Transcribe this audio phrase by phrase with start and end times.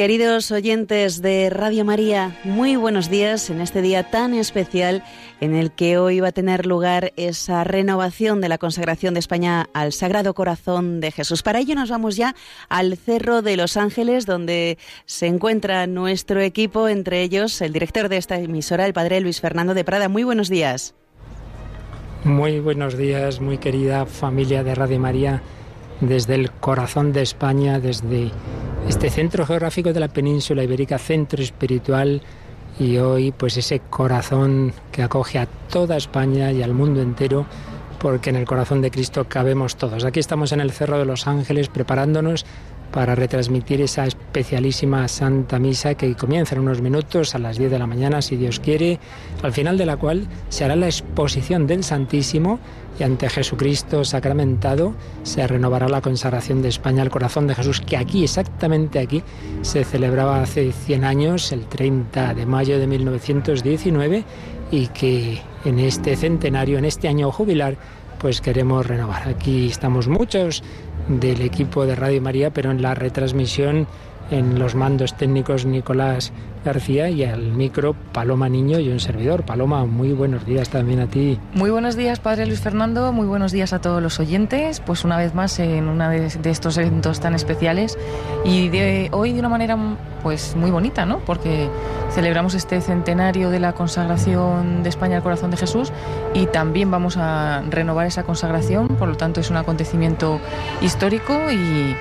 [0.00, 5.04] Queridos oyentes de Radio María, muy buenos días en este día tan especial
[5.42, 9.68] en el que hoy va a tener lugar esa renovación de la consagración de España
[9.74, 11.42] al Sagrado Corazón de Jesús.
[11.42, 12.34] Para ello nos vamos ya
[12.70, 18.16] al Cerro de los Ángeles, donde se encuentra nuestro equipo, entre ellos el director de
[18.16, 20.08] esta emisora, el padre Luis Fernando de Prada.
[20.08, 20.94] Muy buenos días.
[22.24, 25.42] Muy buenos días, muy querida familia de Radio María,
[26.00, 28.30] desde el corazón de España, desde
[28.88, 32.22] este centro geográfico de la península ibérica, centro espiritual
[32.78, 37.46] y hoy pues ese corazón que acoge a toda España y al mundo entero
[37.98, 40.04] porque en el corazón de Cristo cabemos todos.
[40.04, 42.46] Aquí estamos en el Cerro de los Ángeles preparándonos
[42.92, 47.78] para retransmitir esa especialísima Santa Misa que comienza en unos minutos a las 10 de
[47.78, 48.98] la mañana, si Dios quiere,
[49.42, 52.58] al final de la cual se hará la exposición del Santísimo
[52.98, 57.96] y ante Jesucristo sacramentado se renovará la consagración de España al corazón de Jesús, que
[57.96, 59.22] aquí, exactamente aquí,
[59.62, 64.24] se celebraba hace 100 años, el 30 de mayo de 1919,
[64.70, 67.76] y que en este centenario, en este año jubilar,
[68.18, 69.28] pues queremos renovar.
[69.28, 70.62] Aquí estamos muchos
[71.18, 73.88] del equipo de Radio María, pero en la retransmisión,
[74.30, 76.32] en los mandos técnicos Nicolás
[76.64, 79.44] García y al micro Paloma Niño y un servidor.
[79.44, 81.38] Paloma, muy buenos días también a ti.
[81.54, 85.16] Muy buenos días, Padre Luis Fernando, muy buenos días a todos los oyentes, pues una
[85.16, 87.98] vez más en uno de, estos eventos tan especiales
[88.44, 88.70] y
[89.12, 89.78] hoy de una manera
[90.22, 91.20] pues muy bonita, ¿no?
[91.20, 91.68] Porque
[92.10, 95.92] celebramos este centenario de la consagración de España al corazón de Jesús
[96.34, 100.40] y también vamos a renovar esa consagración, por lo tanto es un acontecimiento
[100.82, 101.94] histórico y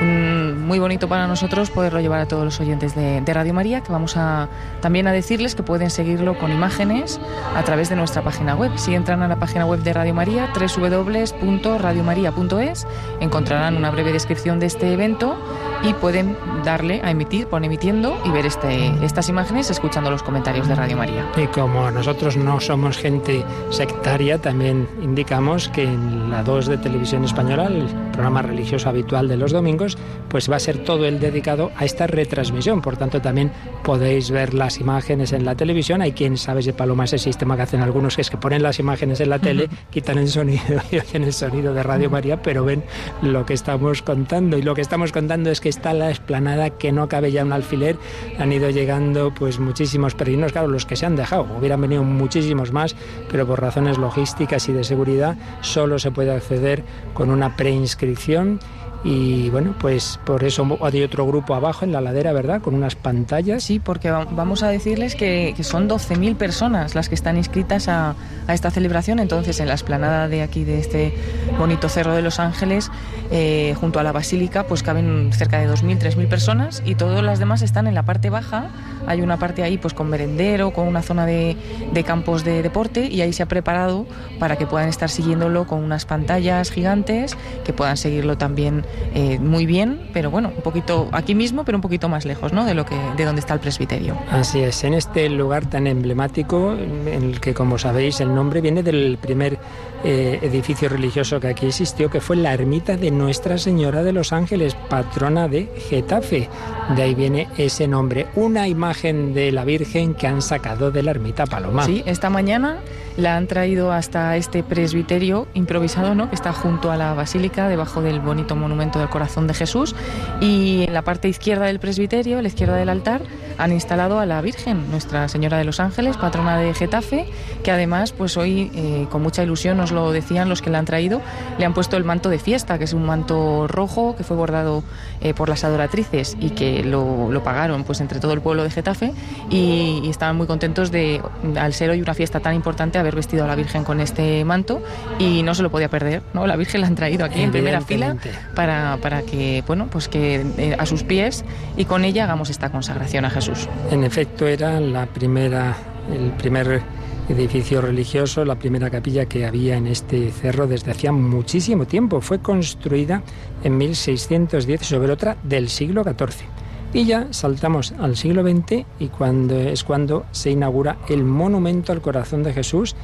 [0.00, 4.16] muy bonito para nosotros poderlo llevar a todos los oyentes de, Radio María, que vamos
[4.16, 4.48] a
[4.80, 7.20] también a decirles que pueden seguirlo con imágenes
[7.56, 8.70] a través de nuestra página web.
[8.76, 12.86] Si entran a la página web de Radio María, www.radiomaria.es,
[13.18, 15.36] encontrarán una breve descripción de este evento
[15.82, 20.68] y pueden darle a emitir, pon emitiendo y ver este, estas imágenes escuchando los comentarios
[20.68, 21.26] de Radio María.
[21.36, 27.24] Y como nosotros no somos gente sectaria, también indicamos que en la 2 de Televisión
[27.24, 29.89] Española, el programa religioso habitual de los domingos,
[30.28, 32.80] pues va a ser todo el dedicado a esta retransmisión.
[32.80, 33.50] Por tanto, también
[33.82, 36.02] podéis ver las imágenes en la televisión.
[36.02, 38.78] Hay quien sabe de Paloma ese sistema que hacen algunos, que es que ponen las
[38.78, 42.64] imágenes en la tele, quitan el sonido y oyen el sonido de Radio María, pero
[42.64, 42.84] ven
[43.22, 44.58] lo que estamos contando.
[44.58, 47.52] Y lo que estamos contando es que está la explanada que no cabe ya un
[47.52, 47.96] alfiler.
[48.38, 51.46] Han ido llegando pues muchísimos peregrinos, claro, los que se han dejado.
[51.58, 52.94] Hubieran venido muchísimos más,
[53.30, 56.84] pero por razones logísticas y de seguridad solo se puede acceder
[57.14, 58.60] con una preinscripción
[59.02, 62.60] y bueno, pues por eso hay otro grupo abajo en la ladera, ¿verdad?
[62.60, 63.64] Con unas pantallas.
[63.64, 68.14] Sí, porque vamos a decirles que, son 12.000 personas las que están inscritas a,
[68.48, 69.18] esta celebración.
[69.18, 71.14] Entonces, en la esplanada de aquí, de este
[71.58, 72.90] bonito Cerro de los Ángeles,
[73.30, 77.38] eh, junto a la Basílica, pues caben cerca de 2.000, 3.000 personas y todas las
[77.38, 78.68] demás están en la parte baja.
[79.06, 81.56] Hay una parte ahí pues con merendero, con una zona de,
[81.92, 84.06] de campos de deporte y ahí se ha preparado
[84.38, 88.84] para que puedan estar siguiéndolo con unas pantallas gigantes, que puedan seguirlo también
[89.14, 92.64] eh, muy bien, pero bueno, un poquito aquí mismo, pero un poquito más lejos, ¿no?
[92.64, 94.16] De lo que, de donde está el presbiterio.
[94.30, 98.82] Así es, en este lugar tan emblemático, en el que como sabéis el nombre viene
[98.82, 99.58] del primer
[100.04, 104.32] eh, edificio religioso que aquí existió, que fue la ermita de Nuestra Señora de los
[104.32, 106.48] Ángeles, patrona de Getafe.
[106.96, 111.10] De ahí viene ese nombre, una imagen de la Virgen que han sacado de la
[111.10, 111.84] ermita Paloma.
[111.84, 112.78] Sí, esta mañana
[113.16, 116.28] la han traído hasta este presbiterio improvisado, ¿no?
[116.30, 119.94] Que está junto a la basílica, debajo del bonito monumento del Corazón de Jesús.
[120.40, 123.22] Y en la parte izquierda del presbiterio, a la izquierda del altar,
[123.60, 127.26] han instalado a la Virgen, Nuestra Señora de los Ángeles, patrona de Getafe,
[127.62, 130.86] que además, pues hoy, eh, con mucha ilusión, nos lo decían los que la han
[130.86, 131.20] traído,
[131.58, 134.82] le han puesto el manto de fiesta, que es un manto rojo que fue bordado
[135.20, 139.12] eh, por las adoratrices y que lo, pagaron pues entre todo el pueblo de Getafe
[139.48, 141.22] y, y estaban muy contentos de,
[141.56, 144.82] al ser hoy una fiesta tan importante, haber vestido a la Virgen con este manto
[145.18, 146.46] y no se lo podía perder, ¿no?
[146.46, 148.16] La Virgen la han traído aquí en primera fila
[148.54, 151.44] para, para que, bueno, pues que eh, a sus pies
[151.76, 153.49] y con ella hagamos esta consagración a Jesús.
[153.90, 155.76] En efecto, era la primera,
[156.12, 156.82] el primer
[157.28, 162.20] edificio religioso, la primera capilla que había en este cerro desde hacía muchísimo tiempo.
[162.20, 163.22] Fue construida
[163.62, 166.46] en 1610 sobre otra del siglo XIV.
[166.92, 172.00] Y ya saltamos al siglo XX y cuando es cuando se inaugura el monumento al
[172.00, 172.96] corazón de Jesús.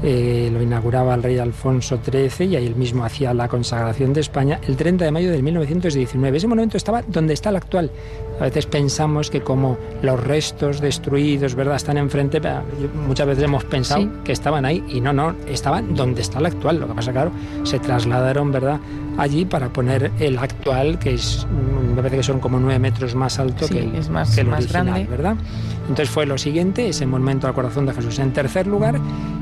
[0.00, 4.20] Eh, lo inauguraba el rey Alfonso XIII y ahí él mismo hacía la consagración de
[4.20, 6.36] España el 30 de mayo de 1919.
[6.36, 7.90] Ese monumento estaba donde está el actual
[8.40, 12.40] A veces pensamos que como los restos destruidos, ¿verdad?, están enfrente,
[13.06, 16.80] muchas veces hemos pensado que estaban ahí y no, no, estaban donde está el actual.
[16.80, 17.32] Lo que pasa, claro,
[17.64, 18.80] se trasladaron, ¿verdad?,
[19.18, 21.46] allí para poner el actual, que es,
[21.94, 25.06] me parece que son como nueve metros más alto que, el, es más, más grande.
[25.10, 25.36] ¿verdad?
[25.82, 28.18] Entonces fue lo siguiente, ese monumento al corazón de Jesús.
[28.20, 29.00] En tercer lugar,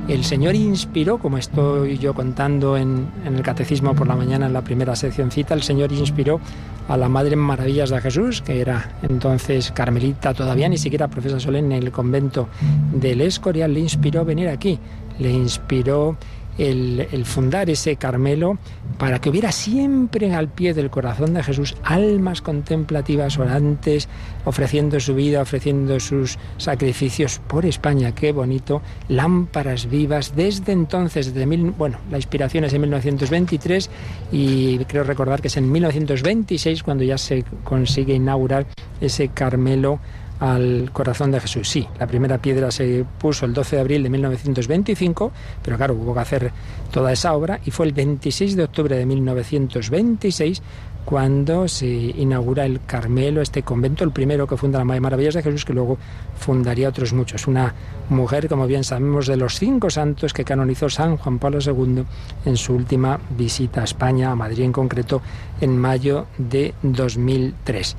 [0.08, 4.54] el Señor inspiró, como estoy yo contando en, en el Catecismo por la mañana en
[4.54, 6.40] la primera seccióncita, el Señor inspiró
[6.88, 11.76] a la Madre Maravillas de Jesús, que era entonces carmelita todavía, ni siquiera profesa solemne
[11.76, 12.48] en el convento
[12.92, 14.78] del Escorial, le inspiró venir aquí,
[15.18, 16.16] le inspiró
[16.58, 18.58] el, fundar ese Carmelo
[18.98, 24.08] para que hubiera siempre al pie del corazón de Jesús almas contemplativas orantes,
[24.44, 28.14] ofreciendo su vida, ofreciendo sus sacrificios por España.
[28.14, 28.82] Qué bonito.
[29.08, 33.90] Lámparas vivas desde entonces, desde mil, bueno, la inspiración es en 1923
[34.32, 38.66] y creo recordar que es en 1926 cuando ya se consigue inaugurar
[39.00, 40.00] ese Carmelo
[40.40, 41.68] al corazón de Jesús.
[41.68, 46.14] Sí, la primera piedra se puso el 12 de abril de 1925, pero claro, hubo
[46.14, 46.52] que hacer
[46.90, 50.62] toda esa obra y fue el 26 de octubre de 1926
[51.06, 55.42] cuando se inaugura el Carmelo, este convento, el primero que funda la Madre Maravillas de
[55.44, 55.98] Jesús, que luego
[56.36, 57.46] fundaría otros muchos.
[57.46, 57.72] Una
[58.08, 62.02] mujer, como bien sabemos, de los cinco santos que canonizó San Juan Pablo II
[62.44, 65.22] en su última visita a España, a Madrid en concreto,
[65.60, 67.96] en mayo de 2003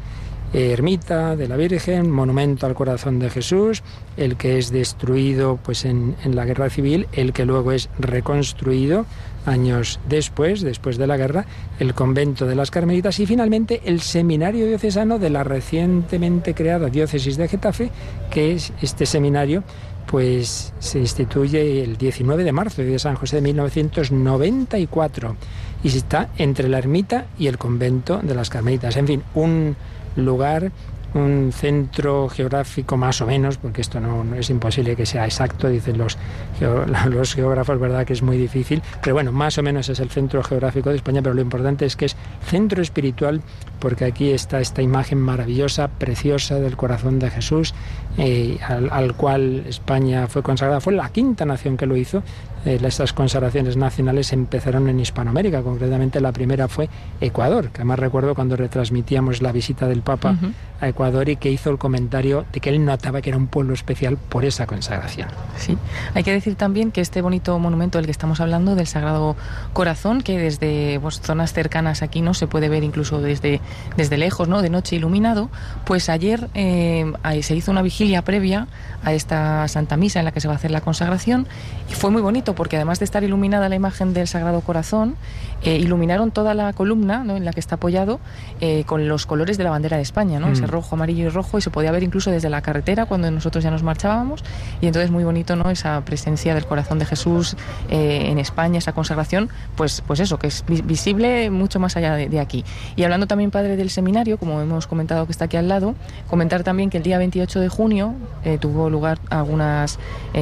[0.58, 3.84] ermita de la Virgen, monumento al corazón de Jesús,
[4.18, 9.06] el que es destruido pues en, la guerra civil, el que luego es reconstruido
[9.46, 11.46] años después, después de la guerra,
[11.80, 17.38] el convento de las Carmelitas y finalmente el seminario diocesano de la recientemente creada diócesis
[17.38, 17.92] de Getafe,
[18.32, 19.64] que es este seminario
[20.08, 25.36] pues se instituye el 19 de marzo de San José de 1994
[25.84, 28.96] y está entre la ermita y el convento de las Carmelitas.
[28.96, 29.76] En fin, un
[30.18, 30.72] lugar
[31.14, 35.98] un centro geográfico más o menos, porque esto no, es imposible que sea exacto, dicen
[35.98, 36.18] los,
[37.10, 38.06] los geógrafos, ¿verdad?
[38.06, 41.22] Que es muy difícil, pero bueno, más o menos es el centro geográfico de España,
[41.22, 42.16] pero lo importante es que es
[42.46, 43.42] centro espiritual,
[43.80, 47.74] porque aquí está esta imagen maravillosa, preciosa del corazón de Jesús,
[48.18, 52.24] eh, al, cual España fue consagrada, fue la quinta nación que lo hizo,
[52.66, 56.90] eh, estas consagraciones nacionales empezaron en Hispanoamérica, concretamente la primera fue
[57.22, 60.36] Ecuador, que además recuerdo cuando retransmitíamos la visita del Papa
[60.80, 63.74] a Ecuador y que hizo el comentario de que él notaba que era un pueblo
[63.74, 65.30] especial por esa consagración.
[65.58, 65.78] Sí,
[66.14, 69.36] hay que decir también que este bonito monumento del que estamos hablando, del Sagrado
[69.74, 73.62] Corazón, que desde pues, zonas cercanas aquí no se puede ver incluso desde,
[73.96, 74.62] desde lejos, ¿no?
[74.62, 75.50] de noche iluminado,
[75.86, 77.12] pues ayer eh,
[77.42, 78.68] se hizo una vigilia previa
[79.04, 81.48] a esta Santa Misa en la que se va a hacer la consagración.
[81.90, 85.16] Y fue muy bonito porque además de estar iluminada la imagen del Sagrado Corazón,
[85.64, 88.20] eh, iluminaron toda la columna en la que está apoyado
[88.62, 90.50] eh, con los colores de la bandera de España, ¿no?
[90.50, 90.70] ese mm.
[90.70, 93.72] rojo, amarillo y rojo, y se podía ver incluso desde la carretera cuando nosotros ya
[93.72, 94.44] nos marchábamos.
[94.82, 95.70] Y entonces muy bonito ¿no?
[95.72, 97.56] esa presencia del corazón de Jesús
[97.90, 102.40] eh, en España, esa consagración, pues, pues eso, que es visible mucho más allá de,
[102.40, 102.64] aquí.
[102.96, 105.96] Y hablando también, padre, del seminario, como hemos comentado que está aquí al lado,
[106.28, 108.14] comentar también que el día 28 de junio
[108.60, 110.00] tuvo lugar algunas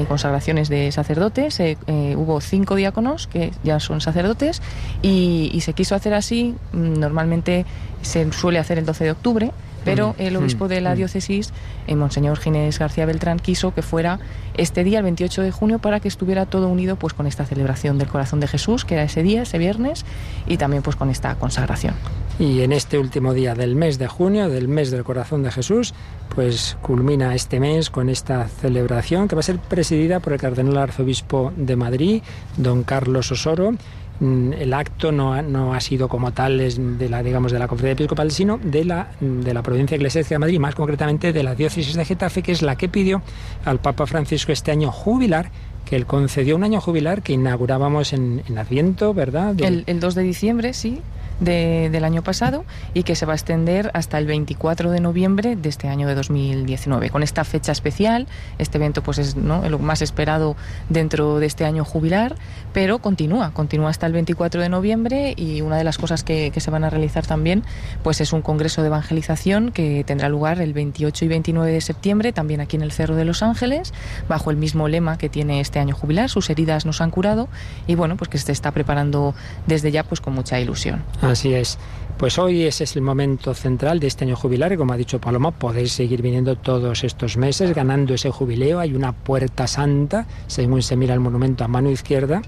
[0.08, 4.62] consagraciones de sacerdotes hubo cinco diáconos que ya son sacerdotes
[5.06, 6.56] y, se quiso hacer así.
[6.74, 7.66] Mm, normalmente
[8.02, 9.52] se suele hacer el 12 de octubre,
[9.84, 10.22] pero mm.
[10.22, 10.98] el obispo de la mm.
[10.98, 11.54] diócesis,
[11.88, 14.20] eh, Monseñor Ginés García Beltrán, quiso que fuera
[14.56, 18.00] este día, el 28 de junio, para que estuviera todo unido pues con esta celebración
[18.00, 20.06] del corazón de Jesús, que era ese día, ese viernes,
[20.48, 21.94] y también pues con esta consagración.
[22.40, 25.94] Y en este último día del mes de junio, del mes del corazón de Jesús,
[26.34, 30.78] pues culmina este mes con esta celebración que va a ser presidida por el cardenal
[30.78, 32.24] arzobispo de Madrid,
[32.58, 33.76] don Carlos Osoro.
[34.20, 37.68] Mm, el acto no ha, no ha sido como tal de la digamos de la
[37.68, 41.54] conferencia episcopal sino de la de la provincia eclesiástica de Madrid más concretamente de la
[41.54, 43.22] diócesis de Getafe que es la que pidió
[43.66, 45.52] al Papa Francisco este año jubilar
[45.84, 49.54] que él concedió un año jubilar que inaugurábamos en, en Adviento, ¿verdad?
[49.62, 51.02] El, el 2 de diciembre, sí,
[51.40, 55.70] del año pasado y que se va a extender hasta el 24 de noviembre de
[55.70, 57.10] este año de 2019.
[57.10, 58.28] Con esta fecha especial,
[58.58, 60.56] este evento pues es lo más esperado
[60.90, 62.36] dentro de este año jubilar,
[62.74, 66.72] pero continúa, continúa hasta el 24 de noviembre y una de las cosas que, se
[66.72, 67.64] van a realizar también
[68.02, 72.32] pues es un congreso de evangelización que tendrá lugar el 28 y 29 de septiembre,
[72.32, 73.94] también aquí en el Cerro de los Ángeles,
[74.30, 77.50] bajo el mismo lema que tiene este año jubilar, sus heridas nos han curado
[77.88, 79.36] y bueno, pues que se está preparando
[79.68, 81.04] desde ya pues con mucha ilusión.
[81.26, 81.78] Así es.
[82.18, 85.20] Pues hoy ese es el momento central de este año jubilar y como ha dicho
[85.20, 88.80] Paloma, podéis seguir viniendo todos estos meses ganando ese jubileo.
[88.80, 92.42] Hay una puerta santa, según se mira el monumento a mano izquierda,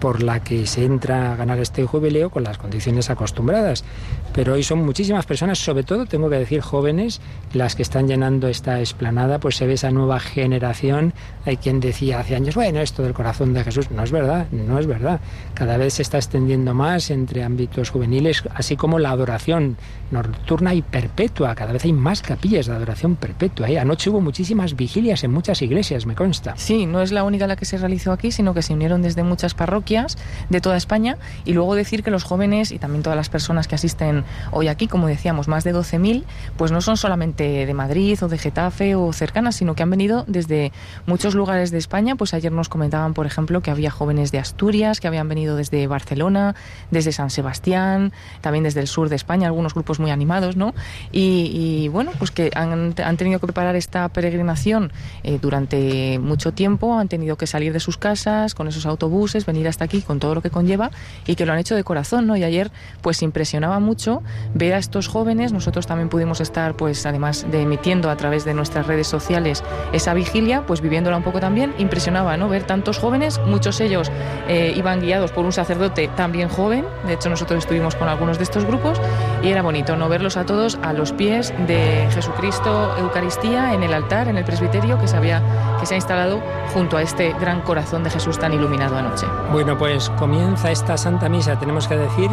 [0.00, 3.84] por la que se entra a ganar este jubileo con las condiciones acostumbradas.
[4.34, 7.20] Pero hoy son muchísimas personas, sobre todo tengo que decir jóvenes,
[7.52, 11.14] las que están llenando esta esplanada, pues se ve esa nueva generación.
[11.46, 14.80] Hay quien decía hace años, bueno, esto del corazón de Jesús, no es verdad, no
[14.80, 15.20] es verdad.
[15.54, 19.76] Cada vez se está extendiendo más entre ámbitos juveniles, así como la adoración
[20.10, 21.54] nocturna y perpetua.
[21.54, 23.68] Cada vez hay más capillas de adoración perpetua.
[23.68, 23.78] ¿eh?
[23.78, 26.54] Anoche hubo muchísimas vigilias en muchas iglesias, me consta.
[26.56, 29.22] Sí, no es la única la que se realizó aquí, sino que se unieron desde
[29.22, 30.18] muchas parroquias
[30.50, 33.76] de toda España y luego decir que los jóvenes y también todas las personas que
[33.76, 36.24] asisten hoy aquí, como decíamos, más de 12.000,
[36.56, 40.24] pues no son solamente de Madrid o de Getafe o cercanas, sino que han venido
[40.26, 40.72] desde
[41.06, 42.16] muchos lugares de España.
[42.16, 45.86] Pues ayer nos comentaban, por ejemplo, que había jóvenes de Asturias, que habían venido desde
[45.86, 46.54] Barcelona,
[46.90, 50.74] desde San Sebastián, también desde el sur de España, algunos grupos muy animados, ¿no?
[51.12, 57.08] Y, bueno, pues que han, tenido que preparar esta peregrinación eh, durante mucho tiempo, han
[57.08, 60.42] tenido que salir de sus casas con esos autobuses, venir hasta aquí con todo lo
[60.42, 60.90] que conlleva
[61.26, 62.36] y que lo han hecho de corazón, ¿no?
[62.36, 62.70] Y ayer
[63.02, 64.13] pues impresionaba mucho
[64.54, 68.54] ver a estos jóvenes, nosotros también pudimos estar pues además de emitiendo a través de
[68.54, 72.48] nuestras redes sociales esa vigilia, pues viviéndola un poco también, impresionaba, ¿no?
[72.48, 74.10] Ver tantos jóvenes, muchos ellos
[74.48, 78.44] eh, iban guiados por un sacerdote también joven, de hecho nosotros estuvimos con algunos de
[78.44, 79.00] estos grupos
[79.42, 80.08] y era bonito, ¿no?
[80.08, 84.98] Verlos a todos a los pies de Jesucristo Eucaristía en el altar, en el presbiterio
[84.98, 85.42] que se había
[85.80, 86.40] que se ha instalado
[86.72, 89.26] junto a este gran corazón de Jesús tan iluminado anoche.
[89.52, 91.58] Bueno, pues comienza esta Santa Misa.
[91.58, 92.30] Tenemos que decir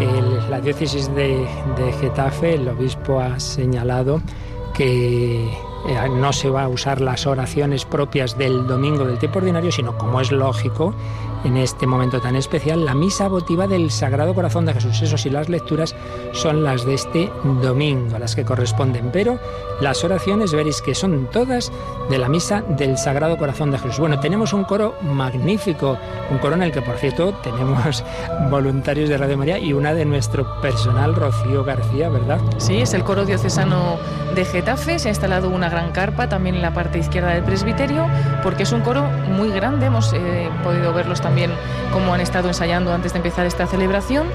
[0.00, 4.20] que la diócesis de, de Getafe, el obispo ha señalado
[4.74, 5.50] que
[5.86, 9.96] eh, no se va a usar las oraciones propias del domingo del tiempo ordinario, sino
[9.96, 10.94] como es lógico,
[11.44, 15.00] en este momento tan especial, la misa votiva del Sagrado Corazón de Jesús.
[15.00, 15.94] Eso sí, las lecturas
[16.32, 17.32] son las de este
[17.62, 19.38] domingo, las que corresponden, pero
[19.80, 21.72] las oraciones veréis que son todas
[22.10, 24.00] de la misa del Sagrado Corazón de Jesús.
[24.00, 25.96] Bueno, tenemos un coro magnífico,
[26.30, 28.04] un coro en el que, por cierto, tenemos
[28.50, 32.38] voluntarios de Radio María y una de nuestro personal, Rocío García, ¿verdad?
[32.58, 33.96] Sí, es el coro diocesano
[34.34, 38.06] de Getafe, se ha instalado una gran carpa también en la parte izquierda del presbiterio,
[38.42, 41.52] porque es un coro muy grande, hemos eh, podido verlos también
[41.92, 44.26] cómo han estado ensayando antes de empezar esta celebración.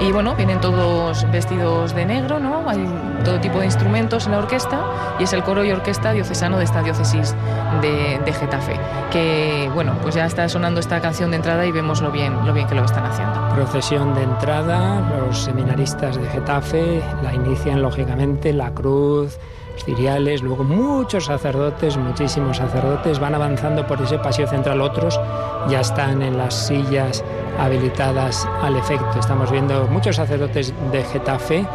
[0.00, 2.68] Y bueno, vienen todos vestidos de negro, ¿no?
[2.68, 2.84] Hay
[3.24, 4.80] todo tipo de instrumentos en la orquesta
[5.18, 7.34] y es el coro y orquesta diocesano de esta diócesis
[7.80, 8.78] de, de Getafe.
[9.10, 12.52] Que bueno, pues ya está sonando esta canción de entrada y vemos lo bien, lo
[12.52, 13.48] bien que lo están haciendo.
[13.54, 19.38] Procesión de entrada, los seminaristas de Getafe la inician lógicamente la cruz
[19.82, 25.20] ciriales, luego muchos sacerdotes, muchísimos sacerdotes van avanzando por ese pasillo central, otros
[25.68, 27.24] ya están en las sillas
[27.58, 29.18] habilitadas al efecto.
[29.18, 31.66] Estamos viendo muchos sacerdotes de Getafe,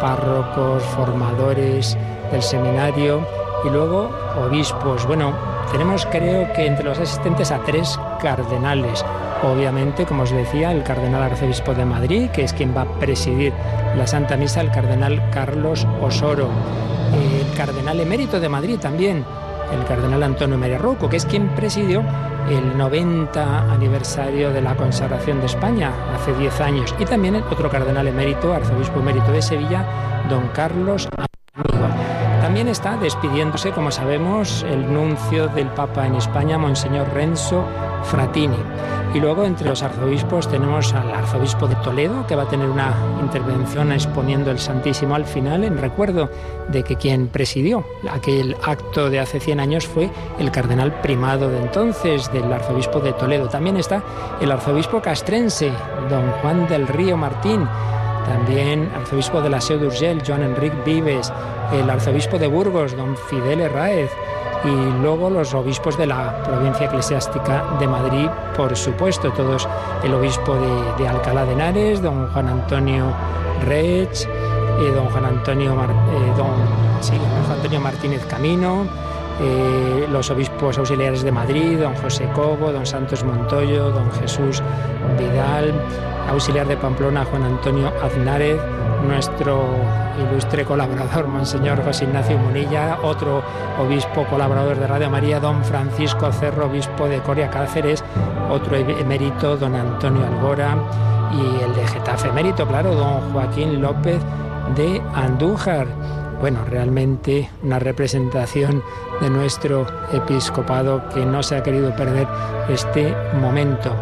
[0.00, 1.96] párrocos, formadores
[2.30, 3.26] del seminario
[3.64, 4.10] y luego
[4.46, 5.06] obispos.
[5.06, 5.32] Bueno,
[5.72, 9.04] tenemos creo que entre los asistentes a tres cardenales.
[9.42, 13.52] Obviamente, como os decía, el cardenal arzobispo de Madrid, que es quien va a presidir
[13.96, 16.48] la Santa Misa, el cardenal Carlos Osoro
[17.12, 19.24] el cardenal emérito de Madrid también,
[19.72, 22.02] el cardenal Antonio María Rocco, que es quien presidió
[22.48, 27.70] el 90 aniversario de la consagración de España hace 10 años, y también el otro
[27.70, 29.84] cardenal emérito, arzobispo emérito de Sevilla,
[30.28, 31.88] don Carlos Amigo.
[32.40, 37.64] También está despidiéndose, como sabemos, el nuncio del Papa en España, Monseñor Renzo
[38.04, 38.56] Fratini.
[39.14, 42.94] Y luego entre los arzobispos tenemos al arzobispo de Toledo, que va a tener una
[43.22, 46.30] intervención exponiendo el Santísimo al final, en recuerdo
[46.68, 51.58] de que quien presidió aquel acto de hace 100 años fue el cardenal primado de
[51.58, 53.48] entonces, del arzobispo de Toledo.
[53.48, 54.02] También está
[54.40, 55.72] el arzobispo castrense,
[56.10, 57.66] don Juan del Río Martín.
[58.26, 61.32] También arzobispo de la Seu d'Urgell, Joan Enric Vives,
[61.72, 64.10] el arzobispo de Burgos, don Fidel Herráez,
[64.64, 69.68] y luego los obispos de la provincia eclesiástica de Madrid, por supuesto, todos
[70.02, 70.56] el obispo
[70.98, 73.06] de, Alcalá de Henares, don Juan Antonio
[73.64, 76.88] Rech, eh, don Juan Antonio, eh, don,
[77.50, 78.86] Antonio Martínez Camino,
[79.40, 84.62] eh, los obispos auxiliares de Madrid, don José Cobo, don Santos Montoyo, don Jesús
[85.18, 85.72] Vidal,
[86.28, 88.60] auxiliar de Pamplona, Juan Antonio Aznárez,
[89.06, 89.64] nuestro
[90.18, 93.42] ilustre colaborador, Monseñor José Ignacio Munilla, otro
[93.80, 98.04] obispo colaborador de Radio María, don Francisco Cerro, obispo de Coria Cáceres,
[98.50, 100.76] otro emérito, don Antonio Algora,
[101.32, 104.20] y el de Getafe emérito, claro, don Joaquín López
[104.74, 105.86] de Andújar.
[106.40, 108.82] Bueno, realmente una representación
[109.20, 112.28] de nuestro episcopado que no se ha querido perder
[112.68, 113.92] este momento.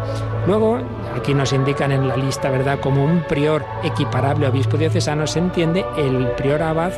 [0.45, 0.77] Luego,
[1.15, 5.39] aquí nos indican en la lista, ¿verdad?, como un prior equiparable a obispo diocesano, se
[5.39, 6.91] entiende el prior abad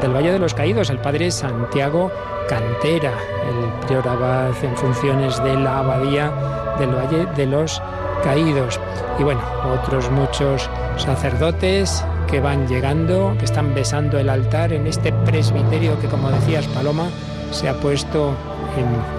[0.00, 2.10] del Valle de los Caídos, el padre Santiago
[2.48, 3.12] Cantera,
[3.48, 6.30] el prior abad en funciones de la abadía
[6.78, 7.80] del Valle de los
[8.22, 8.78] caídos.
[9.18, 15.12] Y bueno, otros muchos sacerdotes que van llegando, que están besando el altar en este
[15.12, 17.10] presbiterio que, como decías, Paloma,
[17.50, 18.34] se ha puesto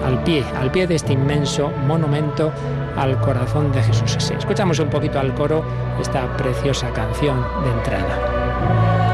[0.04, 2.50] al pie, al pie de este inmenso monumento
[2.96, 4.32] al corazón de Jesús.
[4.36, 5.64] escuchamos un poquito al coro
[6.00, 9.13] esta preciosa canción de entrada.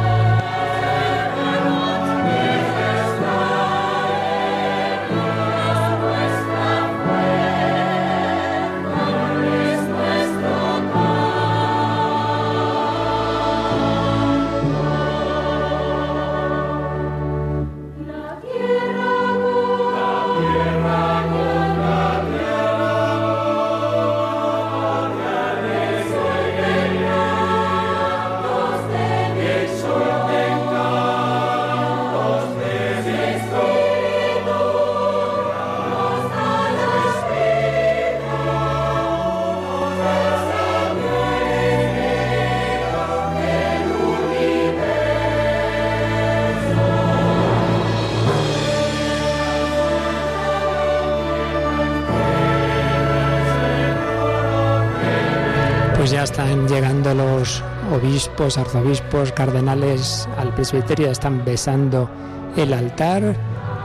[58.01, 62.09] Obispos, arzobispos, cardenales al presbiterio están besando
[62.57, 63.37] el altar.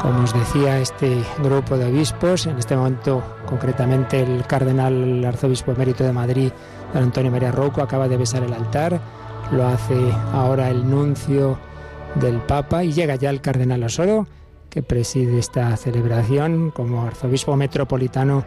[0.01, 6.03] Como os decía, este grupo de obispos, en este momento concretamente el cardenal arzobispo emérito
[6.03, 6.51] de Madrid,
[6.93, 8.99] don Antonio María Rocco, acaba de besar el altar.
[9.51, 9.95] Lo hace
[10.33, 11.57] ahora el nuncio
[12.15, 14.27] del Papa y llega ya el cardenal Osoro,
[14.69, 18.45] que preside esta celebración como arzobispo metropolitano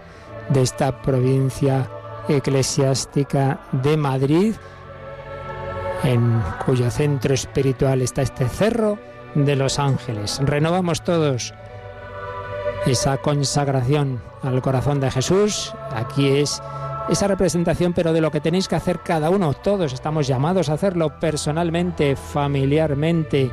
[0.50, 1.88] de esta provincia
[2.28, 4.54] eclesiástica de Madrid
[6.04, 8.98] en cuyo centro espiritual está este cerro
[9.34, 10.40] de los ángeles.
[10.42, 11.54] Renovamos todos
[12.86, 15.74] esa consagración al corazón de Jesús.
[15.94, 16.62] Aquí es
[17.08, 19.54] esa representación, pero de lo que tenéis que hacer cada uno.
[19.54, 23.50] Todos estamos llamados a hacerlo personalmente, familiarmente,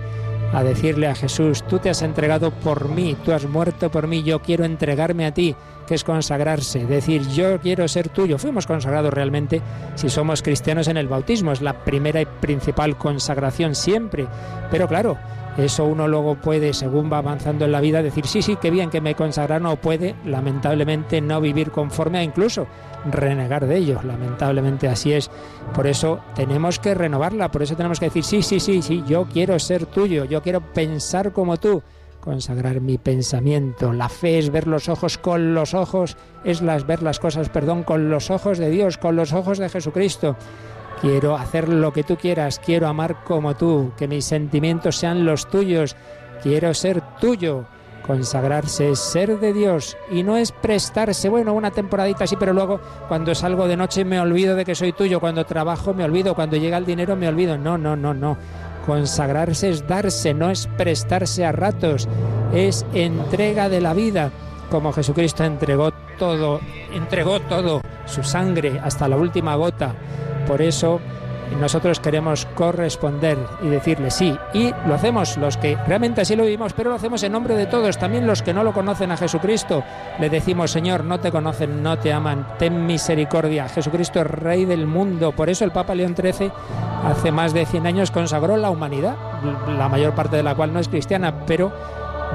[0.54, 4.24] a decirle a Jesús, tú te has entregado por mí, tú has muerto por mí,
[4.24, 8.38] yo quiero entregarme a ti que es consagrarse, decir yo quiero ser tuyo.
[8.38, 9.62] Fuimos consagrados realmente
[9.96, 14.28] si somos cristianos en el bautismo, es la primera y principal consagración siempre.
[14.72, 15.17] Pero claro,
[15.58, 18.89] eso uno luego puede, según va avanzando en la vida, decir sí, sí, qué bien
[18.89, 22.67] que me consagraron o puede, lamentablemente, no vivir conforme a incluso
[23.06, 24.00] renegar de ello.
[24.04, 25.30] Lamentablemente así es.
[25.74, 29.26] Por eso tenemos que renovarla, por eso tenemos que decir sí, sí, sí, sí, yo
[29.26, 31.82] quiero ser tuyo, yo quiero pensar como tú
[32.26, 33.94] consagrar mi pensamiento.
[33.94, 37.84] La fe es ver los ojos con los ojos, es las ver las cosas, perdón,
[37.84, 40.36] con los ojos de Dios, con los ojos de Jesucristo.
[41.02, 45.48] Quiero hacer lo que tú quieras, quiero amar como tú, que mis sentimientos sean los
[45.48, 45.96] tuyos,
[46.41, 47.65] quiero ser tuyo.
[48.06, 52.80] Consagrarse es ser de Dios y no es prestarse, bueno, una temporadita así, pero luego
[53.08, 56.56] cuando salgo de noche me olvido de que soy tuyo, cuando trabajo me olvido, cuando
[56.56, 57.58] llega el dinero me olvido.
[57.58, 58.38] No, no, no, no.
[58.86, 62.08] Consagrarse es darse, no es prestarse a ratos,
[62.54, 64.30] es entrega de la vida,
[64.70, 66.60] como Jesucristo entregó todo,
[66.94, 69.96] entregó todo, su sangre hasta la última gota.
[70.46, 71.02] Por eso
[71.60, 74.38] nosotros queremos corresponder y decirle sí.
[74.53, 77.65] Y lo hacemos los que realmente así lo vivimos, pero lo hacemos en nombre de
[77.65, 79.84] todos, también los que no lo conocen a Jesucristo.
[80.19, 83.69] Le decimos, Señor, no te conocen, no te aman, ten misericordia.
[83.69, 85.31] Jesucristo es Rey del mundo.
[85.31, 86.51] Por eso el Papa León XIII
[87.03, 89.15] hace más de 100 años consagró la humanidad,
[89.77, 91.71] la mayor parte de la cual no es cristiana, pero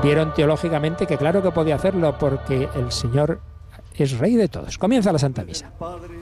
[0.03, 3.41] vieron teológicamente que claro que podía hacerlo porque el Señor
[3.97, 4.79] es Rey de todos.
[4.79, 5.71] Comienza la Santa Misa.
[5.79, 6.15] Padre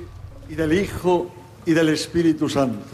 [0.48, 1.30] y del Hijo
[1.66, 2.84] y del Espíritu Santo.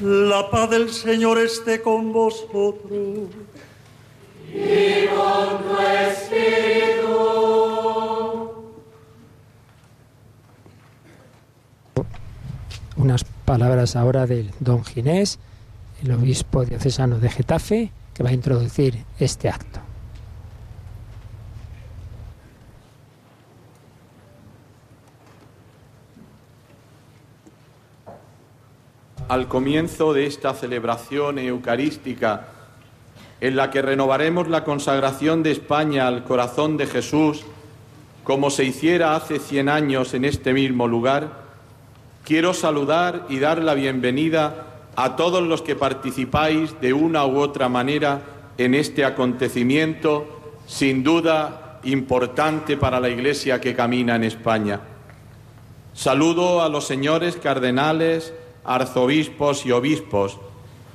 [0.00, 3.28] La paz del Señor esté con vosotros.
[4.52, 5.76] Y con tu
[6.10, 7.08] espíritu.
[12.96, 15.38] Unas palabras ahora del don Ginés,
[16.02, 19.87] el obispo diocesano de Getafe, que va a introducir este acto.
[29.28, 32.48] Al comienzo de esta celebración eucarística
[33.40, 37.44] en la que renovaremos la consagración de España al corazón de Jesús,
[38.24, 41.28] como se hiciera hace cien años en este mismo lugar,
[42.24, 47.68] quiero saludar y dar la bienvenida a todos los que participáis de una u otra
[47.68, 48.22] manera
[48.58, 54.80] en este acontecimiento, sin duda importante para la Iglesia que camina en España.
[55.94, 58.34] Saludo a los señores cardenales,
[58.68, 60.38] arzobispos y obispos,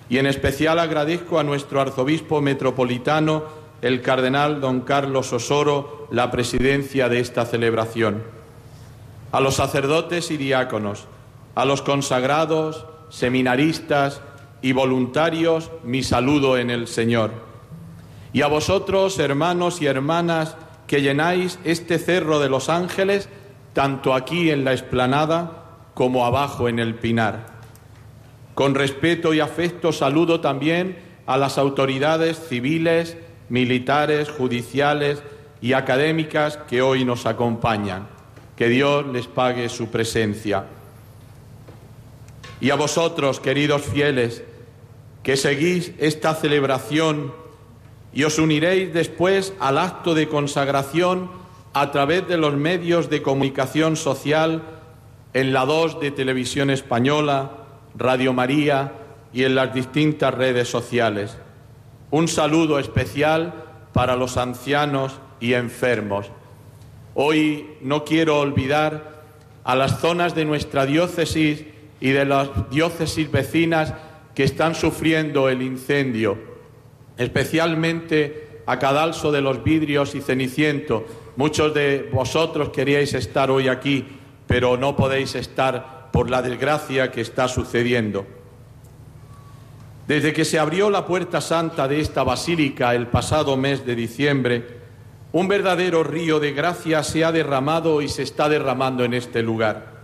[0.08, 3.44] y en especial agradezco a nuestro arzobispo metropolitano,
[3.82, 8.24] el cardenal don Carlos Osoro, la presidencia de esta celebración.
[9.34, 11.08] a los sacerdotes y diáconos,
[11.56, 14.22] a los consagrados, seminaristas
[14.62, 17.32] y voluntarios, mi saludo en el Señor.
[18.32, 20.56] Y a vosotros, hermanos y hermanas,
[20.86, 23.28] que llenáis este cerro de los ángeles,
[23.74, 25.64] tanto aquí en la explanada
[25.96, 27.53] como abajo en el pinar.
[28.56, 33.18] Con respeto y afecto saludo también a las autoridades civiles,
[33.50, 35.24] militares, judiciales
[35.62, 38.08] y académicas que hoy nos acompañan.
[38.56, 40.66] Que Dios les pague su presencia.
[42.62, 44.44] Y a vosotros, queridos fieles,
[45.24, 47.34] que seguís esta celebración
[48.14, 51.32] y os uniréis después al acto de consagración
[51.74, 54.62] a través de los medios de comunicación social
[55.34, 57.63] en la 2 de Televisión Española,
[57.96, 58.94] Radio María
[59.34, 61.38] y en las distintas redes sociales.
[62.12, 63.54] Un saludo especial
[63.94, 66.30] para los ancianos y enfermos.
[67.16, 69.24] Hoy no quiero olvidar
[69.64, 71.66] a las zonas de nuestra diócesis
[72.00, 73.94] y de las diócesis vecinas
[74.36, 76.38] que están sufriendo el incendio,
[77.18, 81.06] especialmente a Cadalso de los Vidrios y Ceniciento.
[81.36, 84.06] Muchos de vosotros queríais estar hoy aquí,
[84.48, 88.28] pero no podéis estar por la desgracia que está sucediendo.
[90.08, 94.78] Desde que se abrió la puerta santa de esta basílica el pasado mes de diciembre,
[95.32, 100.04] un verdadero río de gracia se ha derramado y se está derramando en este lugar.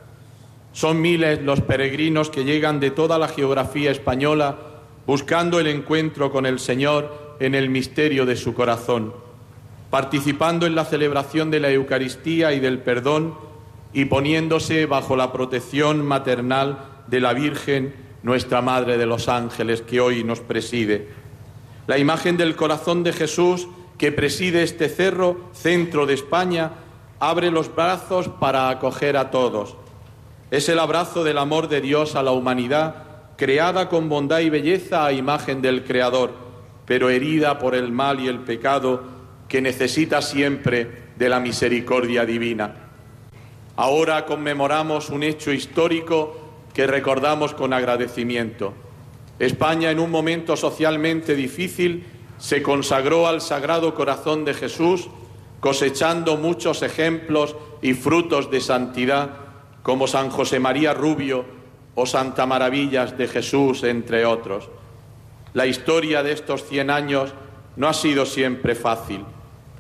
[0.74, 4.58] Son miles los peregrinos que llegan de toda la geografía española
[5.06, 9.14] buscando el encuentro con el Señor en el misterio de su corazón,
[9.92, 13.49] participando en la celebración de la Eucaristía y del perdón
[13.94, 20.00] y poniéndose bajo la protección maternal de la Virgen, nuestra Madre de los Ángeles, que
[20.00, 21.08] hoy nos preside.
[21.88, 26.72] La imagen del corazón de Jesús que preside este cerro, centro de España,
[27.20, 29.76] abre los brazos para acoger a todos.
[30.52, 33.04] Es el abrazo del amor de Dios a la humanidad,
[33.38, 36.32] creada con bondad y belleza a imagen del Creador,
[36.86, 39.04] pero herida por el mal y el pecado,
[39.48, 42.89] que necesita siempre de la misericordia divina.
[43.80, 46.36] Ahora conmemoramos un hecho histórico
[46.74, 48.74] que recordamos con agradecimiento.
[49.40, 52.06] España, en un momento socialmente difícil,
[52.38, 55.08] se consagró al Sagrado Corazón de Jesús,
[55.62, 59.30] cosechando muchos ejemplos y frutos de santidad,
[59.82, 61.46] como San José María Rubio
[61.96, 64.70] o Santa Maravillas de Jesús, entre otros.
[65.54, 67.34] La historia de estos cien años
[67.78, 69.24] no ha sido siempre fácil.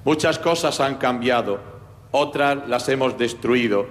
[0.05, 1.68] Muchas cosas han cambiado,
[2.11, 3.85] otras las hemos destruido,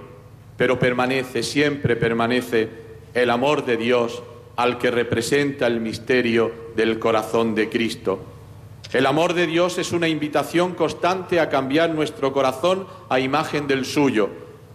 [0.57, 2.69] pero permanece, siempre permanece
[3.13, 4.21] el amor de Dios
[4.55, 8.19] al que representa el misterio del corazón de Cristo.
[8.91, 13.85] El amor de Dios es una invitación constante a cambiar nuestro corazón a imagen del
[13.85, 14.29] suyo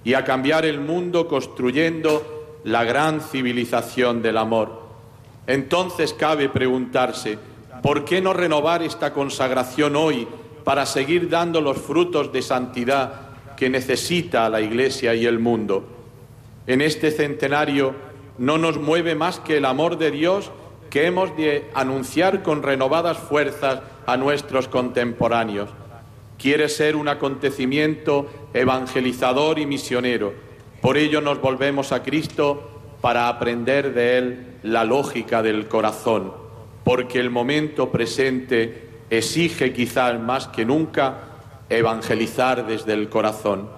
[0.05, 4.85] y a cambiar el mundo construyendo la gran civilización del amor.
[5.47, 7.39] Entonces cabe preguntarse,
[7.83, 10.27] ¿por qué no renovar esta consagración hoy
[10.65, 13.24] para seguir dando los frutos de santidad
[13.57, 15.87] que necesita la Iglesia y el mundo?
[16.67, 17.95] En este centenario
[18.39, 20.51] no nos mueve más que el amor de Dios
[20.91, 25.71] que hemos de anunciar con renovadas fuerzas a nuestros contemporáneos.
[26.39, 30.33] Quiere ser un acontecimiento evangelizador y misionero.
[30.81, 36.33] Por ello nos volvemos a Cristo para aprender de Él la lógica del corazón,
[36.85, 41.34] porque el momento presente exige quizás más que nunca
[41.69, 43.69] evangelizar desde el corazón.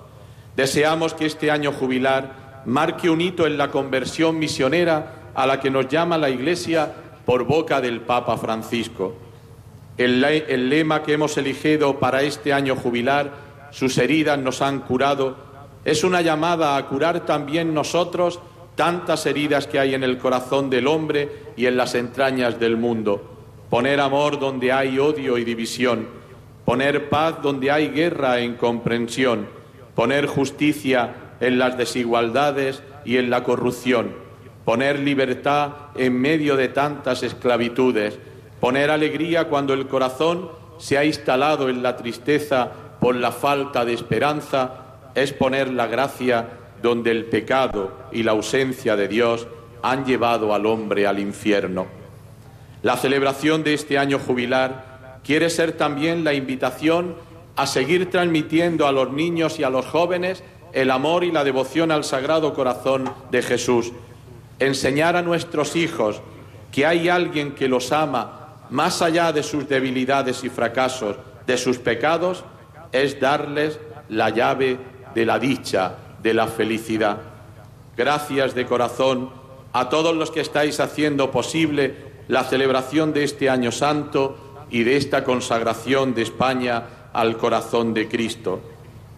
[0.57, 5.71] Deseamos que este año jubilar marque un hito en la conversión misionera a la que
[5.71, 6.93] nos llama la Iglesia
[7.25, 9.15] por boca del Papa Francisco.
[9.99, 10.21] El,
[10.69, 13.33] lema que hemos elegido para este año jubilar,
[13.71, 15.37] sus heridas nos han curado,
[15.85, 18.41] es una llamada a curar también nosotros
[18.75, 23.37] tantas heridas que hay en el corazón del hombre y en las entrañas del mundo.
[23.71, 26.09] Poner amor donde hay odio y división,
[26.67, 29.47] poner paz donde hay guerra e incomprensión,
[29.95, 34.13] poner justicia en las desigualdades y en la corrupción.
[34.65, 38.19] Poner libertad en medio de tantas esclavitudes,
[38.61, 43.93] poner alegría cuando el corazón se ha instalado en la tristeza por la falta de
[43.93, 44.73] esperanza,
[45.15, 46.49] es poner la gracia
[46.83, 49.47] donde el pecado y la ausencia de Dios
[49.83, 51.87] han llevado al hombre al infierno.
[52.83, 54.96] La celebración de este año jubilar
[55.27, 57.17] quiere ser también la invitación
[57.57, 61.91] a seguir transmitiendo a los niños y a los jóvenes el amor y la devoción
[61.91, 63.93] al Sagrado Corazón de Jesús
[64.59, 66.21] enseñar a nuestros hijos
[66.73, 71.79] que hay alguien que los ama más allá de sus debilidades y fracasos, de sus
[71.79, 72.45] pecados,
[72.93, 74.79] es darles la llave
[75.15, 77.19] de la dicha, de la felicidad.
[77.97, 79.31] Gracias de corazón
[79.73, 81.95] a todos los que estáis haciendo posible
[82.29, 88.09] la celebración de este año santo y de esta consagración de España al corazón de
[88.09, 88.61] Cristo.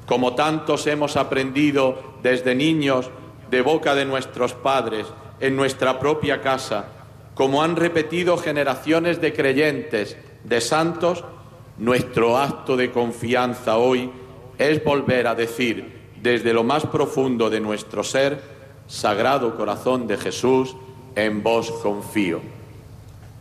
[0.07, 3.11] Como tantos hemos aprendido desde niños
[3.51, 5.07] de boca de nuestros padres,
[5.41, 6.87] en nuestra propia casa,
[7.35, 11.25] como han repetido generaciones de creyentes, de santos,
[11.79, 14.11] nuestro acto de confianza hoy
[14.59, 18.43] es volver a decir desde lo más profundo de nuestro ser,
[18.89, 20.75] Sagrado Corazón de Jesús,
[21.15, 22.58] en vos confío.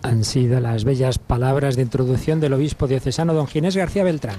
[0.07, 4.37] Han sido las bellas palabras de introducción del obispo diocesano don Ginés García Beltrán.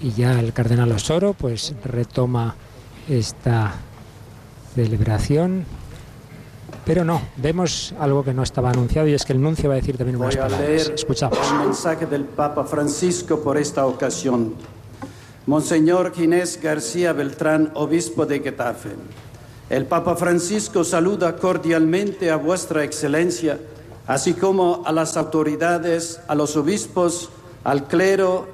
[0.00, 2.54] Y ya el cardenal Osoro pues retoma
[3.08, 3.74] esta
[4.76, 5.64] celebración.
[6.84, 9.78] Pero no, vemos algo que no estaba anunciado y es que el nuncio va a
[9.78, 10.68] decir también unas Voy a palabras.
[10.68, 11.36] leer Escuchamos.
[11.50, 14.54] el mensaje del Papa Francisco por esta ocasión.
[15.46, 18.90] Monseñor Ginés García Beltrán, obispo de Getafe.
[19.68, 23.58] El Papa Francisco saluda cordialmente a vuestra excelencia,
[24.08, 27.28] así como a las autoridades, a los obispos,
[27.62, 28.48] al clero,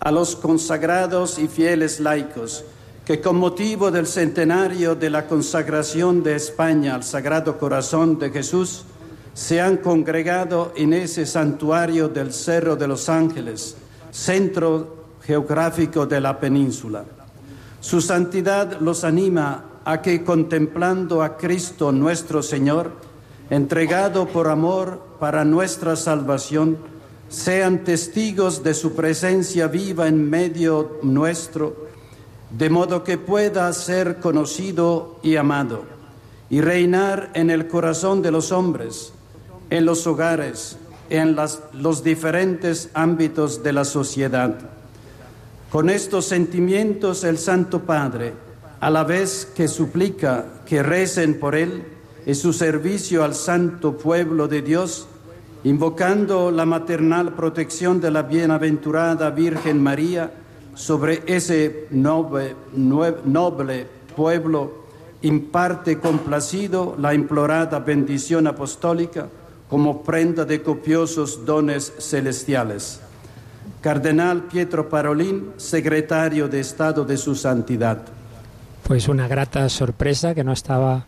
[0.00, 2.62] a los consagrados y fieles laicos,
[3.06, 8.84] que con motivo del centenario de la consagración de España al Sagrado Corazón de Jesús,
[9.32, 13.76] se han congregado en ese santuario del Cerro de los Ángeles,
[14.10, 17.04] centro geográfico de la península.
[17.80, 23.07] Su santidad los anima a que contemplando a Cristo nuestro Señor,
[23.50, 26.78] entregado por amor para nuestra salvación,
[27.28, 31.88] sean testigos de su presencia viva en medio nuestro,
[32.50, 35.84] de modo que pueda ser conocido y amado,
[36.48, 39.12] y reinar en el corazón de los hombres,
[39.70, 40.78] en los hogares,
[41.10, 41.36] en
[41.74, 44.58] los diferentes ámbitos de la sociedad.
[45.70, 48.32] Con estos sentimientos el Santo Padre,
[48.80, 51.97] a la vez que suplica que recen por él
[52.28, 55.06] y su servicio al santo pueblo de Dios,
[55.64, 60.30] invocando la maternal protección de la bienaventurada Virgen María
[60.74, 64.84] sobre ese noble pueblo,
[65.22, 69.28] imparte complacido la implorada bendición apostólica
[69.70, 73.00] como prenda de copiosos dones celestiales.
[73.80, 78.02] Cardenal Pietro Parolín, secretario de Estado de su Santidad.
[78.86, 81.06] Pues una grata sorpresa que no estaba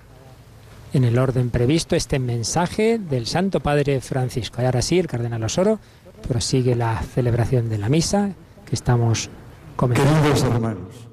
[0.92, 4.60] en el orden previsto, este mensaje del Santo Padre Francisco.
[4.60, 5.78] Y ahora sí, el cardenal Osoro
[6.26, 9.30] prosigue la celebración de la misa que estamos
[9.76, 10.20] comenzando.
[10.20, 11.08] Queridos hermanos,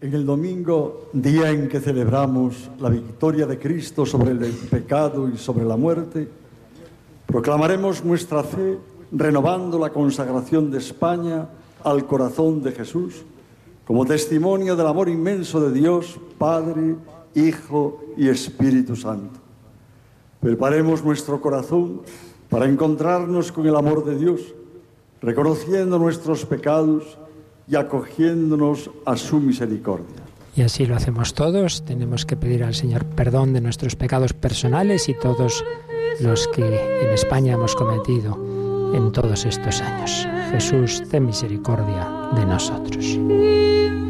[0.00, 5.36] en el domingo, día en que celebramos la victoria de Cristo sobre el pecado y
[5.36, 6.28] sobre la muerte,
[7.26, 8.78] proclamaremos nuestra fe
[9.12, 11.48] renovando la consagración de España
[11.82, 13.24] al corazón de Jesús
[13.84, 16.94] como testimonio del amor inmenso de Dios, Padre,
[17.34, 19.40] Hijo y Espíritu Santo.
[20.40, 22.02] Preparemos nuestro corazón
[22.48, 24.54] para encontrarnos con el amor de Dios,
[25.20, 27.18] reconociendo nuestros pecados
[27.68, 30.24] y acogiéndonos a su misericordia.
[30.56, 31.84] Y así lo hacemos todos.
[31.84, 35.64] Tenemos que pedir al Señor perdón de nuestros pecados personales y todos
[36.20, 38.34] los que en España hemos cometido
[38.94, 40.26] en todos estos años.
[40.50, 44.09] Jesús, ten misericordia de nosotros.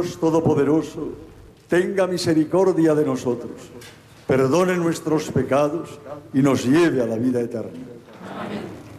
[0.00, 1.08] Dios Todopoderoso,
[1.68, 3.52] tenga misericordia de nosotros,
[4.26, 6.00] perdone nuestros pecados
[6.32, 7.70] y nos lleve a la vida eterna.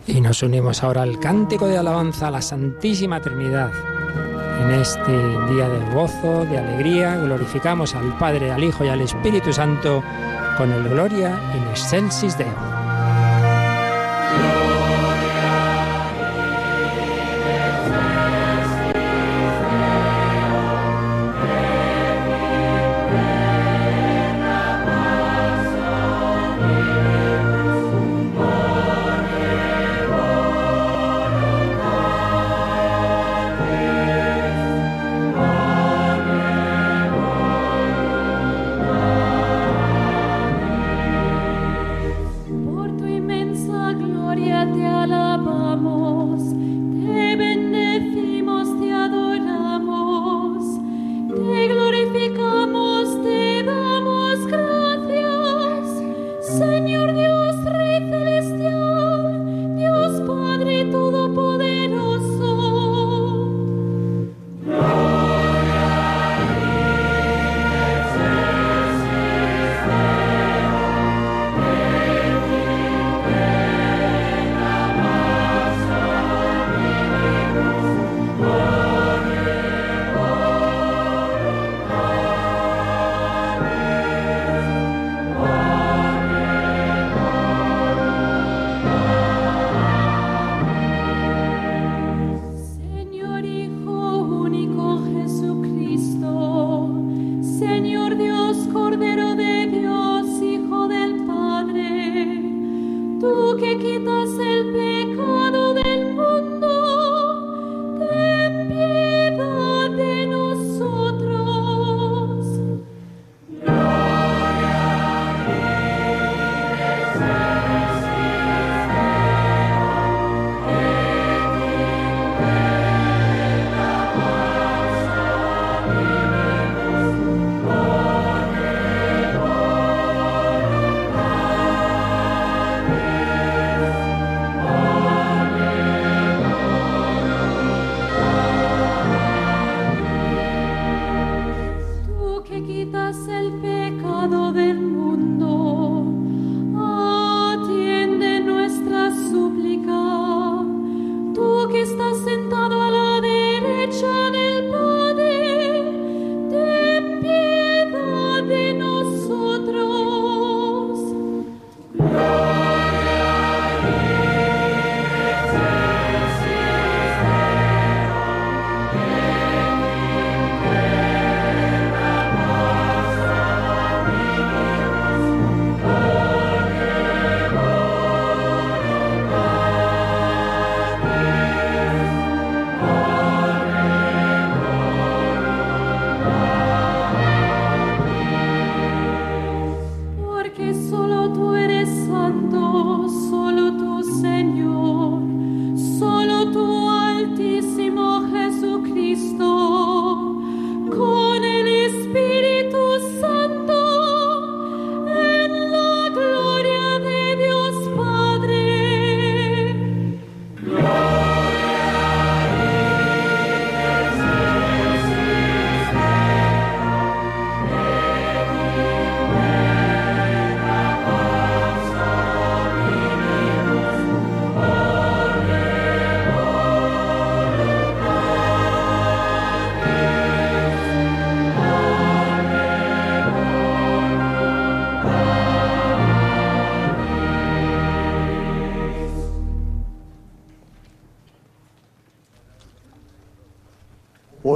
[0.06, 3.72] Y nos unimos ahora al cántico de alabanza a la Santísima Trinidad.
[4.62, 5.12] En este
[5.52, 10.04] día de gozo, de alegría, glorificamos al Padre, al Hijo y al Espíritu Santo
[10.58, 12.81] con el Gloria in excelsis Deo.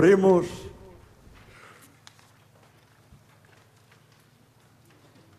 [0.05, 0.45] Oremos.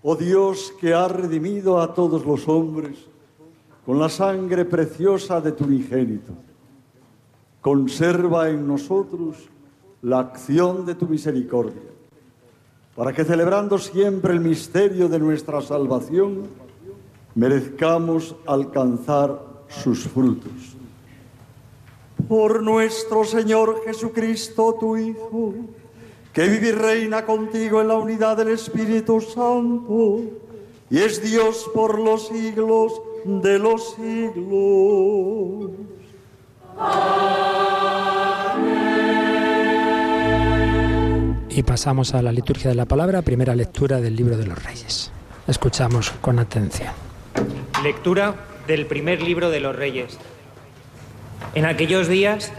[0.02, 2.98] Oh Dios que has redimido a todos los hombres
[3.84, 6.32] con la sangre preciosa de tu unigénito,
[7.60, 9.36] conserva en nosotros
[10.02, 11.86] la acción de tu misericordia,
[12.96, 16.42] para que celebrando siempre el misterio de nuestra salvación,
[17.36, 20.75] merezcamos alcanzar sus frutos.
[22.28, 25.54] Por nuestro Señor Jesucristo, tu Hijo,
[26.32, 30.20] que vive y reina contigo en la unidad del Espíritu Santo,
[30.90, 35.70] y es Dios por los siglos de los siglos.
[41.48, 45.10] Y pasamos a la liturgia de la palabra, primera lectura del libro de los Reyes.
[45.48, 46.92] Escuchamos con atención.
[47.82, 48.34] Lectura
[48.66, 50.18] del primer libro de los Reyes.
[51.56, 52.52] En aquellos días,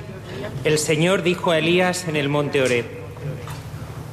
[0.63, 2.83] el Señor dijo a Elías en el monte Oreb: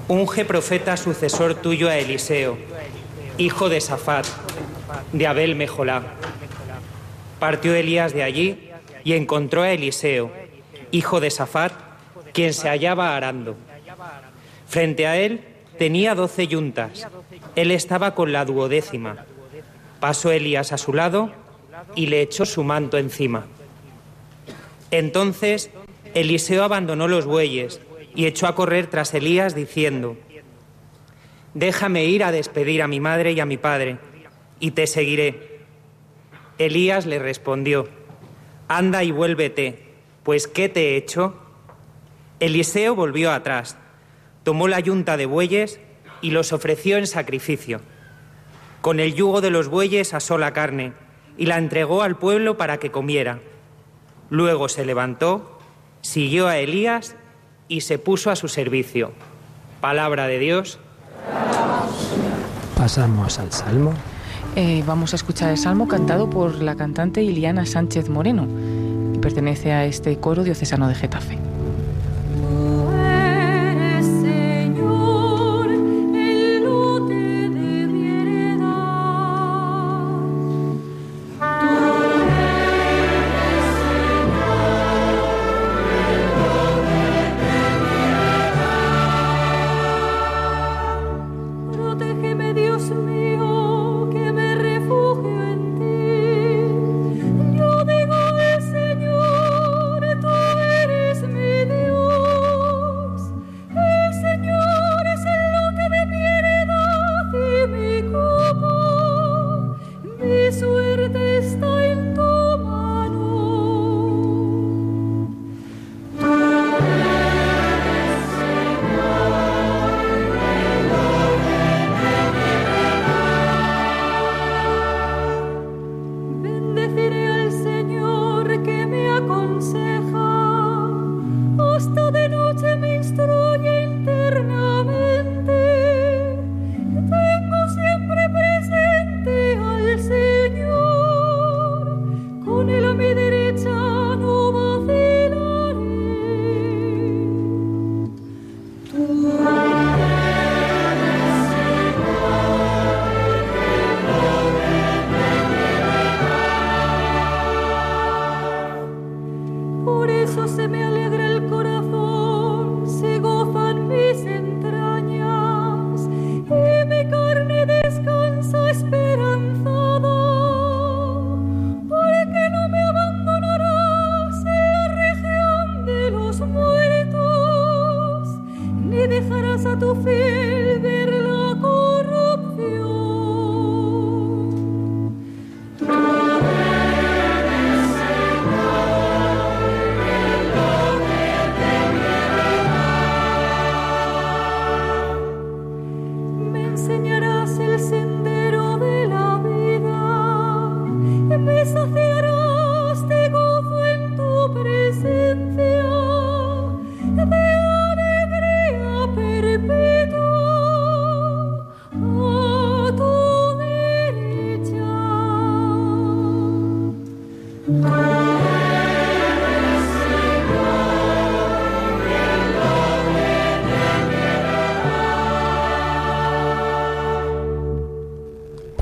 [0.08, 2.58] Unge profeta sucesor tuyo a Eliseo,
[3.38, 4.26] hijo de Safat,
[5.14, 6.02] de Abel Mejolá.
[7.38, 8.72] Partió Elías de allí
[9.04, 10.30] y encontró a Eliseo,
[10.90, 11.72] hijo de Safat,
[12.34, 13.56] quien se hallaba arando.
[14.68, 15.40] Frente a él
[15.78, 17.08] tenía doce yuntas.
[17.56, 19.24] Él estaba con la duodécima.
[19.98, 21.30] Pasó Elías a su lado
[21.94, 23.46] y le echó su manto encima.
[24.98, 25.70] Entonces
[26.14, 27.80] Eliseo abandonó los bueyes
[28.14, 30.16] y echó a correr tras Elías diciendo,
[31.52, 33.98] Déjame ir a despedir a mi madre y a mi padre,
[34.60, 35.58] y te seguiré.
[36.58, 37.88] Elías le respondió,
[38.68, 39.82] Anda y vuélvete,
[40.22, 41.40] pues ¿qué te he hecho?
[42.38, 43.76] Eliseo volvió atrás,
[44.44, 45.80] tomó la yunta de bueyes
[46.22, 47.80] y los ofreció en sacrificio.
[48.80, 50.92] Con el yugo de los bueyes asó la carne
[51.36, 53.40] y la entregó al pueblo para que comiera.
[54.34, 55.60] Luego se levantó,
[56.00, 57.14] siguió a Elías
[57.68, 59.12] y se puso a su servicio.
[59.80, 60.80] Palabra de Dios.
[62.76, 63.94] Pasamos al Salmo.
[64.56, 68.48] Eh, vamos a escuchar el Salmo cantado por la cantante Iliana Sánchez Moreno.
[69.14, 71.38] y Pertenece a este coro diocesano de Getafe.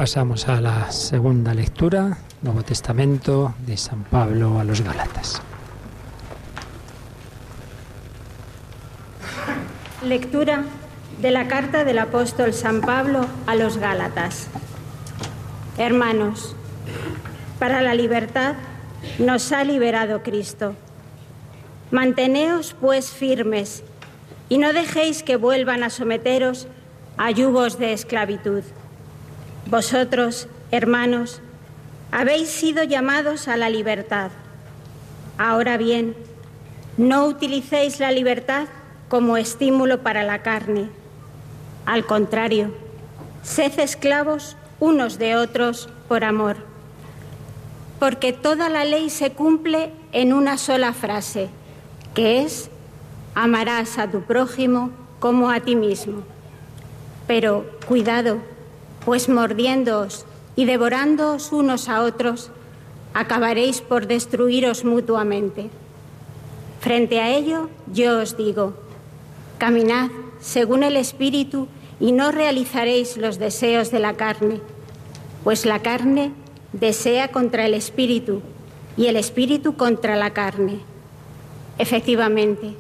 [0.02, 5.40] Pasamos a la segunda lectura, Nuevo Testamento de San Pablo a los Gálatas.
[10.04, 10.64] Lectura
[11.20, 14.48] de la carta del apóstol San Pablo a los Gálatas.
[15.78, 16.56] Hermanos,
[17.60, 18.56] para la libertad
[19.20, 20.74] nos ha liberado Cristo.
[21.92, 23.84] Manteneos pues firmes
[24.48, 26.66] y no dejéis que vuelvan a someteros
[27.18, 28.64] a yugos de esclavitud.
[29.66, 31.40] Vosotros, hermanos,
[32.12, 34.30] habéis sido llamados a la libertad.
[35.38, 36.14] Ahora bien,
[36.98, 38.68] no utilicéis la libertad
[39.08, 40.90] como estímulo para la carne.
[41.86, 42.72] Al contrario,
[43.42, 46.56] sed esclavos unos de otros por amor.
[47.98, 51.48] Porque toda la ley se cumple en una sola frase,
[52.14, 52.68] que es,
[53.34, 56.24] amarás a tu prójimo como a ti mismo.
[57.26, 58.38] Pero cuidado,
[59.04, 60.26] pues mordiéndoos
[60.56, 62.50] y devorándoos unos a otros,
[63.14, 65.70] acabaréis por destruiros mutuamente.
[66.80, 68.74] Frente a ello, yo os digo,
[69.58, 71.68] caminad según el Espíritu
[72.00, 74.60] y no realizaréis los deseos de la carne,
[75.44, 76.32] pues la carne
[76.72, 78.42] desea contra el Espíritu
[78.96, 80.80] y el Espíritu contra la carne.
[81.78, 82.74] Efectivamente,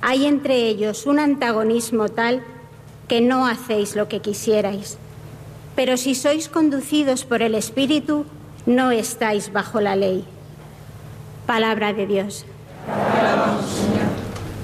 [0.00, 2.42] hay entre ellos un antagonismo tal
[3.06, 4.98] que no hacéis lo que quisierais.
[5.74, 8.26] Pero si sois conducidos por el Espíritu,
[8.66, 10.24] no estáis bajo la ley.
[11.46, 12.44] Palabra de Dios.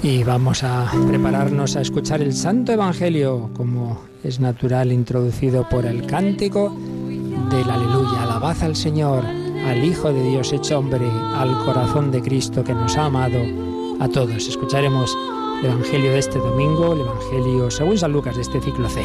[0.02, 6.06] Y vamos a prepararnos a escuchar el Santo Evangelio, como es natural, introducido por el
[6.06, 6.76] cántico
[7.50, 8.22] del aleluya.
[8.22, 12.96] Alabad al Señor, al Hijo de Dios hecho hombre, al corazón de Cristo que nos
[12.96, 13.38] ha amado
[14.00, 14.46] a todos.
[14.46, 15.16] Escucharemos
[15.60, 19.02] el Evangelio de este domingo, el Evangelio según San Lucas de este ciclo C.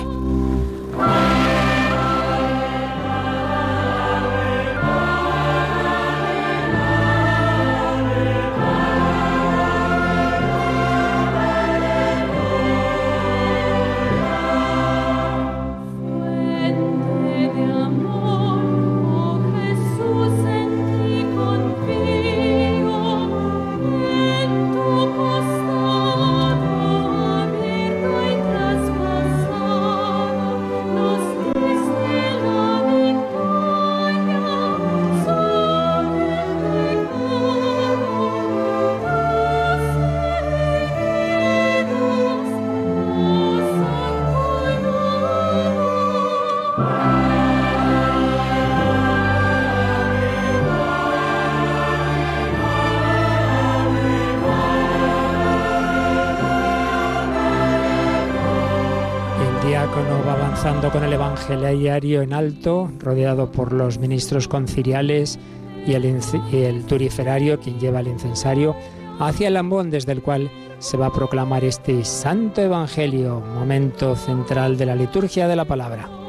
[61.34, 65.40] Evangeliario en alto, rodeado por los ministros conciliales
[65.88, 66.20] y el,
[66.52, 68.76] y el turiferario, quien lleva el incensario,
[69.20, 74.78] hacia el ambón desde el cual se va a proclamar este Santo Evangelio, momento central
[74.78, 76.23] de la liturgia de la palabra.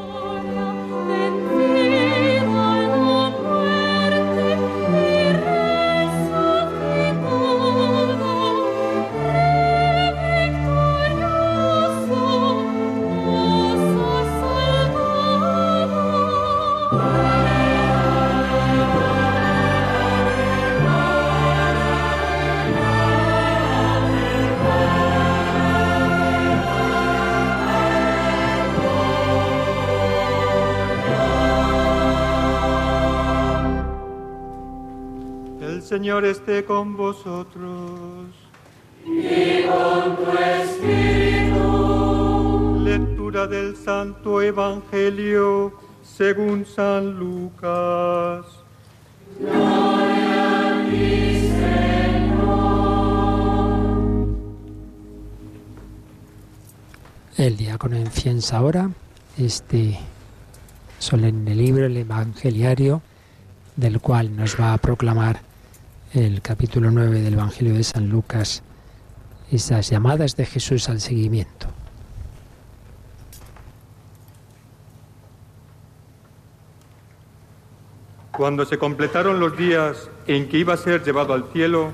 [36.05, 38.27] Señor esté con vosotros.
[39.07, 41.65] Y con tu espíritu.
[42.85, 48.45] Lectura del Santo Evangelio según San Lucas.
[49.41, 52.67] Gloria a ti, Señor.
[57.39, 58.91] El diácono enciensa ahora
[59.39, 59.99] este
[60.99, 63.01] solemne libro, el Evangeliario,
[63.77, 65.54] del cual nos va a proclamar
[66.15, 68.63] el capítulo 9 del Evangelio de San Lucas,
[69.51, 71.67] esas llamadas de Jesús al seguimiento.
[78.31, 81.91] Cuando se completaron los días en que iba a ser llevado al cielo,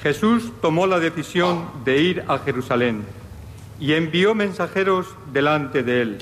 [0.00, 3.04] Jesús tomó la decisión de ir a Jerusalén
[3.80, 6.18] y envió mensajeros delante de él.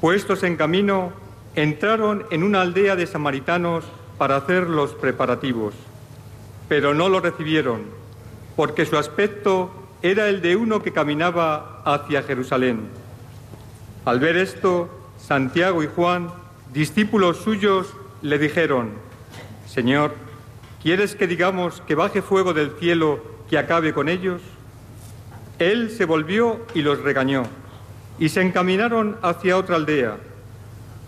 [0.00, 1.12] Puestos en camino,
[1.54, 3.84] entraron en una aldea de samaritanos
[4.18, 5.74] para hacer los preparativos
[6.68, 7.82] pero no lo recibieron,
[8.56, 9.70] porque su aspecto
[10.02, 12.88] era el de uno que caminaba hacia Jerusalén.
[14.04, 14.88] Al ver esto,
[15.18, 16.30] Santiago y Juan,
[16.72, 18.90] discípulos suyos, le dijeron,
[19.66, 20.14] Señor,
[20.82, 24.40] ¿quieres que digamos que baje fuego del cielo que acabe con ellos?
[25.58, 27.44] Él se volvió y los regañó,
[28.18, 30.18] y se encaminaron hacia otra aldea.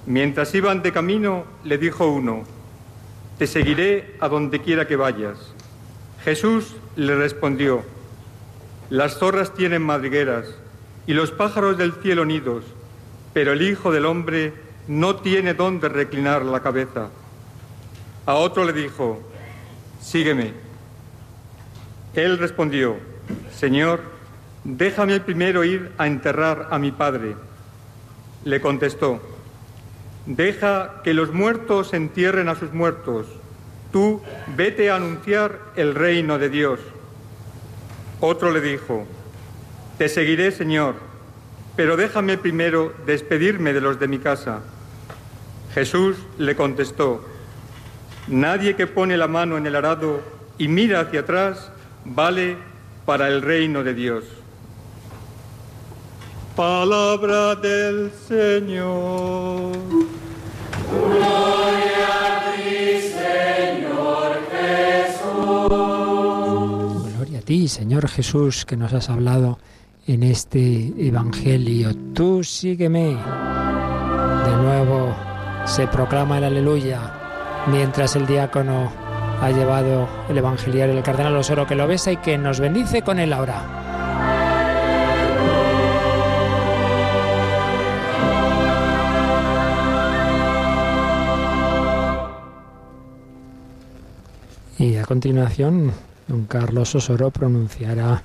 [0.07, 2.45] Mientras iban de camino, le dijo uno,
[3.39, 5.50] te seguiré a donde quiera que vayas.
[6.25, 7.83] Jesús le respondió,
[8.91, 10.47] las zorras tienen madrigueras
[11.07, 12.65] y los pájaros del cielo nidos,
[13.33, 14.53] pero el Hijo del Hombre
[14.87, 17.09] no tiene dónde reclinar la cabeza.
[18.27, 19.21] A otro le dijo,
[20.01, 20.53] sígueme.
[22.15, 22.97] Él respondió,
[23.55, 24.01] Señor,
[24.65, 27.37] déjame primero ir a enterrar a mi padre.
[28.45, 29.21] Le contestó,
[30.27, 33.27] Deja que los muertos entierren a sus muertos.
[33.93, 34.23] Tú
[34.57, 36.81] vete a anunciar el reino de Dios.
[38.21, 39.07] Otro le dijo,
[39.99, 40.95] Te seguiré, Señor,
[41.77, 44.61] pero déjame primero despedirme de los de mi casa.
[45.75, 47.25] Jesús le contestó,
[48.29, 50.21] Nadie que pone la mano en el arado
[50.59, 51.73] y mira hacia atrás
[52.05, 52.57] vale
[53.07, 54.25] para el reino de Dios.
[56.55, 59.73] Palabra del Señor.
[60.93, 62.40] Gloria
[67.51, 69.59] ti, Señor Jesús, que nos has hablado
[70.07, 71.91] en este Evangelio.
[72.15, 73.17] Tú sígueme.
[74.47, 75.17] De nuevo
[75.65, 77.01] se proclama el aleluya
[77.67, 78.93] mientras el diácono
[79.41, 83.19] ha llevado el evangeliario del cardenal Osoro que lo besa y que nos bendice con
[83.19, 83.90] él ahora.
[94.81, 95.93] Y a continuación,
[96.27, 98.23] don Carlos Osoro pronunciará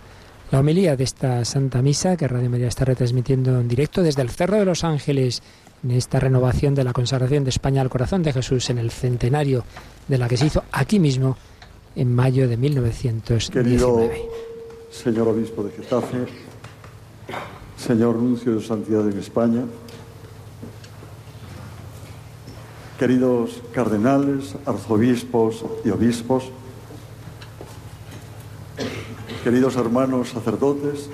[0.49, 4.29] la homilía de esta Santa Misa que Radio María está retransmitiendo en directo desde el
[4.29, 5.43] Cerro de los Ángeles
[5.83, 9.65] en esta renovación de la consagración de España al corazón de Jesús en el centenario
[10.07, 11.35] de la que se hizo aquí mismo
[11.93, 13.69] en mayo de 1919.
[13.69, 14.09] Querido
[14.91, 16.19] señor obispo de Getafe,
[17.75, 19.65] señor nuncio de santidad en España,
[22.97, 26.45] queridos cardenales, arzobispos y obispos,
[29.43, 31.09] queridos hermanos sacerdotes,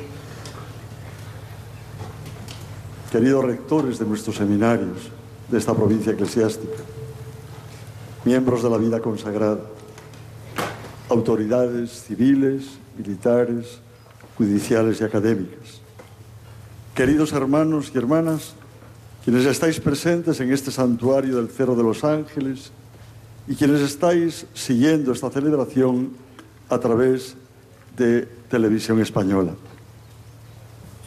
[3.11, 5.09] queridos rectores de nuestros seminarios
[5.49, 6.77] de esta provincia eclesiástica,
[8.25, 9.61] miembros de la vida consagrada,
[11.09, 13.79] autoridades civiles, militares,
[14.37, 15.81] judiciales y académicas,
[16.93, 18.53] queridos hermanos y hermanas,
[19.23, 22.71] quienes estáis presentes en este santuario del Cerro de los Ángeles
[23.47, 26.11] y quienes estáis siguiendo esta celebración
[26.69, 27.35] a través
[27.97, 29.53] de Televisión Española.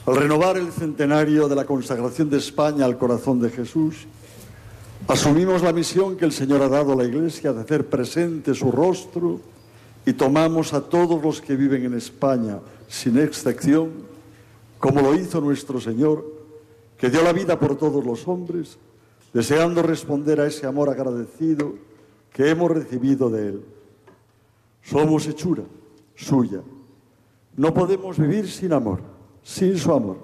[0.06, 4.06] Al renovar el centenario de la consagración de España al corazón de Jesús,
[5.08, 8.70] asumimos la misión que el Señor ha dado a la Iglesia de hacer presente su
[8.70, 9.40] rostro
[10.06, 13.90] y tomamos a todos los que viven en España, sin excepción,
[14.78, 16.33] como lo hizo nuestro Señor,
[17.04, 18.78] que dio la vida por todos los hombres,
[19.34, 21.74] deseando responder a ese amor agradecido
[22.32, 23.64] que hemos recibido de Él.
[24.80, 25.64] Somos hechura
[26.14, 26.62] suya.
[27.58, 29.00] No podemos vivir sin amor,
[29.42, 30.16] sin su amor.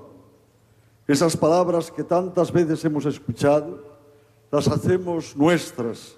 [1.06, 3.84] Esas palabras que tantas veces hemos escuchado,
[4.50, 6.16] las hacemos nuestras.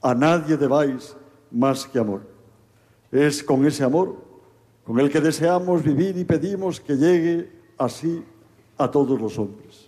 [0.00, 1.16] A nadie debáis
[1.48, 2.22] más que amor.
[3.12, 4.16] Es con ese amor
[4.82, 8.20] con el que deseamos vivir y pedimos que llegue así
[8.76, 9.81] a todos los hombres.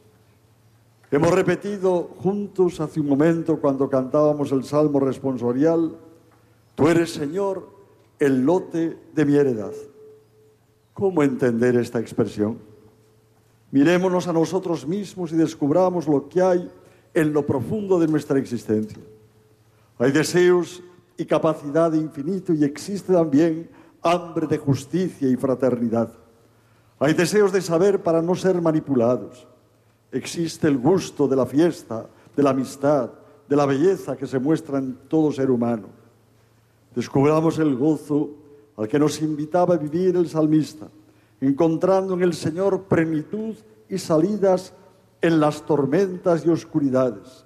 [1.15, 5.97] Hemos repetido juntos hace un momento cuando cantábamos el Salmo responsorial,
[6.75, 7.69] Tú eres Señor,
[8.19, 9.71] el lote de mi heredad.
[10.93, 12.59] ¿Cómo entender esta expresión?
[13.71, 16.69] Mirémonos a nosotros mismos y descubramos lo que hay
[17.15, 18.99] en lo profundo de nuestra existencia.
[20.01, 20.83] Hay deseos
[21.17, 23.71] y capacidad de infinito y existe también
[24.03, 26.13] hambre de justicia y fraternidad.
[26.99, 29.47] Hay deseos de saber para no ser manipulados.
[30.15, 32.07] Existe el gusto de la fiesta,
[32.37, 33.11] de la amistad,
[33.49, 35.89] de la belleza que se muestra en todo ser humano.
[36.95, 38.31] Descubramos el gozo
[38.77, 40.87] al que nos invitaba a vivir el salmista,
[41.41, 43.57] encontrando en el Señor plenitud
[43.89, 44.73] y salidas
[45.21, 47.45] en las tormentas y oscuridades,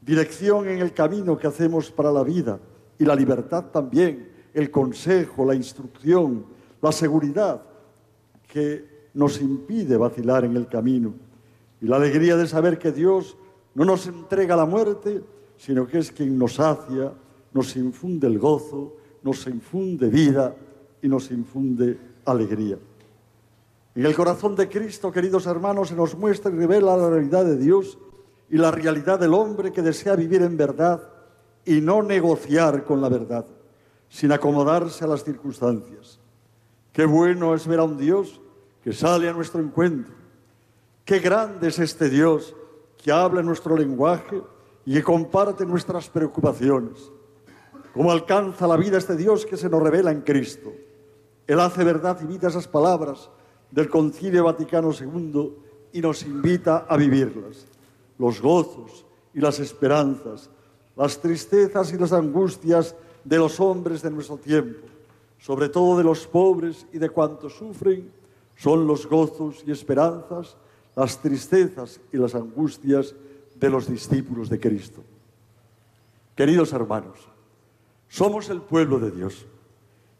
[0.00, 2.58] dirección en el camino que hacemos para la vida
[2.98, 6.46] y la libertad también, el consejo, la instrucción,
[6.82, 7.62] la seguridad
[8.48, 11.27] que nos impide vacilar en el camino
[11.80, 13.36] y la alegría de saber que Dios
[13.74, 15.22] no nos entrega la muerte,
[15.56, 17.12] sino que es quien nos sacia,
[17.52, 20.54] nos infunde el gozo, nos infunde vida
[21.02, 22.78] y nos infunde alegría.
[23.94, 27.56] En el corazón de Cristo, queridos hermanos, se nos muestra y revela la realidad de
[27.56, 27.98] Dios
[28.50, 31.02] y la realidad del hombre que desea vivir en verdad
[31.64, 33.44] y no negociar con la verdad,
[34.08, 36.18] sin acomodarse a las circunstancias.
[36.92, 38.40] Qué bueno es ver a un Dios
[38.82, 40.17] que sale a nuestro encuentro.
[41.08, 42.54] Qué grande es este Dios
[43.02, 44.42] que habla nuestro lenguaje
[44.84, 47.10] y que comparte nuestras preocupaciones.
[47.94, 50.70] Cómo alcanza la vida este Dios que se nos revela en Cristo.
[51.46, 53.30] Él hace verdad y vida esas palabras
[53.70, 55.50] del Concilio Vaticano II
[55.94, 57.64] y nos invita a vivirlas.
[58.18, 60.50] Los gozos y las esperanzas,
[60.94, 62.94] las tristezas y las angustias
[63.24, 64.86] de los hombres de nuestro tiempo,
[65.38, 68.12] sobre todo de los pobres y de cuantos sufren,
[68.56, 70.58] son los gozos y esperanzas,
[70.96, 73.14] las tristezas y las angustias
[73.54, 75.02] de los discípulos de Cristo.
[76.34, 77.28] Queridos hermanos,
[78.08, 79.46] somos el pueblo de Dios.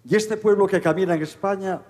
[0.04, 1.82] Y este pueblo que camina en España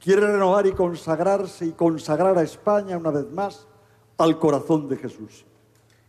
[0.00, 3.66] quiere renovar y consagrarse y consagrar a España una vez más
[4.18, 5.44] al corazón de Jesús.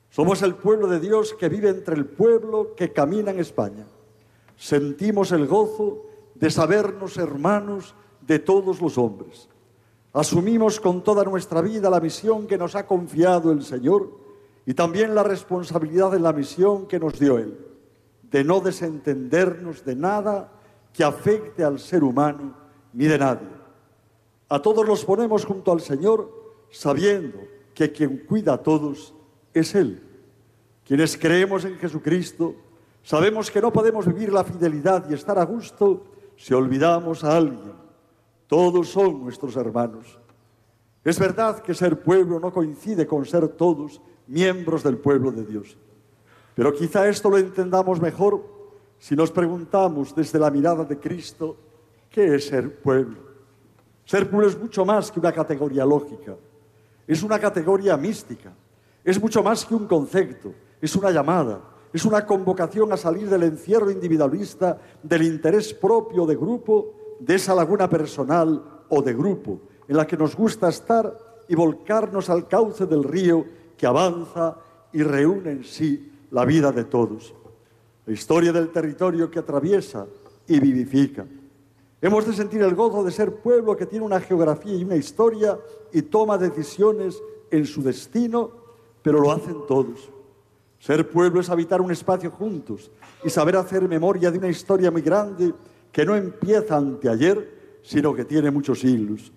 [0.10, 3.86] Somos el pueblo de Dios que vive entre el pueblo que camina en España.
[4.56, 6.06] Sentimos el gozo
[6.36, 9.50] de sabernos hermanos de todos los hombres.
[10.18, 14.10] Asumimos con toda nuestra vida la misión que nos ha confiado el Señor
[14.66, 17.56] y también la responsabilidad de la misión que nos dio Él,
[18.24, 20.52] de no desentendernos de nada
[20.92, 22.56] que afecte al ser humano
[22.94, 23.48] ni de nadie.
[24.50, 26.34] A todos los ponemos junto al Señor
[26.72, 27.38] sabiendo
[27.76, 29.14] que quien cuida a todos
[29.54, 30.02] es Él.
[30.84, 32.56] Quienes creemos en Jesucristo
[33.04, 36.06] sabemos que no podemos vivir la fidelidad y estar a gusto
[36.36, 37.87] si olvidamos a alguien.
[38.48, 40.20] Todos son nuestros hermanos.
[41.04, 45.78] Es verdad que ser pueblo no coincide con ser todos miembros del pueblo de Dios.
[46.56, 48.44] Pero quizá esto lo entendamos mejor
[49.00, 51.56] si nos preguntamos desde la mirada de Cristo,
[52.10, 53.20] ¿qué es ser pueblo?
[54.06, 56.36] Ser pueblo es mucho más que una categoría lógica,
[57.06, 58.52] es una categoría mística,
[59.04, 61.62] es mucho más que un concepto, es una llamada,
[61.94, 67.56] es una convocación a salir del encierro individualista, del interés propio de grupo, de esa
[67.56, 72.86] laguna personal o de grupo, en la que nos gusta estar y volcarnos al cauce
[72.86, 73.46] del río
[73.78, 74.58] que avanza
[74.92, 77.34] y reúne en sí la vida de todos.
[78.06, 80.06] La historia del territorio que atraviesa
[80.48, 81.26] y vivifica.
[82.02, 85.58] Hemos de sentir el gozo de ser pueblo que tiene una geografía y una historia
[85.92, 88.52] y toma decisiones en su destino,
[89.02, 90.10] pero lo hacen todos.
[90.80, 92.92] Ser pueblo es habitar un espacio juntos
[93.24, 95.54] y saber hacer memoria de una historia muy grande
[95.98, 99.32] que no empieza anteayer, sino que tiene muchos siglos.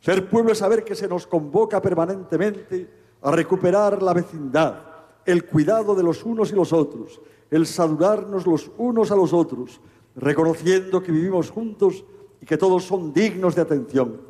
[0.00, 2.88] Ser pueblo es saber que se nos convoca permanentemente
[3.20, 4.80] a recuperar la vecindad,
[5.26, 7.20] el cuidado de los unos y los otros,
[7.50, 9.78] el saludarnos los unos a los otros,
[10.16, 12.02] reconociendo que vivimos juntos
[12.40, 14.22] y que todos son dignos de atención,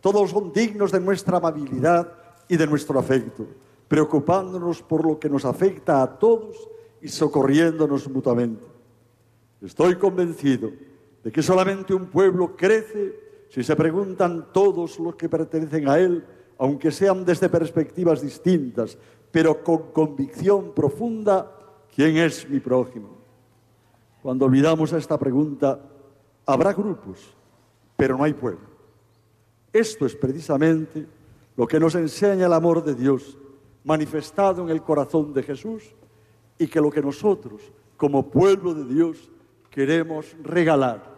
[0.00, 2.12] todos son dignos de nuestra amabilidad
[2.46, 3.48] y de nuestro afecto,
[3.88, 6.68] preocupándonos por lo que nos afecta a todos
[7.02, 8.64] y socorriéndonos mutuamente.
[9.60, 10.70] Estoy convencido
[11.26, 13.18] de que solamente un pueblo crece
[13.48, 16.24] si se preguntan todos los que pertenecen a él,
[16.56, 18.96] aunque sean desde perspectivas distintas,
[19.32, 21.50] pero con convicción profunda,
[21.92, 23.08] ¿quién es mi prójimo?
[24.22, 25.80] Cuando olvidamos esta pregunta,
[26.46, 27.34] habrá grupos,
[27.96, 28.68] pero no hay pueblo.
[29.72, 31.08] Esto es precisamente
[31.56, 33.36] lo que nos enseña el amor de Dios
[33.82, 35.92] manifestado en el corazón de Jesús
[36.56, 39.28] y que lo que nosotros, como pueblo de Dios,
[39.70, 41.15] queremos regalar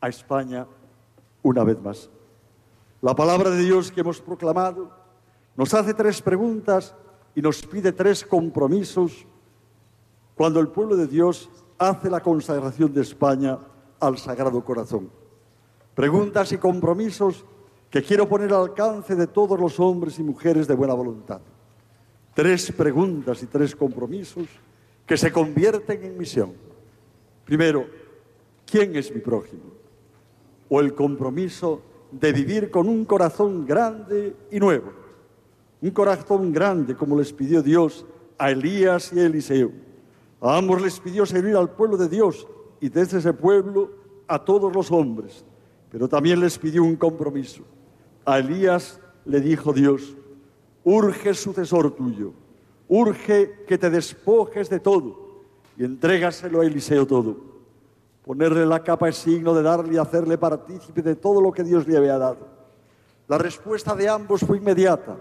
[0.00, 0.66] a España
[1.42, 2.10] una vez más.
[3.02, 4.90] La palabra de Dios que hemos proclamado
[5.56, 6.94] nos hace tres preguntas
[7.34, 9.26] y nos pide tres compromisos
[10.34, 13.58] cuando el pueblo de Dios hace la consagración de España
[13.98, 15.10] al Sagrado Corazón.
[15.94, 17.44] Preguntas y compromisos
[17.90, 21.40] que quiero poner al alcance de todos los hombres y mujeres de buena voluntad.
[22.34, 24.46] Tres preguntas y tres compromisos
[25.04, 26.52] que se convierten en misión.
[27.44, 27.86] Primero,
[28.64, 29.79] ¿quién es mi prójimo?
[30.70, 34.92] O el compromiso de vivir con un corazón grande y nuevo.
[35.82, 38.06] Un corazón grande como les pidió Dios
[38.38, 39.70] a Elías y a Eliseo.
[40.40, 42.48] A ambos les pidió servir al pueblo de Dios
[42.80, 43.90] y desde ese pueblo
[44.26, 45.44] a todos los hombres.
[45.90, 47.64] Pero también les pidió un compromiso
[48.24, 50.16] a Elías le dijo Dios,
[50.84, 52.32] urge sucesor tuyo,
[52.88, 55.44] urge que te despojes de todo
[55.76, 57.49] y entrégaselo a Eliseo todo.
[58.24, 61.86] Ponerle la capa es signo de darle y hacerle partícipe de todo lo que Dios
[61.86, 62.48] le había dado.
[63.28, 65.16] La respuesta de ambos fue inmediata.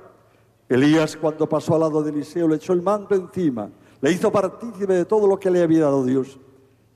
[0.68, 3.70] Elías, cuando pasó al lado de Eliseo, le echó el manto encima,
[4.02, 6.40] le hizo partícipe de todo lo que le había dado Dios.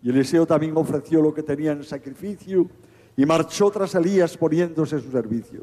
[0.02, 2.68] Y Eliseo también ofreció lo que tenía en sacrificio
[3.16, 5.62] y marchó tras Elías poniéndose a su servicio.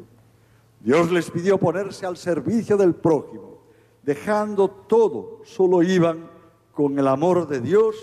[0.79, 3.61] Dios les pidió ponerse al servicio del prójimo.
[4.03, 6.29] Dejando todo, solo iban
[6.73, 7.95] con el amor de Dios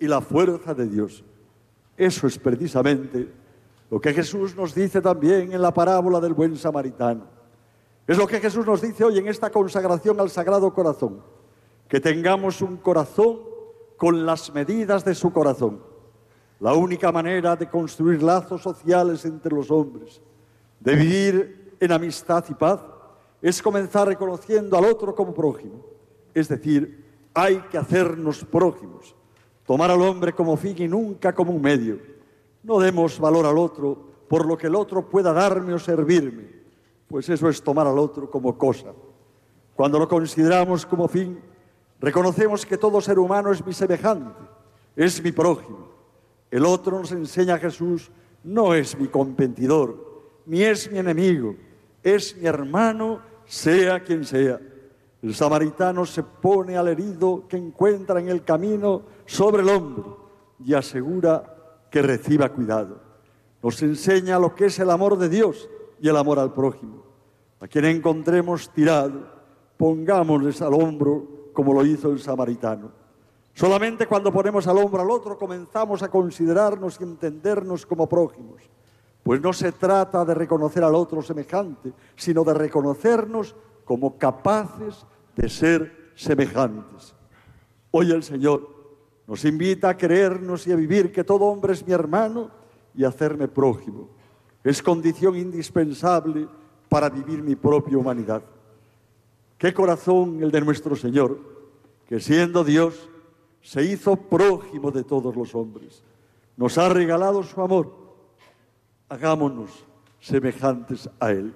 [0.00, 1.24] y la fuerza de Dios.
[2.00, 3.28] Eso es precisamente
[3.90, 7.26] lo que Jesús nos dice también en la parábola del buen samaritano.
[8.06, 11.22] Es lo que Jesús nos dice hoy en esta consagración al Sagrado Corazón.
[11.88, 13.40] Que tengamos un corazón
[13.98, 15.82] con las medidas de su corazón.
[16.58, 20.22] La única manera de construir lazos sociales entre los hombres,
[20.80, 22.80] de vivir en amistad y paz
[23.42, 25.84] es comenzar reconociendo al otro como prójimo.
[26.32, 29.14] Es decir, hay que hacernos prójimos,
[29.70, 31.96] tomar al hombre como fin y nunca como un medio.
[32.64, 33.96] No demos valor al otro
[34.26, 36.42] por lo que el otro pueda darme o servirme,
[37.06, 38.88] pues eso es tomar al otro como cosa.
[39.76, 41.38] Cuando lo consideramos como fin,
[42.00, 44.40] reconocemos que todo ser humano es mi semejante,
[44.96, 45.86] es mi prójimo.
[46.50, 48.10] El otro nos enseña a Jesús,
[48.42, 51.54] no es mi competidor, ni es mi enemigo,
[52.02, 54.58] es mi hermano, sea quien sea.
[55.22, 60.30] El samaritano se pone al herido que encuentra en el camino sobre el hombro
[60.64, 61.56] y asegura
[61.90, 62.98] que reciba cuidado.
[63.62, 65.68] Nos enseña lo que es el amor de Dios
[66.00, 67.02] y el amor al prójimo.
[67.60, 69.26] A quien encontremos tirado,
[69.76, 72.90] pongámosles al hombro como lo hizo el samaritano.
[73.52, 78.62] Solamente cuando ponemos al hombro al otro comenzamos a considerarnos y entendernos como prójimos.
[79.22, 83.54] Pues no se trata de reconocer al otro semejante, sino de reconocernos
[83.90, 87.12] como capaces de ser semejantes.
[87.90, 88.68] Hoy el Señor
[89.26, 92.52] nos invita a creernos y a vivir que todo hombre es mi hermano
[92.94, 94.08] y hacerme prójimo.
[94.62, 96.46] Es condición indispensable
[96.88, 98.44] para vivir mi propia humanidad.
[99.58, 101.40] Qué corazón el de nuestro Señor,
[102.06, 103.08] que siendo Dios
[103.60, 106.04] se hizo prójimo de todos los hombres.
[106.56, 107.92] Nos ha regalado su amor.
[109.08, 109.84] Hagámonos
[110.20, 111.52] semejantes a Él.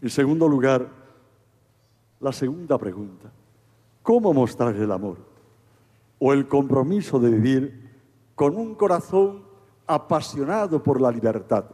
[0.00, 1.01] En segundo lugar,
[2.22, 3.30] la segunda pregunta.
[4.02, 5.18] ¿Cómo mostrar el amor?
[6.18, 7.90] O el compromiso de vivir
[8.34, 9.42] con un corazón
[9.86, 11.64] apasionado por la libertad.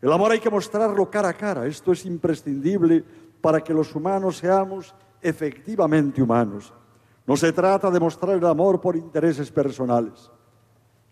[0.00, 1.66] El amor hay que mostrarlo cara a cara.
[1.66, 3.04] Esto es imprescindible
[3.40, 6.72] para que los humanos seamos efectivamente humanos.
[7.26, 10.30] No se trata de mostrar el amor por intereses personales.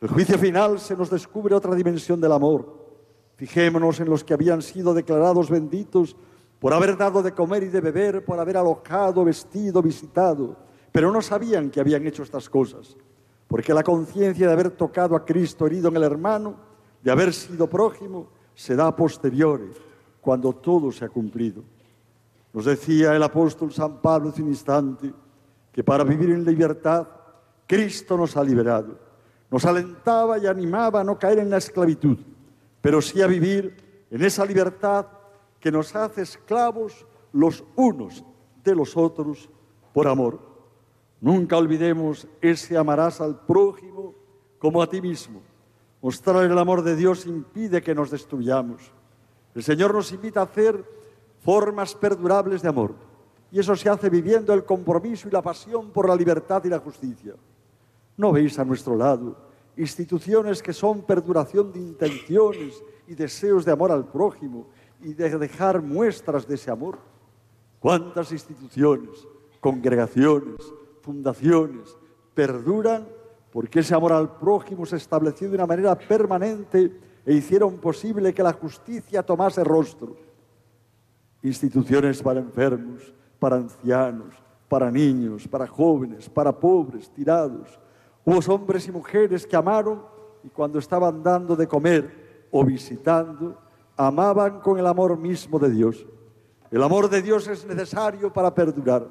[0.01, 2.79] El juicio final se nos descubre otra dimensión del amor.
[3.37, 6.17] Fijémonos en los que habían sido declarados benditos
[6.59, 10.57] por haber dado de comer y de beber, por haber alojado, vestido, visitado,
[10.91, 12.97] pero no sabían que habían hecho estas cosas,
[13.47, 16.57] porque la conciencia de haber tocado a Cristo herido en el hermano,
[17.03, 19.71] de haber sido prójimo, se da a posteriori,
[20.21, 21.63] cuando todo se ha cumplido.
[22.53, 25.13] Nos decía el apóstol San Pablo hace un instante
[25.71, 27.07] que para vivir en libertad,
[27.67, 28.99] Cristo nos ha liberado.
[29.51, 32.19] Nos alentaba y animaba a no caer en la esclavitud,
[32.81, 33.77] pero sí a vivir
[34.11, 35.07] en esa libertad
[35.61, 38.25] que nos hace esclavos los unos
[38.65, 39.49] de los otros
[39.93, 40.41] por amor.
[41.21, 44.15] Nunca olvidemos ese amarás al prójimo
[44.59, 45.41] como a ti mismo.
[46.01, 48.93] Mostrar el amor de Dios impide que nos destruyamos.
[49.55, 50.85] El Señor nos invita a hacer
[51.41, 52.95] formas perdurables de amor.
[53.51, 56.79] Y eso se hace viviendo el compromiso y la pasión por la libertad y la
[56.79, 57.35] justicia.
[58.17, 59.49] ¿No veis a nuestro lado
[59.79, 64.67] instituciones que son perduración de intenciones y deseos de amor al prójimo
[65.01, 66.99] y de dejar muestras de ese amor?
[67.81, 69.27] ¿Cuántas instituciones,
[69.61, 70.57] congregaciones,
[71.03, 71.97] fundaciones
[72.35, 73.07] perduran
[73.53, 78.43] porque ese amor al prójimo se estableció de una manera permanente e hicieron posible que
[78.43, 80.17] la justicia tomase rostro?
[81.43, 84.35] Instituciones para enfermos, para ancianos,
[84.69, 87.79] para niños, para jóvenes, para pobres, tirados.
[88.25, 90.03] Hubo hombres y mujeres que amaron
[90.43, 93.57] y cuando estaban dando de comer o visitando,
[93.99, 96.07] amaban con el amor mismo de Dios.
[96.71, 99.09] El amor de Dios es necesario para perdurar,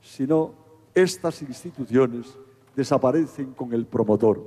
[0.00, 0.54] si no,
[0.94, 2.38] estas instituciones
[2.74, 4.42] desaparecen con el promotor.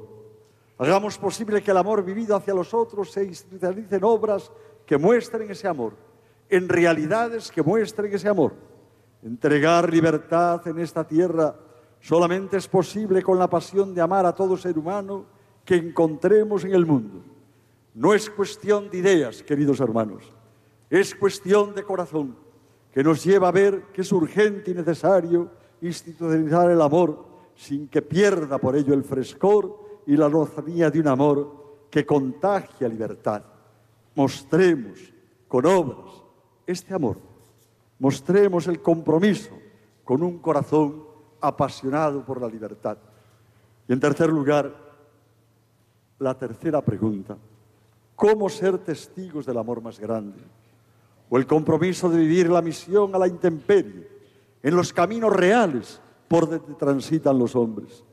[0.79, 4.51] Hagamos posible que el amor vivido hacia los otros se institucionalice en obras
[4.86, 5.93] que muestren ese amor,
[6.49, 8.53] en realidades que muestren ese amor.
[9.21, 11.55] Entregar libertad en esta tierra
[11.99, 15.25] solamente es posible con la pasión de amar a todo ser humano
[15.63, 17.34] que encontremos en el mundo.
[17.96, 20.24] No es cuestión de ideas, queridos hermanos,
[20.89, 22.36] es cuestión de corazón
[22.91, 25.50] que nos lleva a ver que es urgente y necesario
[25.82, 27.26] institucionalizar el amor
[27.56, 32.89] sin que pierda por ello el frescor y la lozanía de un amor que contagia
[32.89, 33.43] libertad.
[34.14, 35.00] Mostremos
[35.48, 36.22] con obras
[36.68, 37.18] este amor.
[38.00, 39.58] Mostremos el compromiso
[40.04, 41.02] con un corazón
[41.39, 42.98] apasionado por la libertad.
[43.88, 44.74] Y en tercer lugar,
[46.20, 47.38] la tercera pregunta,
[48.16, 50.39] ¿cómo ser testigos del amor más grande?
[51.30, 54.09] O el compromiso de vivir la misión a la intemperie,
[54.61, 58.03] en los caminos reales por donde transitan los hombres.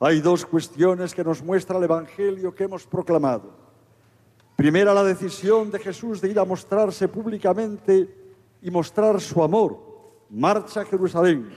[0.00, 3.50] Hay dos cuestiones que nos muestra el Evangelio que hemos proclamado.
[4.56, 8.08] Primera, la decisión de Jesús de ir a mostrarse públicamente
[8.60, 9.78] y mostrar su amor.
[10.30, 11.50] Marcha a Jerusalén,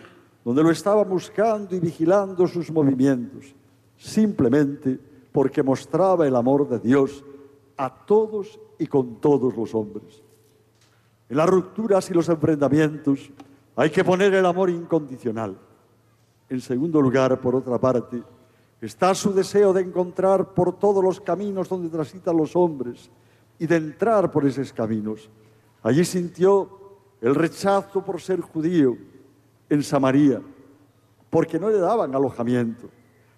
[0.43, 3.55] donde lo estaba buscando y vigilando sus movimientos,
[3.97, 4.99] simplemente
[5.31, 7.23] porque mostraba el amor de Dios
[7.77, 10.21] a todos y con todos los hombres.
[11.29, 13.31] En las rupturas y los enfrentamientos
[13.75, 15.57] hay que poner el amor incondicional.
[16.49, 18.21] En segundo lugar, por otra parte,
[18.79, 23.09] está su deseo de encontrar por todos los caminos donde transitan los hombres
[23.57, 25.29] y de entrar por esos caminos.
[25.81, 26.69] Allí sintió
[27.21, 28.97] el rechazo por ser judío
[29.69, 30.41] en Samaria,
[31.29, 32.89] porque no le daban alojamiento.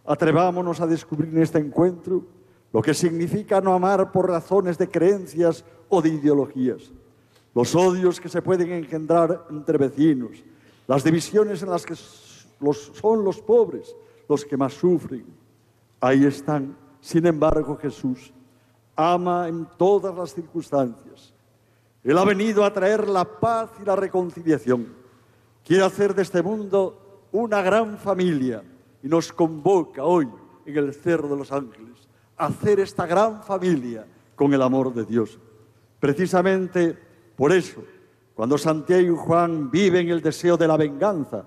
[0.06, 2.24] Atrevámonos a descubrir en este encuentro
[2.78, 6.92] lo que significa no amar por razones de creencias o de ideologías.
[7.56, 10.44] Los odios que se pueden engendrar entre vecinos,
[10.86, 13.96] las divisiones en las que son los pobres
[14.30, 15.26] los que más sufren.
[16.00, 16.78] Ahí están.
[17.02, 18.32] Sin embargo, Jesús
[18.96, 21.34] ama en todas las circunstancias.
[22.04, 24.94] Él ha venido a traer la paz y la reconciliación.
[25.66, 28.64] Quiere hacer de este mundo una gran familia
[29.02, 30.30] y nos convoca hoy
[30.64, 31.97] en el Cerro de los Ángeles
[32.38, 35.40] hacer esta gran familia con el amor de Dios.
[36.00, 36.98] Precisamente
[37.36, 37.84] por eso,
[38.34, 41.46] cuando Santiago y Juan viven el deseo de la venganza,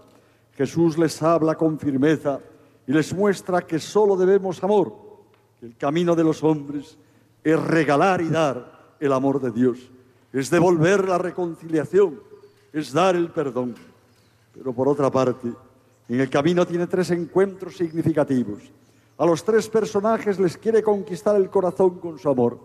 [0.56, 2.40] Jesús les habla con firmeza
[2.86, 4.94] y les muestra que solo debemos amor,
[5.58, 6.98] que el camino de los hombres
[7.42, 9.78] es regalar y dar el amor de Dios,
[10.32, 12.20] es devolver la reconciliación,
[12.72, 13.74] es dar el perdón.
[14.52, 15.48] Pero por otra parte,
[16.08, 18.62] en el camino tiene tres encuentros significativos.
[19.20, 22.58] A los tres personajes les quiere conquistar el corazón con su amor.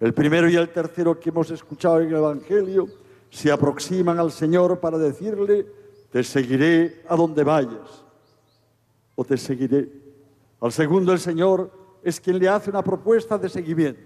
[0.00, 2.88] El primero y el tercero que hemos escuchado en el Evangelio
[3.30, 5.64] se aproximan al Señor para decirle,
[6.10, 8.04] te seguiré a donde vayas,
[9.14, 9.92] o te seguiré.
[10.60, 11.70] Al segundo el Señor
[12.02, 14.02] es quien le hace una propuesta de seguimiento,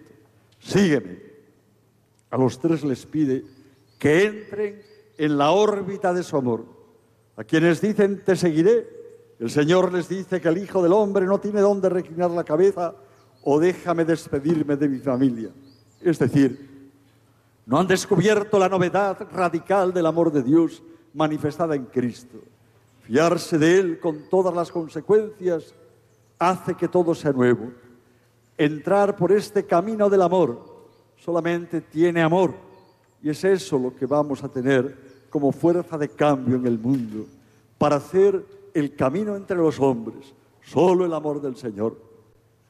[0.58, 1.18] sígueme.
[2.28, 3.42] A los tres les pide
[3.98, 4.82] que entren
[5.16, 6.62] en la órbita de su amor.
[7.38, 8.95] A quienes dicen, te seguiré,
[9.38, 12.94] el Señor les dice que el Hijo del Hombre no tiene dónde reclinar la cabeza
[13.42, 15.50] o déjame despedirme de mi familia.
[16.00, 16.90] Es decir,
[17.66, 20.82] no han descubierto la novedad radical del amor de Dios
[21.14, 22.38] manifestada en Cristo.
[23.02, 25.74] Fiarse de Él con todas las consecuencias
[26.38, 27.70] hace que todo sea nuevo.
[28.56, 30.64] Entrar por este camino del amor
[31.18, 32.54] solamente tiene amor
[33.22, 34.96] y es eso lo que vamos a tener
[35.30, 37.26] como fuerza de cambio en el mundo
[37.78, 38.44] para hacer
[38.78, 41.98] el camino entre los hombres, solo el amor del Señor.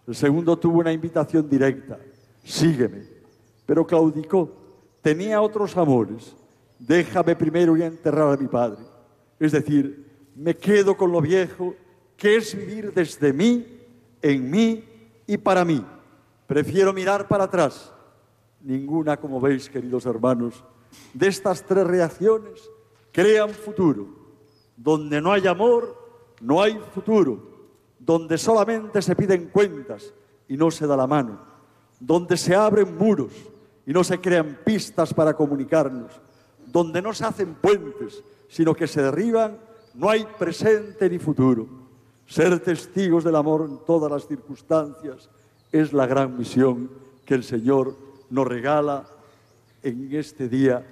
[0.07, 1.99] El segundo tuvo una invitación directa,
[2.45, 3.03] sígueme,
[3.67, 4.53] pero claudicó,
[5.03, 6.37] tenía otros amores,
[6.79, 8.85] déjame primero ir a enterrar a mi padre.
[9.41, 11.75] Es decir, me quedo con lo viejo,
[12.17, 13.67] que es vivir desde mí,
[14.23, 14.85] en mí
[15.27, 15.85] y para mí.
[16.47, 17.93] Prefiero mirar para atrás.
[18.61, 20.63] Ninguna, como veis, queridos hermanos,
[21.13, 22.71] de estas tres reacciones
[23.11, 24.26] crean futuro.
[24.77, 25.97] Donde no hay amor,
[26.41, 27.57] no hay futuro.
[27.99, 30.13] Donde solamente se piden cuentas
[30.49, 31.41] y no se da la mano.
[31.99, 33.33] Donde se abren muros
[33.87, 36.13] y no se crean pistas para comunicarnos.
[36.67, 39.59] Donde no se hacen puentes, sino que se derriban,
[39.95, 41.67] no hay presente ni futuro.
[42.27, 45.29] Ser testigos del amor en todas las circunstancias
[45.73, 46.91] es la gran misión
[47.25, 47.95] que el Señor
[48.31, 49.07] nos regala
[49.83, 50.85] en este día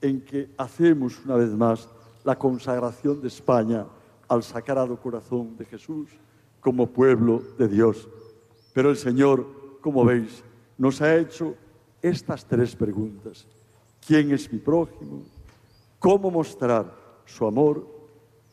[0.00, 1.88] en que hacemos una vez más
[2.24, 3.86] la consagración de España
[4.28, 6.08] al Sagrado Corazón de Jesús
[6.60, 8.08] como pueblo de Dios.
[8.72, 9.46] Pero el Señor,
[9.80, 10.44] como veis,
[10.78, 11.54] nos ha hecho
[12.00, 13.46] estas tres preguntas.
[14.06, 15.22] ¿Quién es mi prójimo?
[15.98, 16.94] ¿Cómo mostrar
[17.24, 17.86] su amor?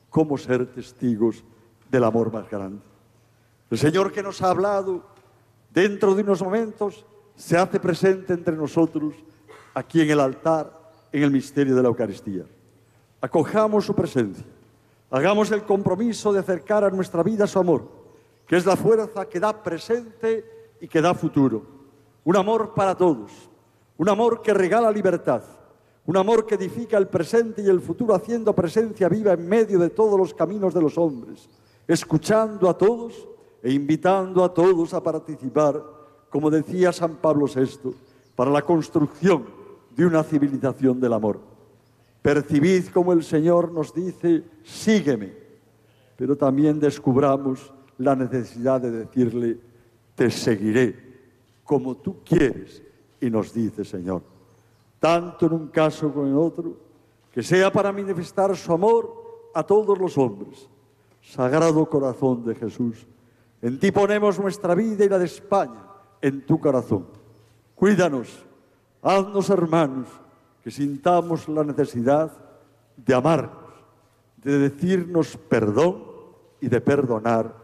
[0.09, 1.43] ¿Cómo ser testigos
[1.89, 2.82] del amor más grande?
[3.70, 5.03] El Señor que nos ha hablado
[5.74, 7.05] dentro de unos momentos
[7.36, 9.13] se hace presente entre nosotros
[9.74, 12.45] aquí en el altar, en el misterio de la Eucaristía.
[13.28, 14.45] Acojamos su presencia,
[15.11, 17.86] hagamos el compromiso de acercar a nuestra vida su amor,
[18.47, 20.45] que es la fuerza que da presente
[20.80, 21.61] y que da futuro.
[22.23, 23.49] Un amor para todos,
[23.97, 25.43] un amor que regala libertad,
[26.05, 29.89] un amor que edifica el presente y el futuro haciendo presencia viva en medio de
[29.89, 31.49] todos los caminos de los hombres,
[31.86, 33.28] escuchando a todos
[33.61, 35.84] e invitando a todos a participar,
[36.30, 37.93] como decía San Pablo VI,
[38.38, 39.45] para la construcción
[39.93, 41.57] de una civilización del amor.
[42.22, 45.34] Percibid como el Señor nos dice, sígueme,
[46.15, 49.59] pero también descubramos la necesidad de decirle,
[50.15, 51.07] te seguiré
[51.63, 52.82] como tú quieres.
[53.20, 54.22] Y nos dice, Señor,
[54.99, 56.78] tanto en un caso como en otro,
[57.32, 60.68] que sea para manifestar su amor a todos los hombres.
[61.22, 63.05] Sagrado corazón de Jesús,
[63.61, 65.84] en ti ponemos nuestra vida y la de España,
[66.22, 67.07] en tu corazón.
[67.76, 68.45] Cuídanos,
[69.01, 70.07] haznos hermanos,
[70.68, 72.30] que sintamos la necesidad
[72.97, 73.72] de amarnos,
[74.36, 76.03] de decirnos perdón
[76.59, 77.55] y de perdonar.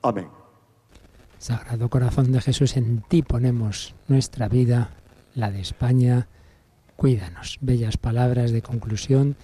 [0.00, 0.28] Amén.
[1.36, 4.90] Sagrado Corazón de Jesús, en ti ponemos nuestra vida,
[5.34, 6.28] la de España.
[6.94, 7.58] Cuídanos.
[7.60, 9.34] Bellas palabras de conclusión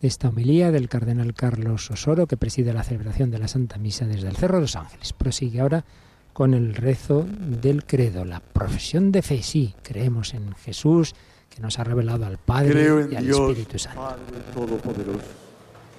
[0.00, 4.06] de esta homilía del cardenal Carlos Osoro, que preside la celebración de la Santa Misa
[4.06, 5.12] desde el Cerro de los Ángeles.
[5.12, 5.84] Prosigue ahora
[6.32, 9.42] con el rezo del credo, la profesión de fe.
[9.42, 11.14] Sí, creemos en Jesús,
[11.54, 14.00] que nos ha revelado al Padre Creo en y al Dios, Espíritu Santo.
[14.00, 15.24] Padre Todopoderoso,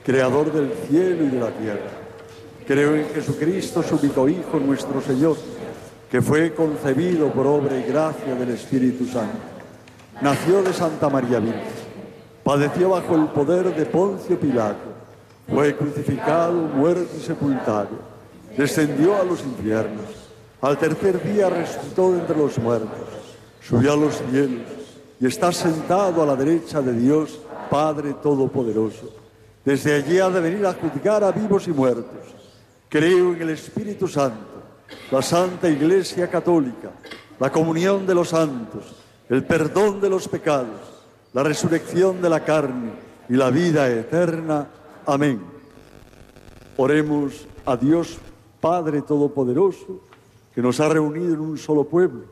[0.04, 1.92] Creador del cielo y de la tierra.
[2.68, 5.38] Creo en Jesucristo, su único Hijo, nuestro Señor,
[6.12, 9.38] que fue concebido por obra y gracia del Espíritu Santo.
[10.22, 11.62] nació de Santa María Virgen,
[12.44, 14.94] padeció bajo el poder de Poncio Pilato,
[15.48, 17.90] fue crucificado, muerto y sepultado,
[18.58, 20.06] descendió a los infiernos,
[20.62, 22.90] al tercer día resucitó de entre los muertos,
[23.62, 24.75] subió a los cielos
[25.26, 29.10] y está sentado a la derecha de Dios, Padre Todopoderoso.
[29.64, 32.28] Desde allí ha de venir a juzgar a vivos y muertos.
[32.88, 34.62] Creo en el Espíritu Santo,
[35.10, 36.92] la Santa Iglesia Católica,
[37.40, 38.84] la comunión de los santos,
[39.28, 40.80] el perdón de los pecados,
[41.34, 42.92] la resurrección de la carne
[43.28, 44.68] y la vida eterna.
[45.08, 45.42] Amén.
[46.78, 48.20] Oremos a Dios
[48.62, 50.02] Padre Todopoderoso,
[50.54, 52.26] que nos ha reunido en un solo pueblo,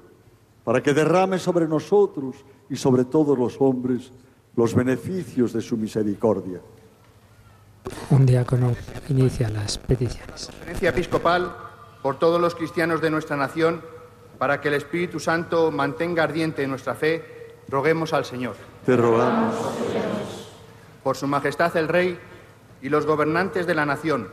[0.63, 2.35] para que derrame sobre nosotros
[2.70, 4.11] y sobre todos los hombres
[4.55, 6.61] los beneficios de su misericordia.
[8.09, 8.74] Un diácono
[9.09, 10.47] inicia las peticiones.
[10.47, 11.55] Conferencia episcopal
[12.01, 13.82] por todos los cristianos de nuestra nación,
[14.38, 18.55] para que el Espíritu Santo mantenga ardiente nuestra fe, roguemos al Señor.
[18.86, 19.55] Te rogamos.
[21.03, 22.20] Por Su Majestad el Rey
[22.82, 24.30] y los gobernantes de la nación,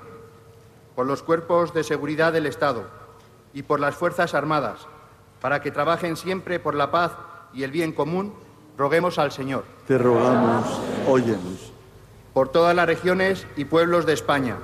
[0.95, 2.85] por los cuerpos de seguridad del Estado
[3.55, 4.87] y por las Fuerzas Armadas,
[5.41, 7.12] para que trabajen siempre por la paz
[7.53, 8.32] y el bien común,
[8.76, 9.64] roguemos al Señor.
[9.86, 10.66] Te rogamos,
[11.09, 11.72] óyenos.
[12.32, 14.57] Por todas las regiones y pueblos de España,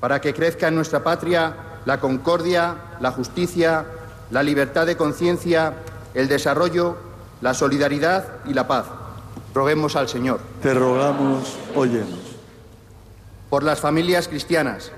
[0.00, 3.86] para que crezca en nuestra patria la concordia, la justicia,
[4.30, 5.74] la libertad de conciencia,
[6.14, 6.96] el desarrollo,
[7.40, 8.86] la solidaridad y la paz.
[9.54, 10.40] Roguemos al Señor.
[10.62, 12.20] Te rogamos, óyenos.
[13.50, 14.92] Por las familias cristianas,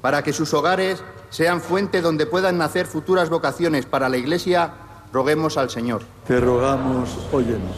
[0.00, 4.72] para que sus hogares sean fuente donde puedan nacer futuras vocaciones para la Iglesia,
[5.12, 6.02] roguemos al Señor.
[6.26, 7.76] Te rogamos, óyenos.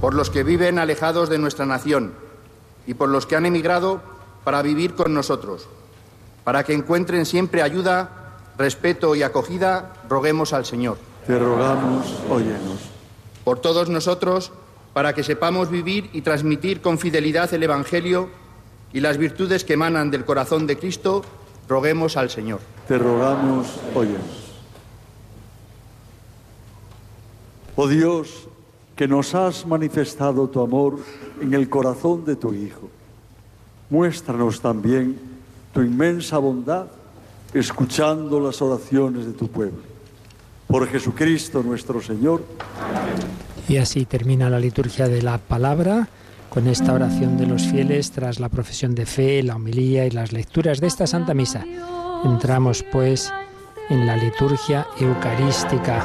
[0.00, 2.12] Por los que viven alejados de nuestra nación
[2.86, 4.00] y por los que han emigrado
[4.44, 5.68] para vivir con nosotros,
[6.44, 10.98] para que encuentren siempre ayuda, respeto y acogida, roguemos al Señor.
[11.26, 12.80] Te rogamos, óyenos.
[13.44, 14.52] Por todos nosotros,
[14.92, 18.28] para que sepamos vivir y transmitir con fidelidad el Evangelio
[18.92, 21.22] y las virtudes que emanan del corazón de Cristo,
[21.68, 22.60] roguemos al Señor.
[22.88, 24.41] Te rogamos, óyenos.
[27.74, 28.48] Oh Dios,
[28.94, 30.98] que nos has manifestado tu amor
[31.40, 32.90] en el corazón de tu Hijo,
[33.88, 35.18] muéstranos también
[35.72, 36.86] tu inmensa bondad
[37.54, 39.80] escuchando las oraciones de tu pueblo.
[40.66, 42.42] Por Jesucristo nuestro Señor.
[43.68, 46.08] Y así termina la liturgia de la palabra
[46.50, 50.32] con esta oración de los fieles tras la profesión de fe, la homilía y las
[50.32, 51.64] lecturas de esta Santa Misa.
[52.24, 53.32] Entramos pues
[53.88, 56.04] en la liturgia eucarística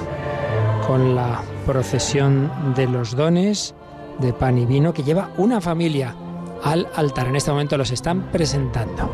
[0.88, 3.76] con la procesión de los dones
[4.19, 6.15] de pan y vino que lleva una familia
[6.64, 7.27] al altar.
[7.27, 9.14] En este momento los están presentando.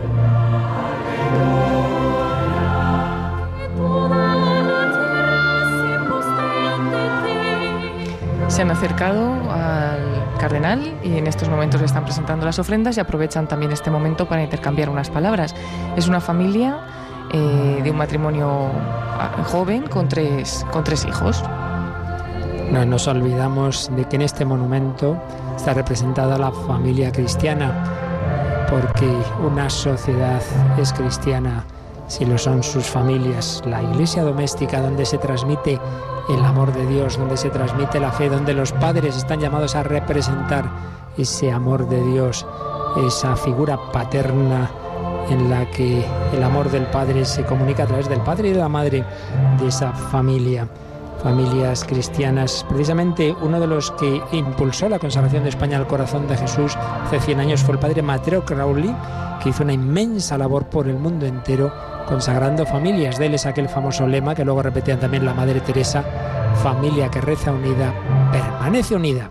[8.47, 12.99] Se han acercado al cardenal y en estos momentos le están presentando las ofrendas y
[12.99, 15.55] aprovechan también este momento para intercambiar unas palabras.
[15.97, 16.85] Es una familia
[17.31, 18.69] eh, de un matrimonio
[19.17, 21.43] ah, joven con tres, con tres hijos.
[22.71, 25.17] No nos olvidamos de que en este monumento
[25.55, 29.07] está representada la familia cristiana, porque
[29.45, 30.41] una sociedad
[30.77, 31.65] es cristiana
[32.07, 35.79] si lo son sus familias, la iglesia doméstica donde se transmite
[36.29, 39.83] el amor de Dios, donde se transmite la fe, donde los padres están llamados a
[39.83, 40.69] representar
[41.17, 42.45] ese amor de Dios,
[43.07, 44.69] esa figura paterna
[45.29, 48.59] en la que el amor del padre se comunica a través del padre y de
[48.59, 49.03] la madre
[49.59, 50.67] de esa familia
[51.23, 52.65] familias cristianas.
[52.67, 56.75] Precisamente uno de los que impulsó la consagración de España al corazón de Jesús
[57.05, 58.93] hace 100 años fue el padre Mateo Crowley,
[59.41, 61.73] que hizo una inmensa labor por el mundo entero
[62.07, 63.17] consagrando familias.
[63.17, 66.03] De él es aquel famoso lema que luego repetían también la Madre Teresa,
[66.61, 67.93] familia que reza unida,
[68.31, 69.29] permanece unida.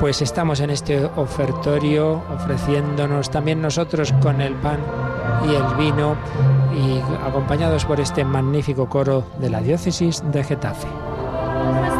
[0.00, 4.78] Pues estamos en este ofertorio ofreciéndonos también nosotros con el pan
[5.44, 6.16] y el vino
[6.72, 11.07] y acompañados por este magnífico coro de la diócesis de Getafe.
[11.70, 11.97] Nuestro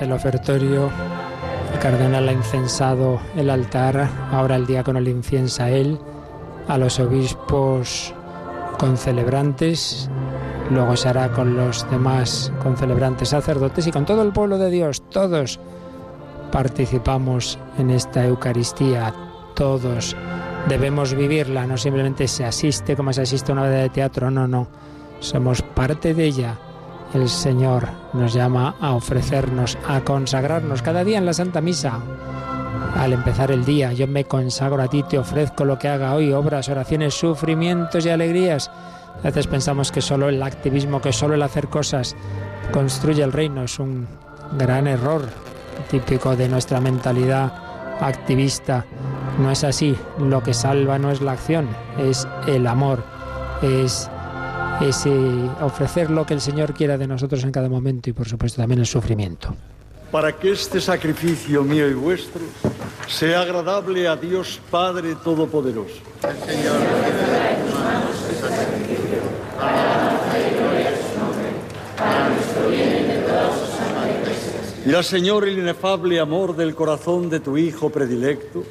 [0.00, 0.90] el ofertorio.
[1.72, 5.98] El cardenal ha incensado el altar, ahora el diácono le inciensa a él,
[6.68, 8.14] a los obispos
[8.78, 10.10] concelebrantes,
[10.70, 15.02] luego se hará con los demás concelebrantes sacerdotes y con todo el pueblo de Dios,
[15.08, 15.60] todos
[16.52, 19.14] participamos en esta Eucaristía,
[19.54, 20.16] todos
[20.68, 24.46] debemos vivirla, no simplemente se asiste como se asiste a una obra de teatro, no,
[24.46, 24.68] no,
[25.20, 26.58] somos parte de ella.
[27.16, 31.98] El Señor nos llama a ofrecernos, a consagrarnos cada día en la Santa Misa.
[32.94, 36.34] Al empezar el día, yo me consagro a ti, te ofrezco lo que haga hoy,
[36.34, 38.70] obras, oraciones, sufrimientos y alegrías.
[39.20, 42.14] A veces pensamos que solo el activismo, que solo el hacer cosas
[42.70, 43.62] construye el reino.
[43.62, 44.06] Es un
[44.58, 45.22] gran error
[45.90, 47.50] típico de nuestra mentalidad
[47.98, 48.84] activista.
[49.40, 49.96] No es así.
[50.18, 51.66] Lo que salva no es la acción,
[51.96, 53.02] es el amor,
[53.62, 54.10] es
[54.80, 55.10] ese
[55.60, 58.80] ofrecer lo que el Señor quiera de nosotros en cada momento y por supuesto también
[58.80, 59.54] el sufrimiento.
[60.10, 62.42] Para que este sacrificio mío y vuestro
[63.08, 65.94] sea agradable a Dios Padre Todopoderoso.
[74.86, 78.62] Y al Señor el inefable amor del corazón de tu Hijo predilecto,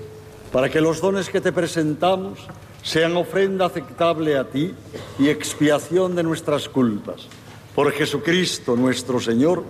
[0.53, 2.39] para que los dones que te presentamos
[2.85, 4.73] sean ofrenda aceptable a ti
[5.17, 7.27] y expiación de nuestras culpas.
[7.73, 9.63] Por Jesucristo nuestro Señor.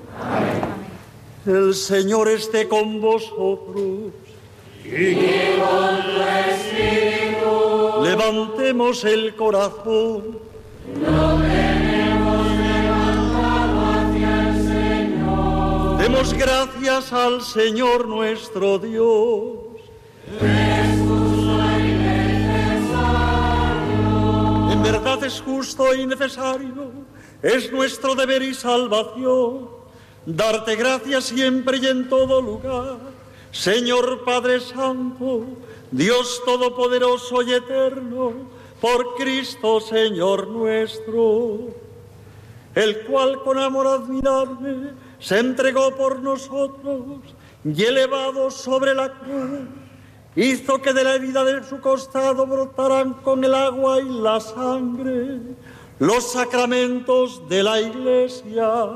[1.47, 4.11] El Señor esté con vosotros.
[4.83, 5.15] Y
[5.59, 6.21] con tu
[6.51, 8.03] espíritu.
[8.03, 10.37] Levantemos el corazón.
[11.01, 15.97] Lo tenemos levantado hacia el Señor.
[15.99, 19.65] Demos gracias al Señor nuestro Dios.
[24.85, 26.91] Verdad es justo y necesario.
[27.41, 29.69] Es nuestro deber y salvación.
[30.25, 32.97] Darte gracias siempre y en todo lugar.
[33.51, 35.45] Señor Padre Santo,
[35.91, 38.33] Dios Todopoderoso y Eterno,
[38.79, 41.69] por Cristo Señor nuestro,
[42.75, 47.21] el cual con amor admirable se entregó por nosotros
[47.63, 49.61] y elevado sobre la cruz,
[50.35, 55.39] hizo que de la herida de su costado brotaran con el agua y la sangre
[55.99, 58.89] los sacramentos de la Iglesia,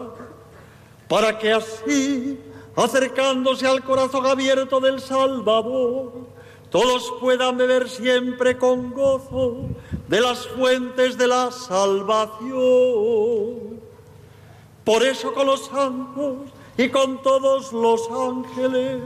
[1.08, 2.38] para que así,
[2.76, 6.28] acercándose al corazón abierto del Salvador,
[6.70, 9.70] todos puedan beber siempre con gozo
[10.08, 12.60] de las fuentes de la salvación.
[14.84, 19.00] Por eso con los santos y con todos los ángeles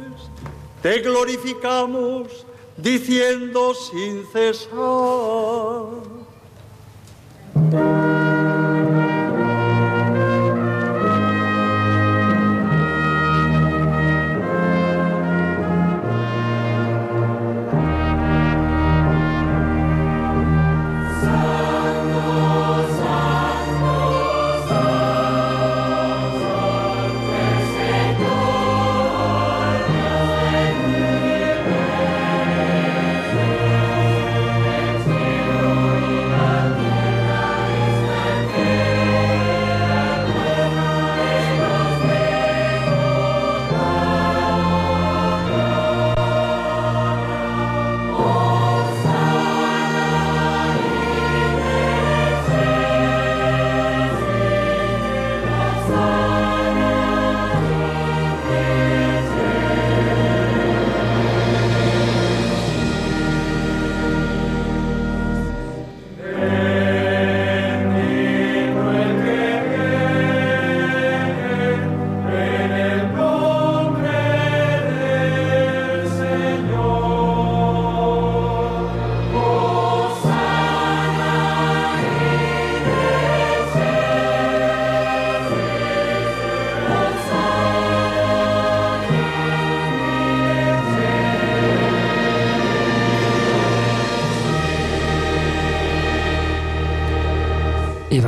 [0.84, 2.45] te glorificamos
[2.76, 4.73] diciendo sin cesar.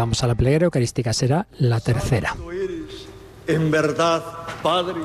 [0.06, 2.36] Vamos a la plegaria eucarística, será la tercera.
[3.48, 4.24] En verdad,
[4.62, 5.02] Padre,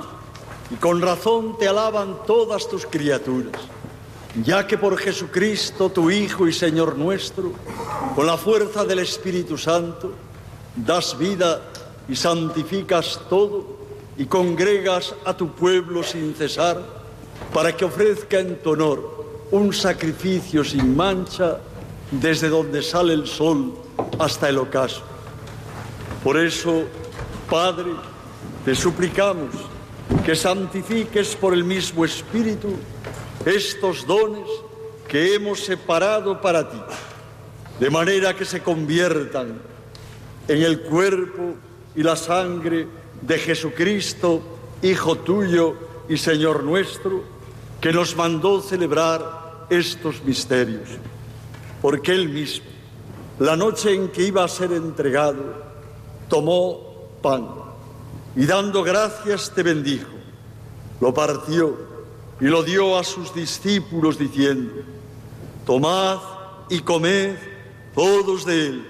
[0.70, 3.62] y con razón te alaban todas tus criaturas,
[4.44, 7.52] ya que por Jesucristo, tu Hijo y Señor nuestro,
[8.14, 10.12] con la fuerza del Espíritu Santo,
[10.77, 11.62] das vida
[12.06, 13.78] y santificas todo
[14.18, 16.78] y congregas a tu pueblo sin cesar,
[17.55, 21.56] para que ofrezca en tu honor un sacrificio sin mancha
[22.10, 23.72] desde donde sale el sol
[24.21, 25.03] hasta el ocaso.
[26.23, 26.85] Por eso,
[27.49, 27.91] Padre,
[28.65, 29.49] te suplicamos
[30.25, 32.69] que santifiques por el mismo Espíritu
[33.47, 34.47] estos dones
[35.09, 36.81] que hemos separado para ti,
[37.81, 39.59] de manera que se conviertan
[40.47, 41.55] en el cuerpo
[41.97, 42.87] y la sangre
[43.23, 44.43] de Jesucristo,
[44.83, 45.77] Hijo tuyo
[46.09, 47.23] y Señor nuestro,
[47.81, 50.89] que nos mandó celebrar estos misterios.
[51.83, 52.70] Porque Él mismo,
[53.41, 55.43] la noche en que iba a ser entregado,
[56.29, 56.79] tomó
[57.23, 57.49] pan
[58.37, 60.11] y dando gracias te bendijo,
[61.01, 61.75] lo partió
[62.39, 64.83] y lo dio a sus discípulos diciendo,
[65.65, 66.19] tomad
[66.69, 67.37] y comed
[67.95, 68.87] todos de él,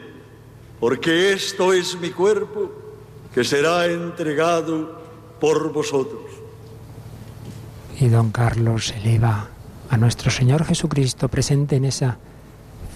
[0.80, 2.72] porque esto es mi cuerpo
[3.32, 5.00] que será entregado
[5.40, 6.22] por vosotros.
[8.00, 9.48] Y don Carlos eleva
[9.88, 12.18] a nuestro Señor Jesucristo presente en esa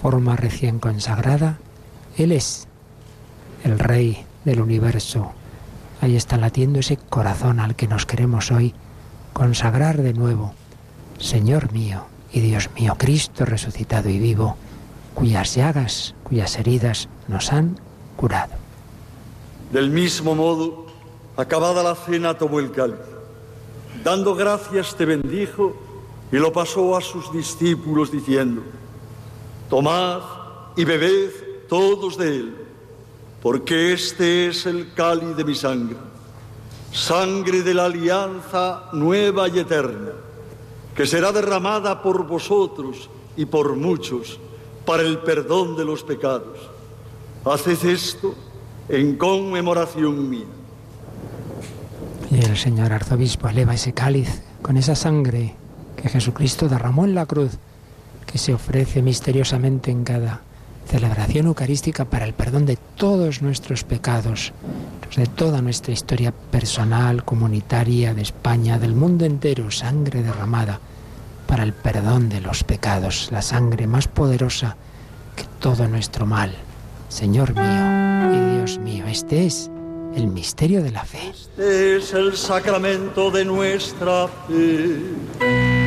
[0.04, 1.56] forma recién consagrada.
[2.18, 2.68] Él es
[3.64, 5.32] el Rey del universo.
[6.02, 8.74] Ahí está latiendo ese corazón al que nos queremos hoy
[9.32, 10.52] consagrar de nuevo.
[11.18, 14.58] Señor mío y Dios mío, Cristo resucitado y vivo,
[15.14, 17.80] cuyas llagas, cuyas heridas nos han
[18.16, 18.52] curado.
[19.72, 20.84] Del mismo modo,
[21.34, 22.98] acabada la cena, tomó el cáliz.
[24.04, 25.74] Dando gracias te bendijo
[26.30, 28.62] y lo pasó a sus discípulos diciendo,
[29.74, 30.20] Tomad
[30.76, 31.30] y bebed
[31.68, 32.54] todos de él,
[33.42, 35.96] porque este es el cáliz de mi sangre,
[36.92, 40.12] sangre de la alianza nueva y eterna,
[40.94, 44.38] que será derramada por vosotros y por muchos
[44.86, 46.56] para el perdón de los pecados.
[47.44, 48.32] Haced esto
[48.88, 50.46] en conmemoración mía.
[52.30, 55.56] Y el señor arzobispo eleva ese cáliz con esa sangre
[55.96, 57.58] que Jesucristo derramó en la cruz,
[58.34, 60.40] que se ofrece misteriosamente en cada
[60.90, 64.52] celebración eucarística para el perdón de todos nuestros pecados,
[65.14, 70.80] de toda nuestra historia personal, comunitaria, de España, del mundo entero, sangre derramada
[71.46, 74.76] para el perdón de los pecados, la sangre más poderosa
[75.36, 76.56] que todo nuestro mal.
[77.08, 79.70] Señor mío y Dios mío, este es
[80.16, 81.20] el misterio de la fe.
[81.30, 85.83] Este es el sacramento de nuestra fe.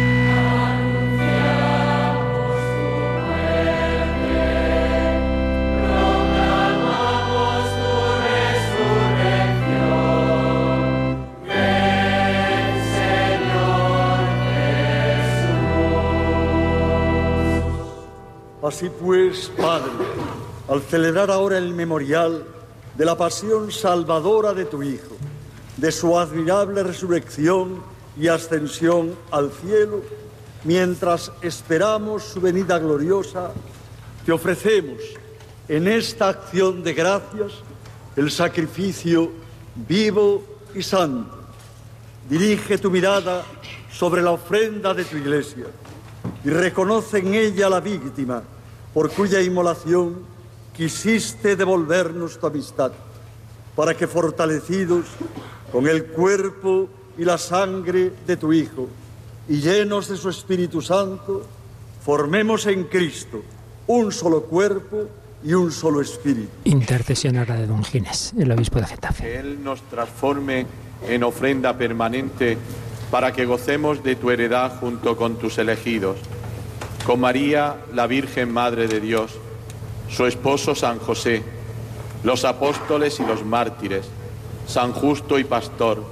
[18.67, 19.93] Así pues, Padre,
[20.67, 22.43] al celebrar ahora el memorial
[22.97, 25.15] de la pasión salvadora de tu Hijo,
[25.77, 27.81] de su admirable resurrección
[28.19, 30.01] y ascensión al cielo,
[30.65, 33.51] mientras esperamos su venida gloriosa,
[34.25, 34.97] te ofrecemos
[35.69, 37.53] en esta acción de gracias
[38.17, 39.31] el sacrificio
[39.87, 40.43] vivo
[40.75, 41.37] y santo.
[42.29, 43.45] Dirige tu mirada
[43.93, 45.67] sobre la ofrenda de tu iglesia
[46.43, 48.43] y reconoce en ella la víctima
[48.97, 50.23] por cuya inmolación
[50.75, 52.91] quisiste devolvernos tu amistad,
[53.75, 55.05] para que fortalecidos
[55.71, 58.87] con el cuerpo y la sangre de tu Hijo
[59.47, 61.43] y llenos de su Espíritu Santo,
[62.03, 63.43] formemos en Cristo
[63.85, 65.07] un solo cuerpo
[65.43, 66.49] y un solo espíritu.
[66.63, 69.23] Intercesión ahora de don Ginés, el obispo de Getafe.
[69.23, 70.65] Que Él nos transforme
[71.07, 72.57] en ofrenda permanente
[73.11, 76.17] para que gocemos de tu heredad junto con tus elegidos
[77.05, 79.31] con María, la Virgen Madre de Dios,
[80.09, 81.43] su esposo San José,
[82.23, 84.05] los apóstoles y los mártires,
[84.67, 86.03] San Justo y Pastor,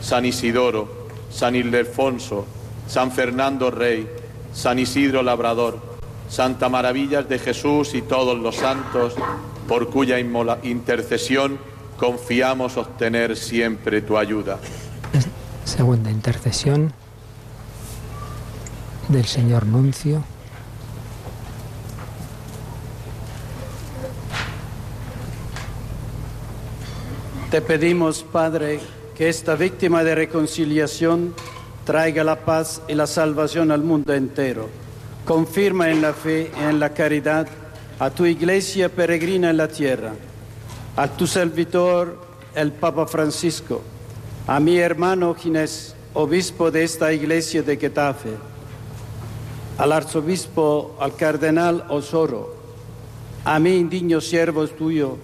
[0.00, 2.46] San Isidoro, San Ildefonso,
[2.86, 4.08] San Fernando Rey,
[4.52, 5.78] San Isidro Labrador,
[6.28, 9.14] Santa Maravillas de Jesús y todos los santos,
[9.68, 11.58] por cuya intercesión
[11.98, 14.58] confiamos obtener siempre tu ayuda.
[15.64, 16.92] Segunda intercesión
[19.08, 20.22] del señor Nuncio.
[27.50, 28.80] Te pedimos, Padre,
[29.14, 31.34] que esta víctima de reconciliación
[31.84, 34.68] traiga la paz y la salvación al mundo entero.
[35.24, 37.46] Confirma en la fe y en la caridad
[37.98, 40.12] a tu iglesia peregrina en la tierra,
[40.96, 42.20] a tu servidor,
[42.54, 43.82] el Papa Francisco,
[44.46, 48.30] a mi hermano Ginés, obispo de esta iglesia de Getafe,
[49.78, 52.56] al arzobispo, al cardenal Osoro,
[53.44, 55.18] a mí, indigno siervo tuyo,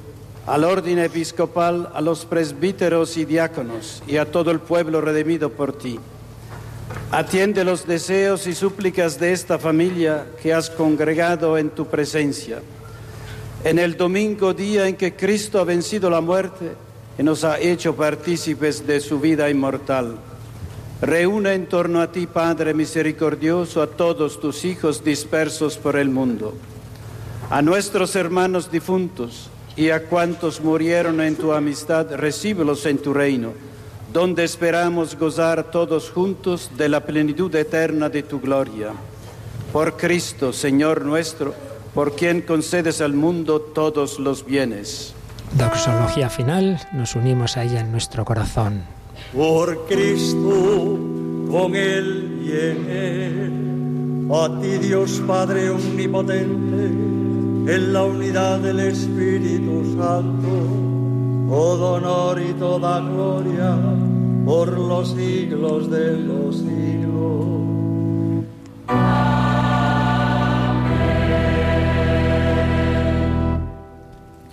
[0.46, 5.72] al orden episcopal, a los presbíteros y diáconos y a todo el pueblo redimido por
[5.72, 5.98] ti.
[7.10, 12.62] Atiende los deseos y súplicas de esta familia que has congregado en tu presencia.
[13.64, 16.72] En el domingo día en que Cristo ha vencido la muerte
[17.18, 20.16] y nos ha hecho partícipes de su vida inmortal.
[21.02, 26.54] Reúne en torno a ti, Padre misericordioso, a todos tus hijos dispersos por el mundo,
[27.50, 33.52] a nuestros hermanos difuntos y a cuantos murieron en tu amistad, recíbelos en tu reino,
[34.12, 38.92] donde esperamos gozar todos juntos de la plenitud eterna de tu gloria.
[39.72, 41.52] Por Cristo, Señor nuestro,
[41.94, 45.14] por quien concedes al mundo todos los bienes.
[45.54, 49.01] Doxología final, nos unimos a ella en nuestro corazón.
[49.34, 50.98] Por Cristo,
[51.50, 56.84] con Él y en Él, a ti Dios Padre Omnipotente,
[57.74, 60.48] en la unidad del Espíritu Santo,
[61.48, 63.74] todo honor y toda gloria
[64.44, 66.41] por los siglos de los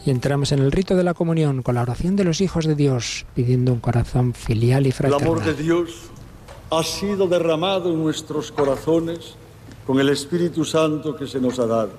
[0.10, 2.74] Y entramos en el rito de la comunión con la oración de los hijos de
[2.74, 5.22] Dios, pidiendo un corazón filial y El fraternal.
[5.22, 6.10] amor de Dios
[6.72, 9.36] ha sido derramado en nuestros corazones
[9.86, 11.92] con el Espíritu Santo que se nos ha dado.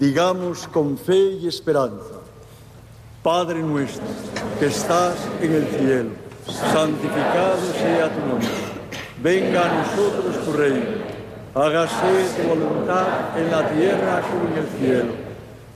[0.00, 2.18] Digamos con fe y esperanza,
[3.22, 4.02] Padre nuestro
[4.58, 6.10] que estás en el cielo,
[6.48, 8.48] santificado sea tu nombre.
[9.22, 11.14] Venga a nosotros tu reino.
[11.54, 15.23] Hágase tu voluntad en la tierra como en el cielo.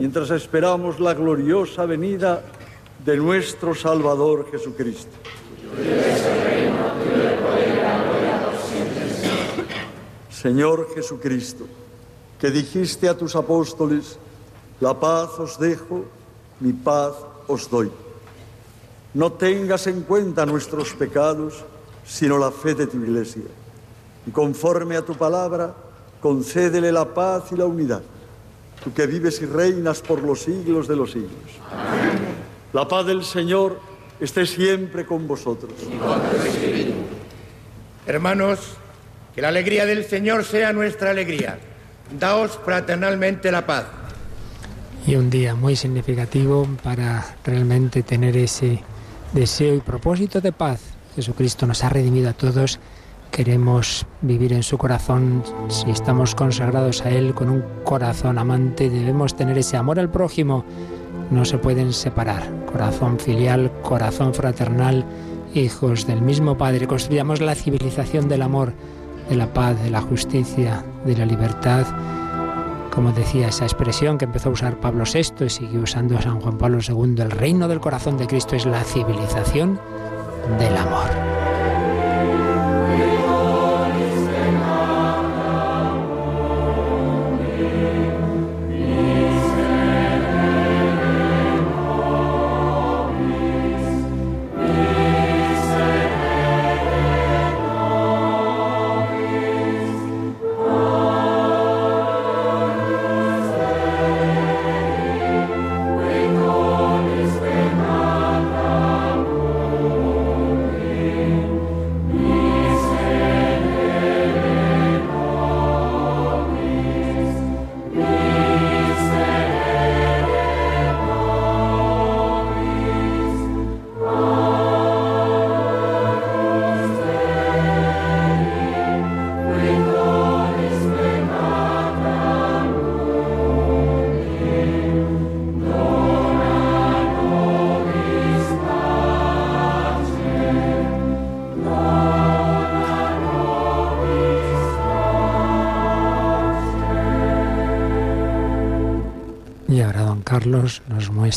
[0.00, 2.42] mientras esperamos la gloriosa venida
[3.04, 5.10] de nuestro Salvador Jesucristo.
[10.30, 11.66] Señor Jesucristo,
[12.38, 14.18] que dijiste a tus apóstoles,
[14.80, 16.06] la paz os dejo,
[16.60, 17.12] mi paz
[17.46, 17.92] os doy.
[19.12, 21.62] No tengas en cuenta nuestros pecados,
[22.06, 23.42] sino la fe de tu iglesia.
[24.26, 25.74] Y conforme a tu palabra,
[26.22, 28.00] concédele la paz y la unidad.
[28.82, 31.30] Tú que vives y reinas por los siglos de los siglos.
[32.72, 33.80] La paz del Señor
[34.20, 35.72] esté siempre con vosotros.
[38.06, 38.58] Hermanos,
[39.34, 41.58] que la alegría del Señor sea nuestra alegría.
[42.18, 43.86] Daos fraternalmente la paz.
[45.06, 48.82] Y un día muy significativo para realmente tener ese
[49.32, 50.80] deseo y propósito de paz.
[51.14, 52.78] Jesucristo nos ha redimido a todos.
[53.30, 55.42] Queremos vivir en su corazón.
[55.68, 60.64] Si estamos consagrados a Él con un corazón amante, debemos tener ese amor al prójimo.
[61.30, 62.42] No se pueden separar.
[62.66, 65.04] Corazón filial, corazón fraternal,
[65.54, 66.86] hijos del mismo Padre.
[66.86, 68.72] Construyamos la civilización del amor,
[69.28, 71.86] de la paz, de la justicia, de la libertad
[72.90, 76.58] como decía esa expresión que empezó a usar Pablo VI y siguió usando San Juan
[76.58, 79.80] Pablo II, el reino del corazón de Cristo es la civilización
[80.58, 81.49] del amor.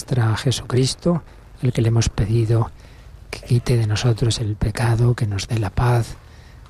[0.04, 1.24] Muestra Jesucristo,
[1.62, 2.70] el que le hemos pedido
[3.32, 6.18] que quite de nosotros el pecado, que nos dé la paz,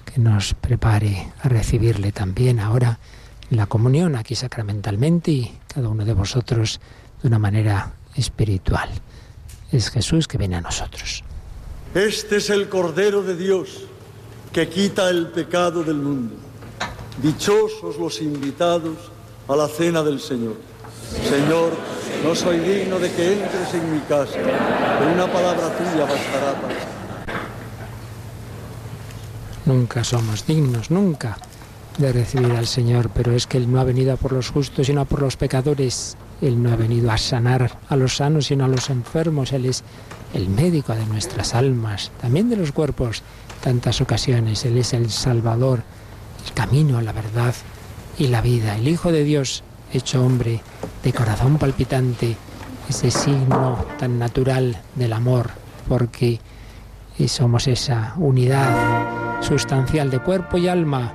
[0.05, 2.99] que nos prepare a recibirle también ahora
[3.49, 6.79] en la comunión aquí sacramentalmente y cada uno de vosotros
[7.23, 8.89] de una manera espiritual.
[9.71, 11.23] Es Jesús que viene a nosotros.
[11.95, 13.85] Este es el Cordero de Dios
[14.51, 16.35] que quita el pecado del mundo.
[17.19, 18.95] Dichosos los invitados
[19.47, 20.72] a la cena del Señor.
[21.29, 21.73] Señor,
[22.23, 24.37] no soy digno de que entres en mi casa,
[24.99, 26.75] pero una palabra tuya bastará para...
[29.65, 31.37] Nunca somos dignos, nunca.
[31.97, 34.87] de recibir al Señor, pero es que Él no ha venido a por los justos,
[34.87, 36.17] sino a por los pecadores.
[36.41, 39.53] Él no ha venido a sanar a los sanos, sino a los enfermos.
[39.53, 39.83] Él es
[40.33, 43.21] el médico de nuestras almas, también de los cuerpos,
[43.61, 44.65] tantas ocasiones.
[44.65, 45.83] Él es el Salvador,
[46.45, 47.53] el camino, la verdad
[48.17, 48.75] y la vida.
[48.75, 49.63] El Hijo de Dios,
[49.93, 50.61] hecho hombre,
[51.03, 52.35] de corazón palpitante,
[52.89, 55.51] ese signo tan natural del amor,
[55.87, 56.39] porque
[57.27, 61.13] somos esa unidad sustancial de cuerpo y alma.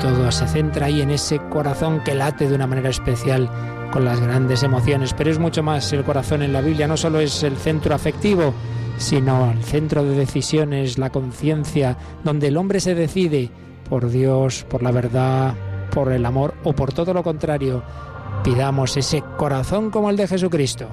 [0.00, 3.50] Todo se centra ahí en ese corazón que late de una manera especial
[3.92, 7.20] con las grandes emociones, pero es mucho más el corazón en la Biblia, no solo
[7.20, 8.54] es el centro afectivo,
[8.96, 13.50] sino el centro de decisiones, la conciencia, donde el hombre se decide
[13.88, 15.54] por Dios, por la verdad,
[15.92, 17.82] por el amor o por todo lo contrario.
[18.44, 20.88] Pidamos ese corazón como el de Jesucristo.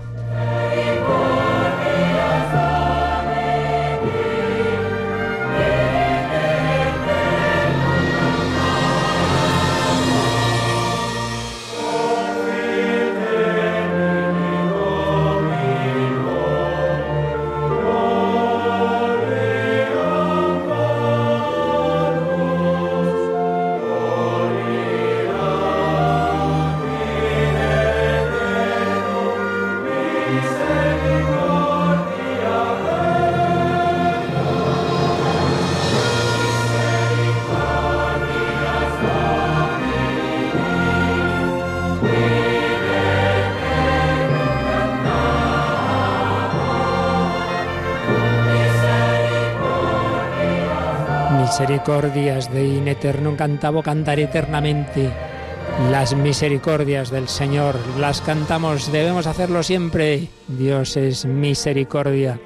[51.89, 55.09] Misericordias de in eterno cantabo cantaré eternamente.
[55.89, 60.27] Las misericordias del Señor las cantamos, debemos hacerlo siempre.
[60.47, 62.39] Dios es misericordia,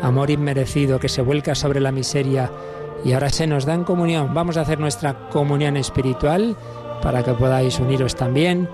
[0.00, 2.52] amor inmerecido que se vuelca sobre la miseria
[3.04, 4.32] y ahora se nos da en comunión.
[4.32, 6.56] Vamos a hacer nuestra comunión espiritual
[7.02, 8.68] para que podáis uniros también,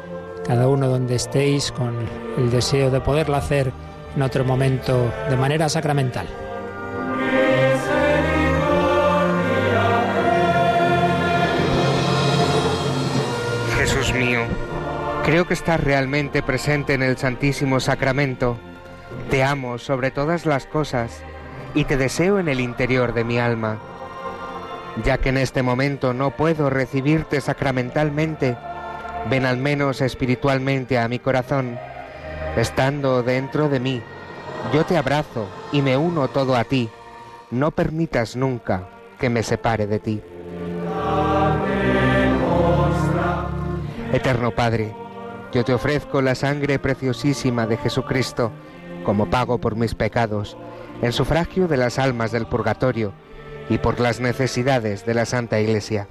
[0.45, 1.95] cada uno donde estéis, con
[2.37, 3.73] el deseo de poderlo hacer
[4.15, 6.27] en otro momento de manera sacramental.
[15.25, 18.59] Creo que estás realmente presente en el Santísimo Sacramento.
[19.31, 21.23] Te amo sobre todas las cosas
[21.75, 23.79] y te deseo en el interior de mi alma.
[25.05, 28.57] Ya que en este momento no puedo recibirte sacramentalmente,
[29.29, 31.79] ven al menos espiritualmente a mi corazón.
[32.57, 34.03] Estando dentro de mí,
[34.73, 36.89] yo te abrazo y me uno todo a ti.
[37.51, 38.89] No permitas nunca
[39.19, 40.23] que me separe de ti.
[44.13, 44.93] Eterno Padre,
[45.53, 48.53] yo te ofrezco la sangre preciosísima de Jesucristo
[49.05, 50.57] como pago por mis pecados,
[51.03, 53.13] en sufragio de las almas del purgatorio
[53.69, 56.09] y por las necesidades de la Santa Iglesia.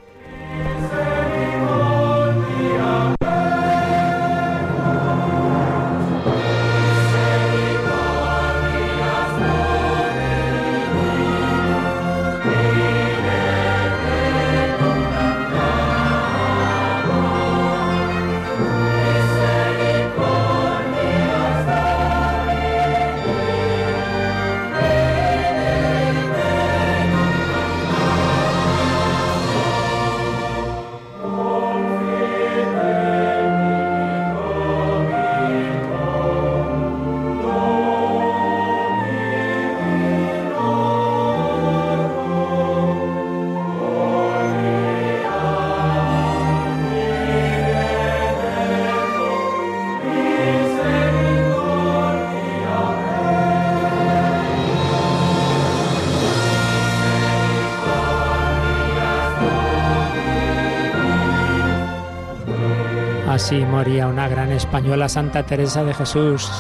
[63.40, 66.52] Así moría una gran española, Santa Teresa de Jesús,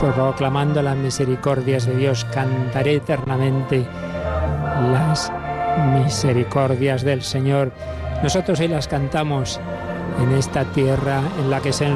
[0.00, 2.24] proclamando las misericordias de Dios.
[2.34, 3.86] Cantaré eternamente
[4.92, 5.30] las
[5.94, 7.70] misericordias del Señor.
[8.20, 9.60] Nosotros hoy las cantamos
[10.20, 11.88] en esta tierra en la que se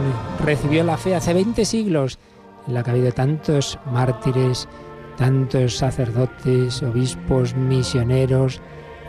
[0.45, 2.21] recibió la fe hace 20 siglos,
[2.69, 4.69] en la que ha habido tantos mártires,
[5.17, 8.61] tantos sacerdotes, obispos, misioneros,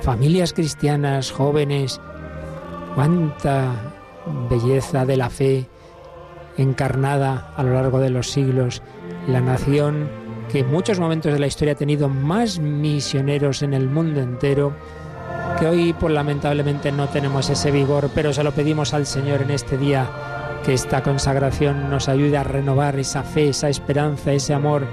[0.01, 2.01] familias cristianas, jóvenes.
[2.95, 3.92] Cuánta
[4.49, 5.67] belleza de la fe
[6.57, 8.81] encarnada a lo largo de los siglos,
[9.27, 10.09] la nación
[10.51, 14.73] que en muchos momentos de la historia ha tenido más misioneros en el mundo entero,
[15.59, 19.51] que hoy pues lamentablemente no tenemos ese vigor, pero se lo pedimos al Señor en
[19.51, 20.07] este día,
[20.63, 24.85] que esta consagración nos ayude a renovar esa fe, esa esperanza, ese amor,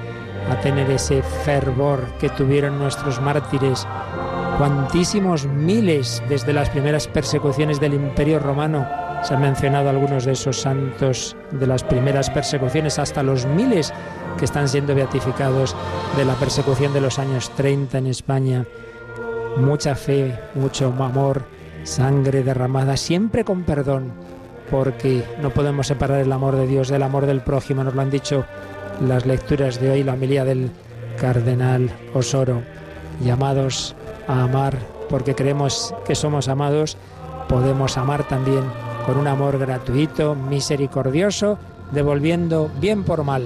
[0.50, 3.86] a tener ese fervor que tuvieron nuestros mártires
[4.58, 8.86] cuantísimos miles desde las primeras persecuciones del Imperio Romano.
[9.22, 13.92] Se han mencionado algunos de esos santos de las primeras persecuciones, hasta los miles
[14.38, 15.76] que están siendo beatificados
[16.16, 18.64] de la persecución de los años 30 en España.
[19.56, 21.42] Mucha fe, mucho amor,
[21.84, 24.12] sangre derramada, siempre con perdón,
[24.70, 28.10] porque no podemos separar el amor de Dios del amor del prójimo, nos lo han
[28.10, 28.46] dicho
[29.06, 30.70] las lecturas de hoy, la homilía del
[31.20, 32.62] cardenal Osoro,
[33.22, 33.94] llamados
[34.28, 34.78] a amar
[35.10, 36.96] porque creemos que somos amados,
[37.48, 38.62] podemos amar también
[39.10, 41.58] con un amor gratuito, misericordioso,
[41.90, 43.42] devolviendo bien por mal.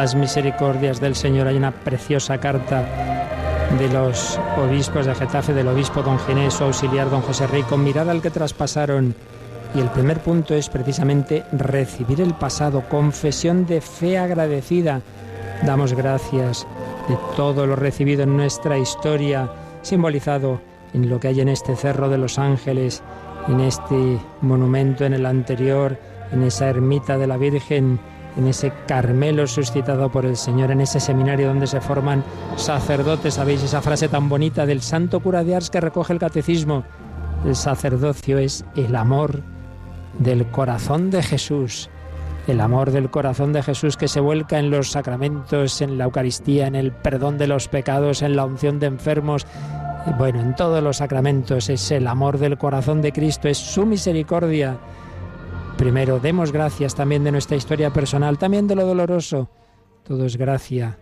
[0.00, 1.46] Las misericordias del Señor.
[1.46, 7.20] Hay una preciosa carta de los obispos de Getafe, del obispo don Ginés, auxiliar don
[7.20, 9.14] José Rico, mirar al que traspasaron.
[9.74, 15.02] Y el primer punto es precisamente recibir el pasado, confesión de fe agradecida.
[15.66, 16.66] Damos gracias
[17.06, 19.50] de todo lo recibido en nuestra historia,
[19.82, 20.62] simbolizado
[20.94, 23.02] en lo que hay en este Cerro de los Ángeles,
[23.48, 25.98] en este monumento, en el anterior,
[26.32, 28.00] en esa ermita de la Virgen
[28.36, 32.24] en ese Carmelo suscitado por el Señor, en ese seminario donde se forman
[32.56, 33.34] sacerdotes.
[33.34, 36.84] ¿Sabéis esa frase tan bonita del santo cura de Ars que recoge el catecismo?
[37.44, 39.42] El sacerdocio es el amor
[40.18, 41.88] del corazón de Jesús.
[42.46, 46.66] El amor del corazón de Jesús que se vuelca en los sacramentos, en la Eucaristía,
[46.66, 49.46] en el perdón de los pecados, en la unción de enfermos,
[50.18, 54.78] bueno, en todos los sacramentos es el amor del corazón de Cristo, es su misericordia
[55.80, 59.48] Primero, demos gracias también de nuestra historia personal, también de lo doloroso.
[60.02, 60.98] Todo es gracia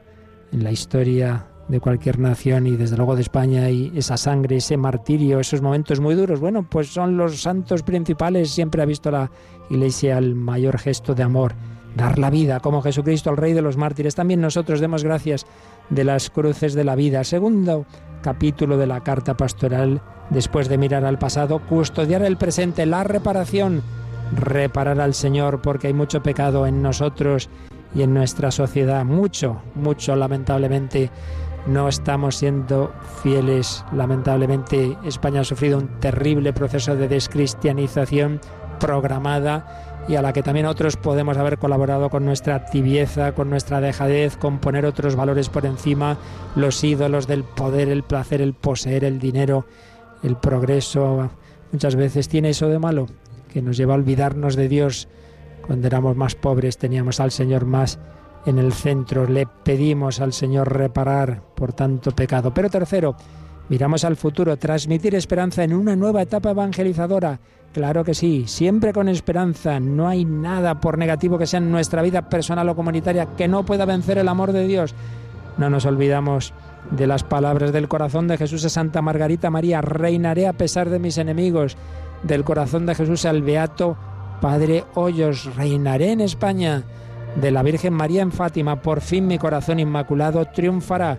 [0.53, 4.77] en la historia de cualquier nación y desde luego de España y esa sangre, ese
[4.77, 6.39] martirio, esos momentos muy duros.
[6.39, 8.53] Bueno, pues son los santos principales.
[8.53, 9.33] Siempre ha visto la
[9.69, 11.55] Iglesia el mayor gesto de amor,
[11.97, 14.15] dar la vida como Jesucristo, el Rey de los mártires.
[14.15, 15.45] También nosotros demos gracias
[15.91, 17.25] de las cruces de la vida.
[17.25, 17.85] Segundo
[18.23, 23.83] capítulo de la carta pastoral, después de mirar al pasado, custodiar el presente, la reparación
[24.35, 27.49] reparar al Señor porque hay mucho pecado en nosotros
[27.95, 29.05] y en nuestra sociedad.
[29.05, 31.11] Mucho, mucho, lamentablemente.
[31.67, 32.93] No estamos siendo
[33.23, 33.85] fieles.
[33.93, 38.41] Lamentablemente España ha sufrido un terrible proceso de descristianización
[38.81, 43.83] programada y a la que también otros podemos haber colaborado con nuestra tibieza, con nuestra
[43.83, 46.17] dejadez, con poner otros valores por encima,
[46.57, 49.67] los ídolos del poder, el placer, el poseer, el dinero,
[50.23, 51.29] el progreso.
[51.73, 53.09] Muchas veces tiene eso de malo
[53.49, 55.09] que nos lleva a olvidarnos de Dios.
[55.67, 57.99] Cuando éramos más pobres teníamos al Señor más
[58.47, 59.27] en el centro.
[59.27, 62.53] Le pedimos al Señor reparar por tanto pecado.
[62.55, 63.17] Pero tercero,
[63.69, 67.41] miramos al futuro, transmitir esperanza en una nueva etapa evangelizadora.
[67.73, 69.79] Claro que sí, siempre con esperanza.
[69.79, 73.65] No hay nada por negativo que sea en nuestra vida personal o comunitaria que no
[73.65, 74.95] pueda vencer el amor de Dios.
[75.59, 76.55] No nos olvidamos
[76.91, 80.99] de las palabras del corazón de Jesús a Santa Margarita María, reinaré a pesar de
[80.99, 81.77] mis enemigos.
[82.23, 83.97] Del corazón de Jesús al Beato
[84.41, 85.55] Padre Hoyos.
[85.57, 86.85] Reinaré en España
[87.37, 88.83] de la Virgen María en Fátima.
[88.83, 91.19] Por fin mi corazón inmaculado triunfará.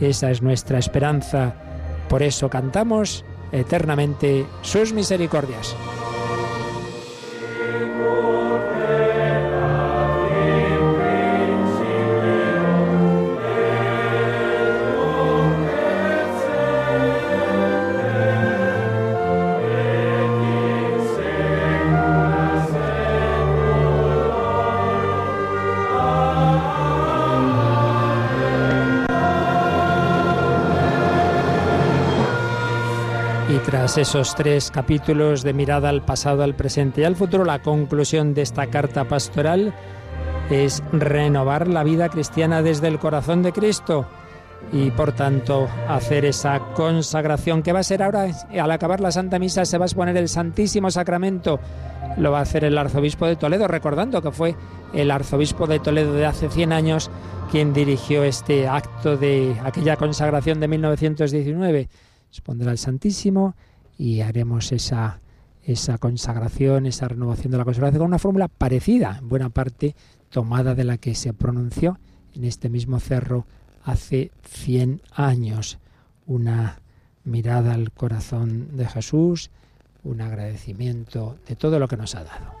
[0.00, 1.54] Esa es nuestra esperanza.
[2.08, 5.76] Por eso cantamos eternamente sus misericordias.
[33.98, 38.42] Esos tres capítulos de mirada al pasado, al presente y al futuro, la conclusión de
[38.42, 39.74] esta carta pastoral
[40.50, 44.06] es renovar la vida cristiana desde el corazón de Cristo
[44.72, 49.38] y por tanto hacer esa consagración que va a ser ahora al acabar la Santa
[49.38, 51.58] Misa se va a exponer el Santísimo Sacramento.
[52.18, 54.56] Lo va a hacer el arzobispo de Toledo, recordando que fue
[54.92, 57.10] el arzobispo de Toledo de hace 100 años
[57.50, 61.88] quien dirigió este acto de aquella consagración de 1919
[62.30, 63.54] expondrá al Santísimo
[64.00, 65.20] y haremos esa,
[65.62, 69.94] esa consagración, esa renovación de la consagración con una fórmula parecida, en buena parte
[70.30, 71.98] tomada de la que se pronunció
[72.34, 73.44] en este mismo cerro
[73.84, 75.78] hace 100 años.
[76.26, 76.80] Una
[77.24, 79.50] mirada al corazón de Jesús,
[80.02, 82.59] un agradecimiento de todo lo que nos ha dado.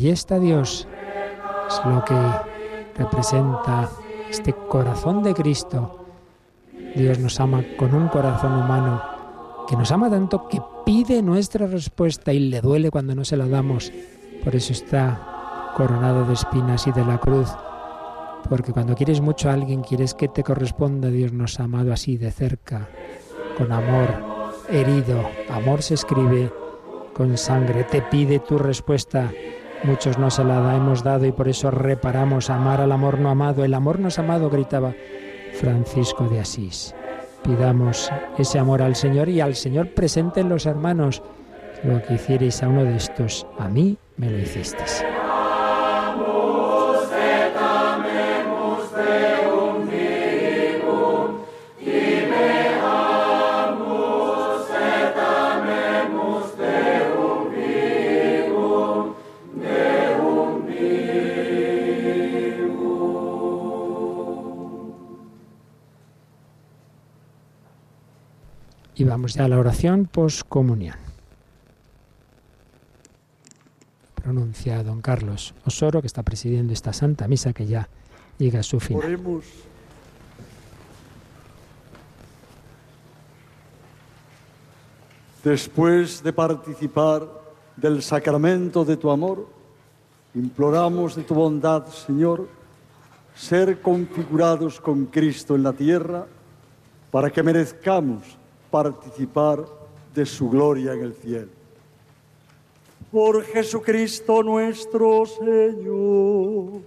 [0.00, 0.88] Allí está Dios.
[1.68, 2.14] Es lo que
[2.96, 3.90] representa
[4.30, 6.06] este corazón de Cristo.
[6.96, 9.02] Dios nos ama con un corazón humano
[9.68, 13.46] que nos ama tanto que pide nuestra respuesta y le duele cuando no se la
[13.46, 13.92] damos.
[14.42, 17.50] Por eso está coronado de espinas y de la cruz.
[18.48, 21.10] Porque cuando quieres mucho a alguien, quieres que te corresponda.
[21.10, 22.88] Dios nos ha amado así de cerca,
[23.58, 25.28] con amor, herido.
[25.50, 26.50] Amor se escribe
[27.12, 27.84] con sangre.
[27.84, 29.30] Te pide tu respuesta.
[29.84, 32.50] Muchos no se la hemos dado y por eso reparamos.
[32.50, 33.64] Amar al amor no amado.
[33.64, 34.94] El amor no es amado, gritaba
[35.54, 36.94] Francisco de Asís.
[37.42, 41.22] Pidamos ese amor al Señor y al Señor presente en los hermanos.
[41.82, 45.02] Lo que hicierais a uno de estos, a mí me lo hicisteis.
[69.30, 70.96] Vamos ya la oración poscomunión.
[74.16, 77.88] Pronuncia don Carlos Osoro, que está presidiendo esta Santa Misa que ya
[78.38, 79.04] llega a su final.
[79.04, 79.44] Oremos.
[85.44, 87.28] Después de participar
[87.76, 89.48] del sacramento de tu amor,
[90.34, 92.48] imploramos de tu bondad, Señor,
[93.36, 96.26] ser configurados con Cristo en la tierra
[97.12, 98.39] para que merezcamos
[98.70, 99.64] participar
[100.14, 101.48] de su gloria en el cielo.
[103.10, 106.82] Por Jesucristo nuestro Señor.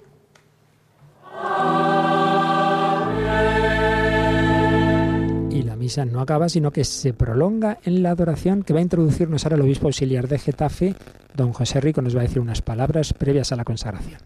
[5.50, 8.84] Y la misa no acaba, sino que se prolonga en la adoración que va a
[8.84, 10.96] introducirnos ahora el obispo auxiliar de Getafe,
[11.36, 14.20] don José Rico, nos va a decir unas palabras previas a la consagración.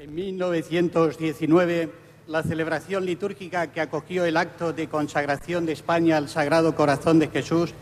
[0.00, 1.90] En 1919,
[2.30, 7.26] la celebración litúrgica que acogió el acto de consagración de España al Sagrado Corazón de
[7.26, 7.74] Jesús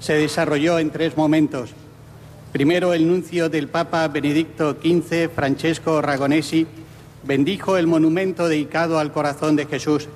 [0.00, 1.74] se desarrolló en tres momentos.
[2.52, 6.66] Primero, el nuncio del Papa Benedicto XV, Francesco Ragonesi,
[7.24, 10.08] bendijo el monumento dedicado al corazón de Jesús.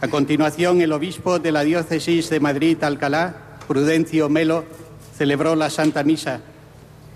[0.00, 4.64] A continuación, el obispo de la diócesis de Madrid-Alcalá, Prudencio Melo,
[5.14, 6.40] celebró la Santa Misa.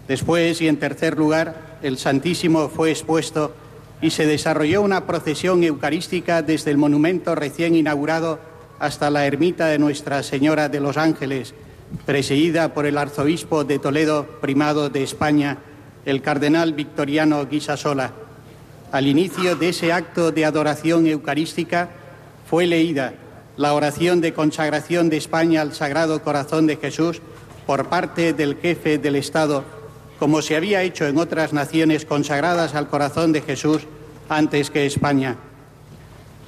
[0.07, 3.55] Después, y en tercer lugar, el Santísimo fue expuesto
[4.01, 8.39] y se desarrolló una procesión eucarística desde el monumento recién inaugurado
[8.79, 11.55] hasta la ermita de Nuestra Señora de los Ángeles,
[12.07, 15.59] presidida por el arzobispo de Toledo, primado de España,
[16.05, 18.13] el cardenal Victoriano Guisasola.
[18.93, 21.91] Al inicio de ese acto de adoración eucarística
[22.49, 23.15] fue leída
[23.59, 27.21] la oración de consagración de España al Sagrado Corazón de Jesús
[27.67, 29.65] por parte del jefe del Estado,
[30.19, 33.83] como se había hecho en otras naciones consagradas al corazón de Jesús
[34.29, 35.37] antes que España.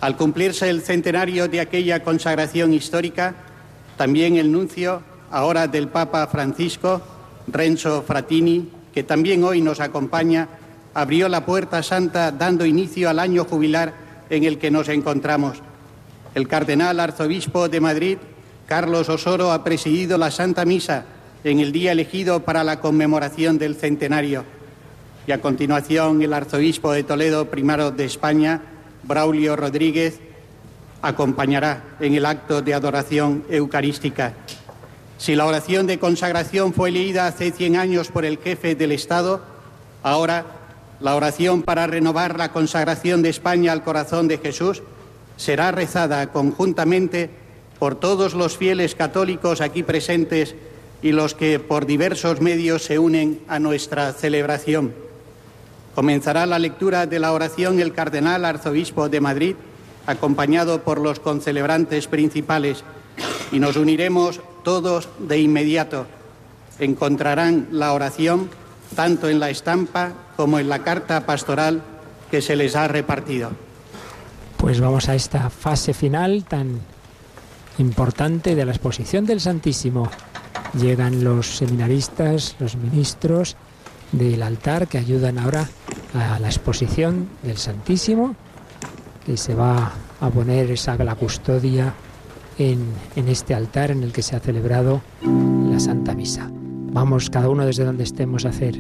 [0.01, 3.35] Al cumplirse el centenario de aquella consagración histórica,
[3.97, 7.01] también el nuncio, ahora del Papa Francisco,
[7.47, 10.49] Renzo Fratini, que también hoy nos acompaña,
[10.95, 13.95] abrió la puerta santa dando inicio al año jubilar
[14.31, 15.59] en el que nos encontramos.
[16.35, 18.19] El cardenal arzobispo de Madrid,
[18.67, 21.05] Carlos Osoro, ha presidido la Santa Misa
[21.45, 24.45] en el día elegido para la conmemoración del centenario.
[25.27, 28.63] Y a continuación el arzobispo de Toledo, primero de España,
[29.03, 30.21] Braulio Rodríguez,
[31.03, 34.35] acompañará en el acto de adoración eucarística.
[35.19, 39.43] Si la oración de consagración fue leída hace 100 años por el jefe del Estado,
[40.03, 40.47] ahora
[41.01, 44.83] la oración para renovar la consagración de España al corazón de Jesús
[45.37, 47.31] será rezada conjuntamente
[47.79, 50.55] por todos los fieles católicos aquí presentes
[51.03, 54.93] y los que por diversos medios se unen a nuestra celebración.
[55.95, 59.57] Comenzará la lectura de la oración el cardenal arzobispo de Madrid,
[60.07, 62.85] acompañado por los concelebrantes principales,
[63.53, 66.07] y nos uniremos todos de inmediato.
[66.79, 68.49] Encontrarán la oración
[68.95, 71.83] tanto en la estampa como en la carta pastoral
[72.31, 73.51] que se les ha repartido.
[74.57, 76.81] Pues vamos a esta fase final tan
[77.79, 80.11] importante de la exposición del Santísimo.
[80.79, 83.57] Llegan los seminaristas, los ministros
[84.13, 85.69] del altar que ayudan ahora
[86.15, 88.35] a la exposición del Santísimo,
[89.25, 91.95] que se va a poner esa la custodia
[92.59, 92.85] en,
[93.17, 96.51] en este altar en el que se ha celebrado la Santa Misa.
[96.53, 98.77] Vamos cada uno desde donde estemos a hacer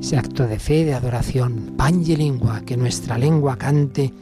[0.00, 4.12] ese acto de fe, de adoración, y lengua, que nuestra lengua cante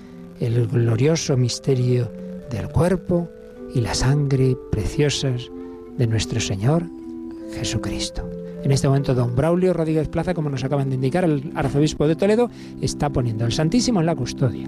[0.40, 2.10] el glorioso misterio
[2.50, 3.28] del cuerpo
[3.74, 5.50] y la sangre preciosas
[6.00, 6.84] de nuestro Señor
[7.58, 8.26] Jesucristo.
[8.64, 12.16] En este momento, don Braulio Rodríguez Plaza, como nos acaban de indicar, el arzobispo de
[12.16, 12.50] Toledo,
[12.80, 14.66] está poniendo el Santísimo en la custodia.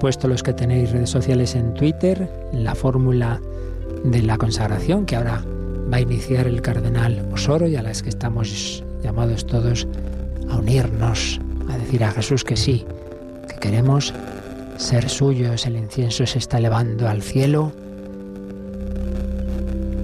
[0.00, 3.40] Puesto los que tenéis redes sociales en Twitter la fórmula
[4.02, 5.44] de la consagración que ahora
[5.92, 9.86] va a iniciar el cardenal Osoro y a las que estamos llamados todos
[10.48, 12.86] a unirnos, a decir a Jesús que sí,
[13.46, 14.14] que queremos
[14.78, 15.66] ser suyos.
[15.66, 17.72] El incienso se está elevando al cielo.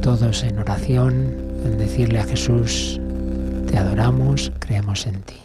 [0.02, 3.00] Todos en oración, en decirle a Jesús,
[3.66, 5.36] te adoramos, creemos en ti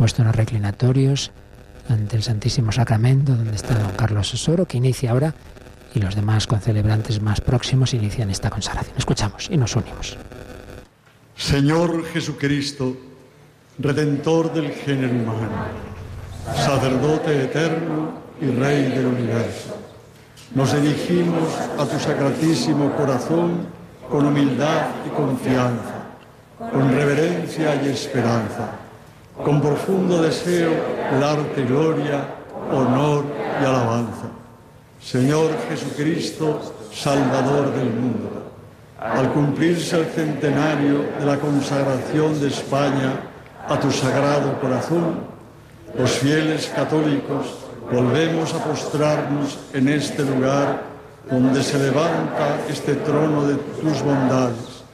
[0.00, 1.30] puesto en los reclinatorios
[1.90, 5.34] ante el Santísimo Sacramento, donde está don Carlos Osoro, que inicia ahora,
[5.94, 8.96] y los demás concelebrantes más próximos inician esta consagración.
[8.96, 10.16] Escuchamos y nos unimos.
[11.36, 12.96] Señor Jesucristo,
[13.78, 15.48] Redentor del género humano,
[16.54, 19.76] sacerdote eterno y Rey del universo,
[20.54, 21.48] nos dirigimos
[21.78, 23.66] a tu sacratísimo corazón
[24.10, 25.94] con humildad y confianza,
[26.58, 28.79] con reverencia y esperanza,
[29.44, 30.70] con profundo deseo
[31.12, 32.24] de darte gloria,
[32.72, 33.24] honor
[33.60, 34.28] y alabanza.
[35.00, 36.60] Señor Jesucristo,
[36.92, 38.28] Salvador del mundo.
[38.98, 43.12] Al cumplirse el centenario de la consagración de España
[43.66, 45.20] a tu sagrado corazón,
[45.96, 47.46] los fieles católicos
[47.90, 50.82] volvemos a postrarnos en este lugar
[51.30, 54.84] donde se levanta este trono de tus bondades,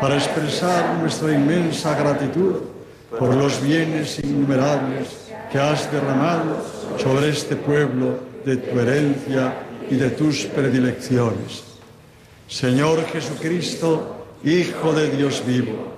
[0.00, 2.75] para expresar nuestra inmensa gratitud
[3.18, 6.56] por los bienes innumerables que has derramado
[6.98, 9.54] sobre este pueblo de tu herencia
[9.90, 11.64] y de tus predilecciones.
[12.48, 14.12] Señor Jesucristo,
[14.44, 15.94] Hijo de Dios vivo,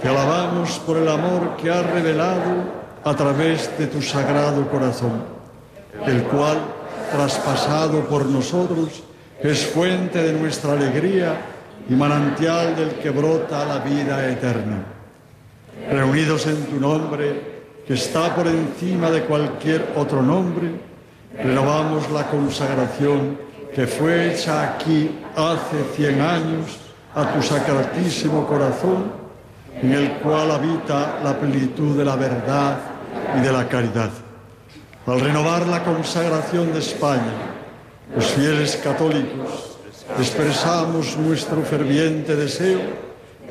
[0.00, 2.64] te alabamos por el amor que has revelado
[3.04, 5.22] a través de tu sagrado corazón,
[6.06, 6.58] el cual,
[7.12, 9.02] traspasado por nosotros,
[9.40, 11.36] es fuente de nuestra alegría
[11.88, 14.95] y manantial del que brota la vida eterna.
[15.90, 20.70] Reunidos en tu nombre, que está por encima de cualquier otro nombre,
[21.38, 23.38] renovamos la consagración
[23.74, 26.78] que fue hecha aquí hace cien años
[27.14, 29.12] a tu sacratísimo corazón,
[29.80, 32.78] en el cual habita la plenitud de la verdad
[33.38, 34.10] y de la caridad.
[35.06, 37.54] Al renovar la consagración de España,
[38.14, 39.78] los fieles católicos
[40.18, 42.80] expresamos nuestro ferviente deseo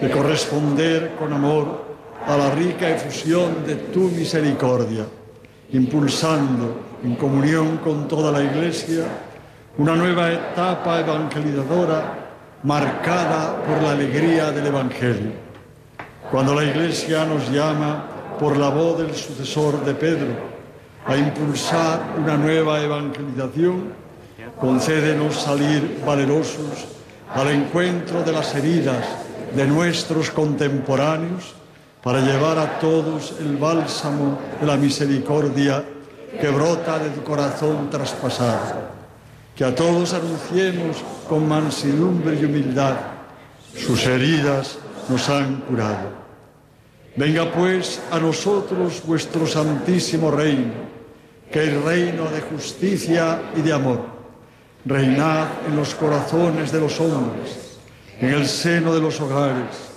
[0.01, 1.84] de corresponder con amor
[2.27, 5.05] a la rica efusión de tu misericordia,
[5.71, 9.03] impulsando en comunión con toda la Iglesia
[9.77, 12.25] una nueva etapa evangelizadora
[12.63, 15.31] marcada por la alegría del Evangelio.
[16.31, 18.05] Cuando la Iglesia nos llama
[18.39, 20.33] por la voz del sucesor de Pedro
[21.05, 23.93] a impulsar una nueva evangelización,
[24.59, 26.87] concédenos salir valerosos
[27.33, 29.05] al encuentro de las heridas
[29.55, 31.53] de nuestros contemporáneos
[32.05, 35.83] para llevar a todos el bálsamo de la misericordia
[36.39, 38.93] que brota de tu corazón traspasado.
[39.55, 42.97] Que a todos anunciemos con mansedumbre y humildad,
[43.75, 44.77] sus heridas
[45.09, 46.09] nos han curado.
[47.15, 50.73] Venga pues a nosotros vuestro santísimo reino,
[51.51, 54.05] que es reino de justicia y de amor.
[54.85, 57.79] Reinad en los corazones de los hombres,
[58.19, 59.94] en el seno de los hogares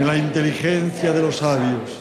[0.00, 2.00] en la inteligencia de los sabios,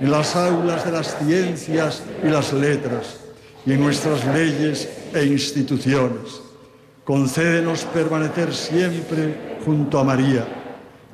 [0.00, 3.20] en las aulas de las ciencias y las letras,
[3.64, 6.42] y en nuestras leyes e instituciones.
[7.04, 10.48] Concédenos permanecer siempre junto a María,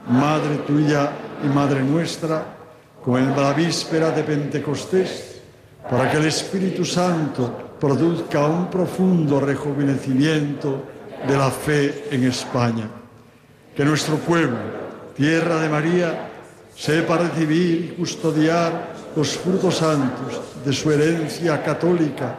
[0.09, 1.13] Madre tuya
[1.45, 2.57] y Madre nuestra,
[3.05, 5.43] como en la víspera de Pentecostés,
[5.91, 10.85] para que el Espíritu Santo produzca un profundo rejuvenecimiento
[11.29, 12.89] de la fe en España.
[13.77, 14.84] Que nuestro pueblo,
[15.17, 16.29] tierra de María,
[16.75, 22.37] sepa recibir y custodiar los frutos santos de su herencia católica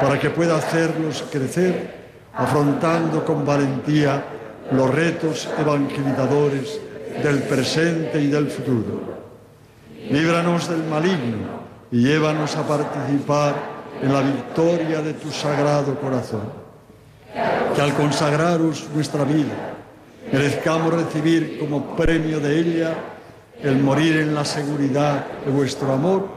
[0.00, 2.04] para que pueda hacerlos crecer
[2.34, 4.24] afrontando con valentía
[4.72, 6.80] los retos evangelizadores
[7.22, 9.14] del presente y del futuro.
[10.10, 13.54] Líbranos del maligno y llévanos a participar
[14.02, 16.64] en la victoria de tu sagrado corazón.
[17.74, 19.73] Que al consagraros nuestra vida,
[20.34, 22.94] merezcamos recibir como premio de ella
[23.62, 26.28] el morir en la seguridad de vuestro amor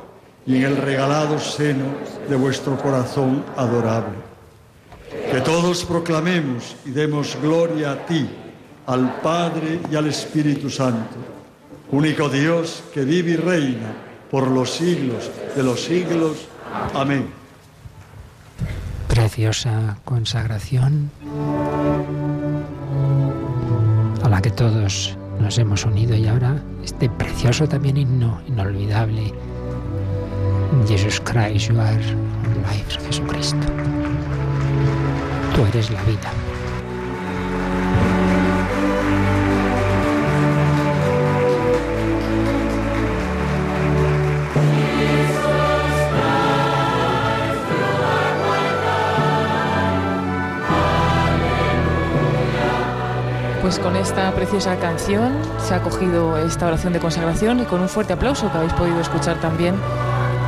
[0.46, 1.86] y en el regalado seno
[2.30, 4.18] de vuestro corazón adorable.
[5.32, 8.30] Que todos proclamemos y demos gloria a ti,
[8.86, 11.18] al Padre y al Espíritu Santo,
[11.92, 13.96] único Dios que vive y reina
[14.30, 16.46] por los siglos de los siglos.
[16.94, 17.30] Amén.
[19.08, 21.10] Preciosa consagración
[24.38, 29.34] la que todos nos hemos unido y ahora este precioso también himno inolvidable
[30.88, 31.98] Jesus Christ, you are
[32.70, 33.66] life, Jesucristo.
[35.56, 36.47] Tú eres la vida.
[53.68, 57.90] Pues con esta preciosa canción se ha cogido esta oración de consagración y con un
[57.90, 59.76] fuerte aplauso que habéis podido escuchar también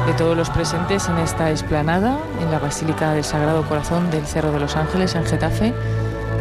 [0.08, 4.54] de todos los presentes en esta esplanada, en la Basílica del Sagrado Corazón del Cerro
[4.54, 5.74] de los Ángeles en Getafe,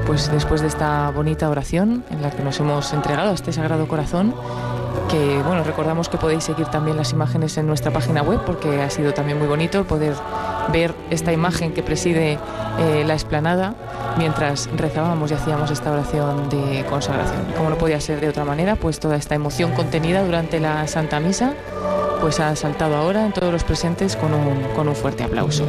[0.07, 3.89] pues después de esta bonita oración en la que nos hemos entregado a este Sagrado
[3.89, 4.33] Corazón,
[5.11, 8.91] que bueno, recordamos que podéis seguir también las imágenes en nuestra página web porque ha
[8.91, 10.15] sido también muy bonito poder
[10.73, 12.39] ver esta imagen que preside
[12.79, 13.75] eh, la esplanada
[14.19, 17.47] mientras rezábamos y hacíamos esta oración de consagración.
[17.57, 21.21] Como no podía ser de otra manera, pues toda esta emoción contenida durante la Santa
[21.21, 21.55] Misa,
[22.21, 25.65] pues ha saltado ahora en todos los presentes con un, con un fuerte aplauso.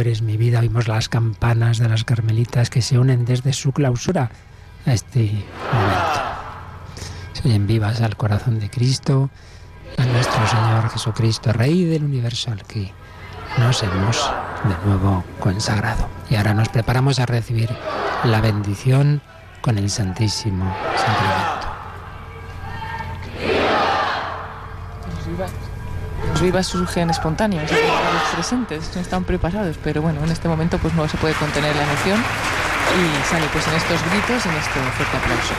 [0.00, 0.60] Eres mi vida.
[0.60, 4.30] Oímos las campanas de las carmelitas que se unen desde su clausura
[4.86, 6.20] a este momento.
[7.32, 9.30] Se oyen vivas al corazón de Cristo,
[9.96, 12.92] a nuestro Señor Jesucristo, Rey del universo al que
[13.58, 14.30] nos hemos
[14.64, 16.08] de nuevo consagrado.
[16.30, 17.70] Y ahora nos preparamos a recibir
[18.24, 19.22] la bendición
[19.60, 21.47] con el Santísimo Sacramento.
[26.40, 31.08] Vivas surgen espontáneos, los presentes no están preparados, pero bueno, en este momento pues no
[31.08, 35.54] se puede contener la emoción y sale pues en estos gritos, en este fuerte aplauso.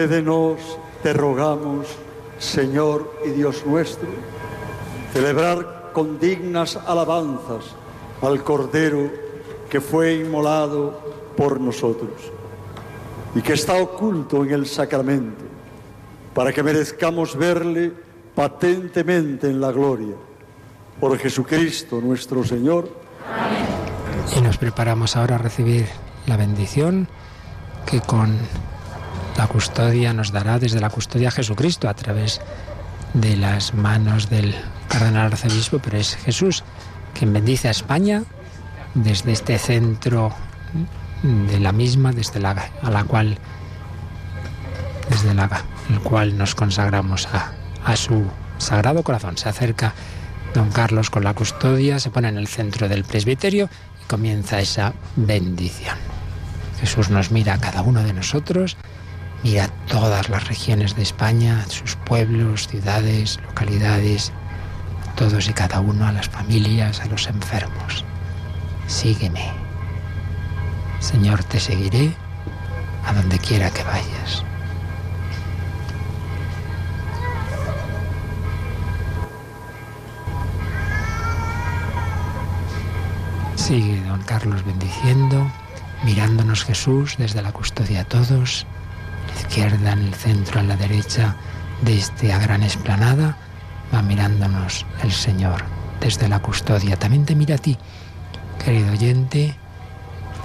[0.00, 1.86] Concédenos, te rogamos,
[2.38, 4.08] Señor y Dios nuestro,
[5.12, 7.66] celebrar con dignas alabanzas
[8.22, 9.10] al Cordero
[9.68, 10.98] que fue inmolado
[11.36, 12.12] por nosotros
[13.34, 15.44] y que está oculto en el sacramento,
[16.32, 17.92] para que merezcamos verle
[18.34, 20.14] patentemente en la gloria.
[20.98, 22.88] Por Jesucristo nuestro Señor.
[24.34, 25.84] Y nos preparamos ahora a recibir
[26.26, 27.06] la bendición
[27.84, 28.38] que con
[29.40, 32.42] la custodia nos dará desde la custodia Jesucristo a través
[33.14, 34.54] de las manos del
[34.86, 36.62] cardenal arzobispo, pero es Jesús
[37.14, 38.22] quien bendice a España
[38.92, 40.30] desde este centro
[41.22, 42.50] de la misma, desde la
[42.82, 43.38] a la cual
[45.08, 45.48] desde la,
[45.88, 47.52] el cual nos consagramos a,
[47.86, 48.26] a su
[48.58, 49.38] sagrado corazón.
[49.38, 49.94] Se acerca
[50.52, 53.70] don Carlos con la custodia, se pone en el centro del presbiterio
[54.02, 55.96] y comienza esa bendición.
[56.78, 58.76] Jesús nos mira a cada uno de nosotros
[59.42, 64.32] Mira todas las regiones de España, sus pueblos, ciudades, localidades,
[65.16, 68.04] todos y cada uno, a las familias, a los enfermos.
[68.86, 69.50] Sígueme.
[70.98, 72.14] Señor, te seguiré
[73.06, 74.44] a donde quiera que vayas.
[83.56, 85.50] Sigue don Carlos bendiciendo,
[86.04, 88.66] mirándonos Jesús desde la custodia a todos
[89.40, 91.36] izquierda, en el centro, a la derecha
[91.82, 93.36] de esta gran esplanada,
[93.92, 95.64] va mirándonos el Señor
[96.00, 96.96] desde la custodia.
[96.96, 97.78] También te mira a ti,
[98.62, 99.56] querido oyente,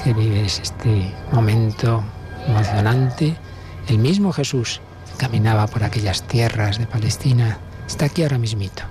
[0.04, 2.04] que vives este momento
[2.48, 3.36] emocionante.
[3.88, 4.82] El mismo Jesús
[5.18, 7.58] caminaba por aquellas tierras de Palestina,
[7.88, 8.84] está aquí ahora mismito.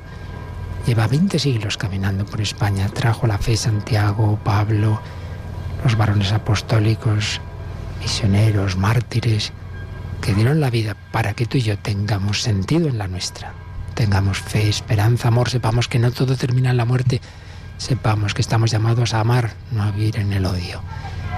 [0.86, 5.00] Lleva 20 siglos caminando por España, trajo la fe Santiago, Pablo,
[5.82, 7.40] los varones apostólicos,
[8.00, 9.52] misioneros, mártires,
[10.24, 13.52] que dieron la vida para que tú y yo tengamos sentido en la nuestra.
[13.92, 17.20] Tengamos fe, esperanza, amor, sepamos que no todo termina en la muerte,
[17.76, 20.80] sepamos que estamos llamados a amar, no a vivir en el odio.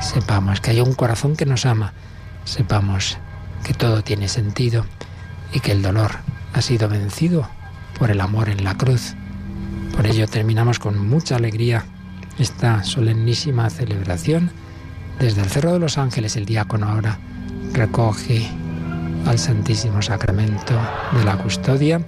[0.00, 1.94] Sepamos que hay un corazón que nos ama,
[2.44, 3.18] sepamos
[3.64, 4.86] que todo tiene sentido
[5.52, 6.12] y que el dolor
[6.52, 7.48] ha sido vencido
[7.98, 9.14] por el amor en la cruz.
[9.96, 11.84] Por ello terminamos con mucha alegría
[12.38, 14.52] esta solemnísima celebración.
[15.18, 17.18] Desde el Cerro de los Ángeles el diácono ahora
[17.72, 18.48] recoge
[19.26, 20.74] al Santísimo Sacramento
[21.12, 22.00] de la Custodia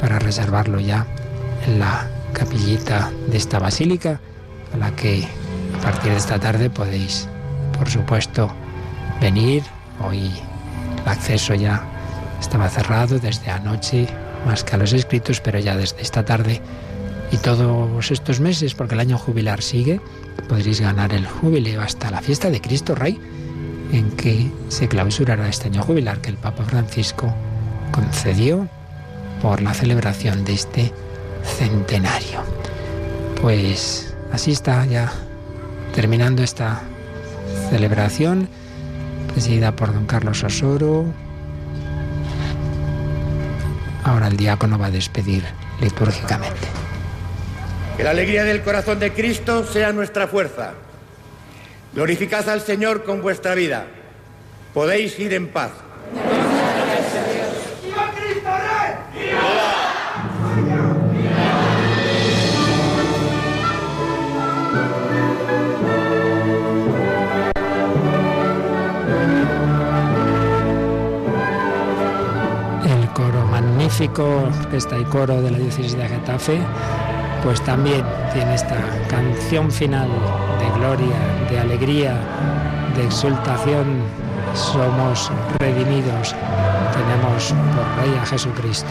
[0.00, 1.06] para reservarlo ya
[1.66, 4.20] en la capillita de esta basílica,
[4.72, 5.26] a la que
[5.78, 7.28] a partir de esta tarde podéis,
[7.78, 8.50] por supuesto,
[9.20, 9.62] venir.
[10.06, 10.30] Hoy
[11.02, 11.82] el acceso ya
[12.40, 14.06] estaba cerrado desde anoche,
[14.46, 16.60] más que a los escritos, pero ya desde esta tarde
[17.32, 20.00] y todos estos meses, porque el año jubilar sigue,
[20.48, 23.18] podréis ganar el jubileo hasta la fiesta de Cristo Rey
[23.92, 27.34] en que se clausurará este año jubilar que el Papa Francisco
[27.92, 28.68] concedió
[29.42, 30.92] por la celebración de este
[31.42, 32.42] centenario.
[33.40, 35.10] Pues así está ya
[35.94, 36.82] terminando esta
[37.70, 38.48] celebración
[39.32, 41.06] presidida por don Carlos Osoro.
[44.04, 45.44] Ahora el diácono va a despedir
[45.80, 46.68] litúrgicamente.
[47.96, 50.74] Que la alegría del corazón de Cristo sea nuestra fuerza.
[51.92, 53.86] Glorificad al Señor con vuestra vida.
[54.72, 55.72] Podéis ir en paz.
[72.86, 76.60] El coro magnífico Orquesta y Coro de la Diócesis de Getafe,
[77.42, 78.76] pues también tiene esta
[79.08, 80.08] canción final
[80.58, 81.16] de gloria,
[81.50, 82.14] de alegría,
[82.96, 84.02] de exultación.
[84.54, 86.34] Somos redimidos,
[86.92, 88.88] tenemos por Rey a Jesucristo.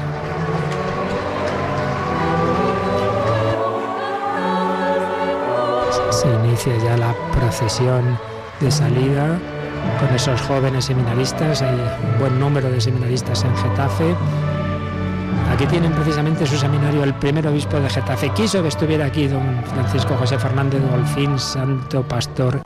[6.12, 8.18] Se inicia ya la procesión
[8.60, 9.38] de salida
[10.00, 11.62] con esos jóvenes seminaristas.
[11.62, 14.16] Hay un buen número de seminaristas en Getafe.
[15.60, 18.30] Aquí tienen precisamente su seminario el primer obispo de Getafe.
[18.30, 22.62] Quiso que estuviera aquí don Francisco José Fernández Golfín, santo pastor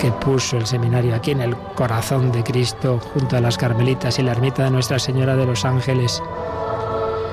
[0.00, 4.22] que puso el seminario aquí en el corazón de Cristo, junto a las Carmelitas y
[4.22, 6.22] la ermita de Nuestra Señora de los Ángeles.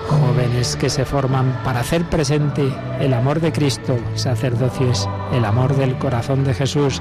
[0.07, 2.67] Jóvenes que se forman para hacer presente
[2.99, 3.95] el amor de Cristo.
[4.15, 6.99] Sacerdocio es el amor del corazón de Jesús.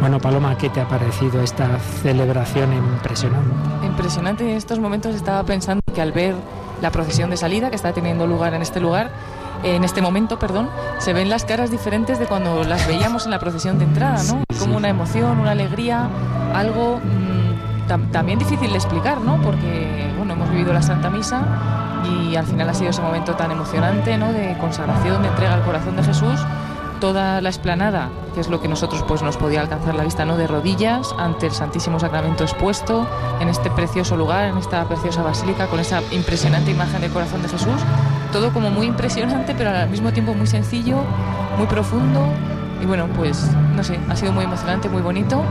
[0.00, 3.86] Bueno, Paloma, ¿qué te ha parecido esta celebración impresionante?
[3.86, 4.50] Impresionante.
[4.50, 6.34] En estos momentos estaba pensando que al ver
[6.82, 9.10] la procesión de salida que está teniendo lugar en este lugar,
[9.62, 10.68] en este momento, perdón,
[10.98, 14.44] se ven las caras diferentes de cuando las veíamos en la procesión de entrada, ¿no?
[14.58, 16.08] Como una emoción, una alegría,
[16.54, 19.40] algo mmm, tam también difícil de explicar, ¿no?
[19.40, 21.42] Porque, bueno, hemos vivido la Santa Misa
[22.04, 24.30] y al final ha sido ese momento tan emocionante, ¿no?
[24.32, 26.38] De consagración, de entrega al corazón de Jesús
[27.00, 30.36] toda la explanada, que es lo que nosotros pues nos podía alcanzar la vista, ¿no?
[30.36, 33.06] De rodillas ante el Santísimo Sacramento expuesto
[33.40, 37.48] en este precioso lugar, en esta preciosa basílica con esa impresionante imagen del corazón de
[37.48, 37.80] Jesús,
[38.32, 40.98] todo como muy impresionante, pero al mismo tiempo muy sencillo,
[41.56, 42.26] muy profundo
[42.82, 45.42] y bueno, pues no sé, ha sido muy emocionante, muy bonito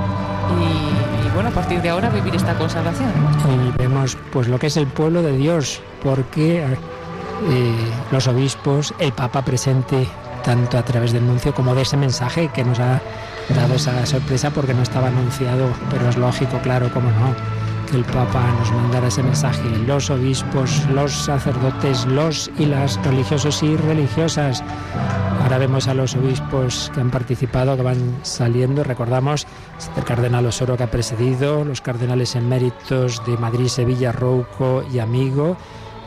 [0.62, 3.10] y, bueno, a partir de ahora vivir esta consagración.
[3.50, 7.76] Y vemos pues lo que es el pueblo de Dios, porque eh,
[8.12, 10.08] los obispos, el Papa presente
[10.46, 13.02] tanto a través del nuncio como de ese mensaje que nos ha
[13.56, 17.36] dado esa sorpresa porque no estaba anunciado, pero es lógico, claro, como no,
[17.90, 19.68] que el Papa nos mandara ese mensaje.
[19.88, 24.64] Los obispos, los sacerdotes, los y las religiosos y religiosas.
[25.42, 28.84] Ahora vemos a los obispos que han participado, que van saliendo.
[28.84, 29.48] Recordamos
[29.98, 35.58] el cardenal Osoro que ha precedido, los cardenales eméritos de Madrid, Sevilla, Rouco y Amigo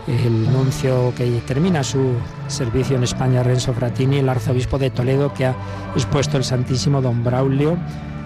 [0.09, 2.15] el nuncio que termina su
[2.47, 5.55] servicio en España, Renzo Fratini, el arzobispo de Toledo que ha
[5.95, 7.77] expuesto el Santísimo Don Braulio,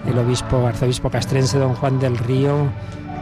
[0.07, 2.69] el obispo arzobispo castrense Don Juan del Río,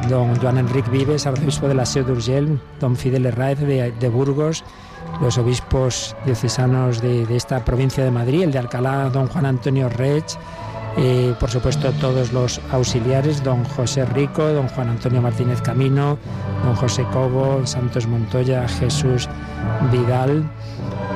[0.10, 4.64] Don Joan Enrique Vives, arzobispo de la Seu d'Urgell, Don Fidel Herráez de, de, Burgos,
[5.22, 9.90] los obispos diocesanos de, de, esta provincia de Madrid, el de Alcalá, Don Juan Antonio
[9.90, 10.38] Rech,
[10.98, 16.18] eh, por supuesto todos los auxiliares, don José Rico, don Juan Antonio Martínez Camino,
[16.66, 19.30] don José Cobo, Santos Montoya, Jesús
[19.92, 20.44] Vidal.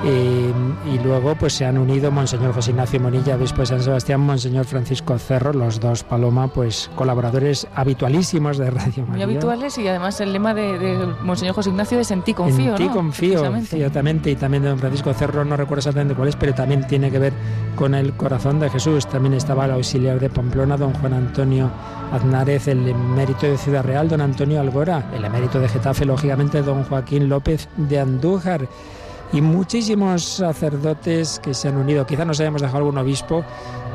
[0.08, 0.52] Eh,
[0.94, 4.66] y luego pues se han unido Monseñor José Ignacio Monilla, obispo de San Sebastián, Monseñor
[4.66, 9.26] Francisco Cerro, los dos Paloma, pues colaboradores habitualísimos de Radio María.
[9.26, 12.72] Muy habituales y además el lema de, de Monseñor José Ignacio es en ti confío,
[12.72, 12.94] En ti ¿no?
[12.94, 16.86] confío, ciertamente, y también de don Francisco Cerro, no recuerdo exactamente cuál es, pero también
[16.86, 17.34] tiene que ver
[17.76, 19.08] con el corazón de Jesús.
[19.08, 21.70] También estaba el auxiliar de Pamplona, don Juan Antonio
[22.12, 26.84] Aznárez, el emérito de Ciudad Real, don Antonio Algora, el emérito de Getafe, lógicamente, don
[26.84, 28.68] Joaquín López de Andújar
[29.34, 32.06] y muchísimos sacerdotes que se han unido.
[32.06, 33.44] Quizá nos hayamos dejado algún obispo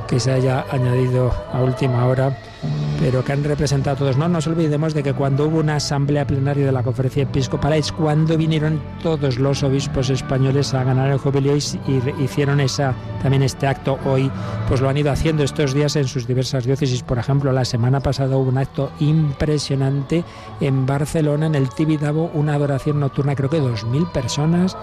[0.07, 2.37] que se haya añadido a última hora,
[2.99, 4.17] pero que han representado a todos.
[4.17, 7.91] No nos olvidemos de que cuando hubo una asamblea plenaria de la conferencia episcopal es
[7.93, 13.67] cuando vinieron todos los obispos españoles a ganar el jubileo y, hicieron esa, también este
[13.67, 14.31] acto hoy,
[14.69, 17.03] pues lo han ido haciendo estos días en sus diversas diócesis.
[17.03, 20.25] Por ejemplo, la semana pasada hubo un acto impresionante
[20.61, 24.77] en Barcelona, en el Tibidabo, una adoración nocturna, creo que dos mil personas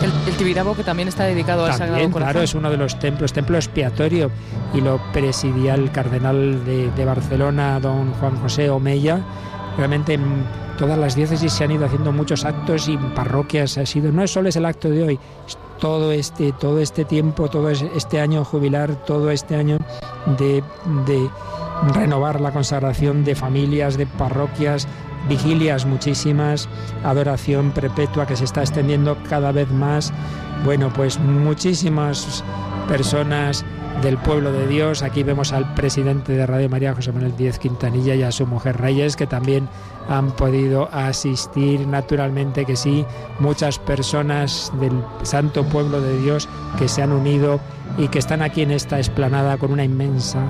[0.00, 2.32] el, el, Tibidabo que también está dedicado también, al Sagrado Corazón.
[2.32, 4.30] Claro, es uno de los templos, templo expiatorio,
[4.74, 9.20] y lo presidía el cardenal de, de Barcelona, don Juan José Omeya.
[9.76, 10.44] Realmente en
[10.78, 14.26] todas las diócesis se han ido haciendo muchos actos y en parroquias ha sido, no
[14.26, 18.44] solo es el acto de hoy, es todo este, todo este tiempo, todo este año
[18.44, 19.78] jubilar, todo este año
[20.38, 20.62] de,
[21.06, 21.30] de
[21.94, 24.86] renovar la consagración de familias, de parroquias,
[25.28, 26.68] vigilias muchísimas,
[27.04, 30.12] adoración perpetua que se está extendiendo cada vez más.
[30.64, 32.44] Bueno, pues muchísimas
[32.88, 33.64] personas
[34.00, 35.02] del pueblo de Dios.
[35.02, 38.80] Aquí vemos al presidente de Radio María, José Manuel Díez Quintanilla, y a su mujer
[38.80, 39.68] Reyes, que también
[40.08, 43.04] han podido asistir, naturalmente que sí,
[43.38, 44.92] muchas personas del
[45.22, 47.60] santo pueblo de Dios que se han unido
[47.98, 50.46] y que están aquí en esta explanada con una inmensa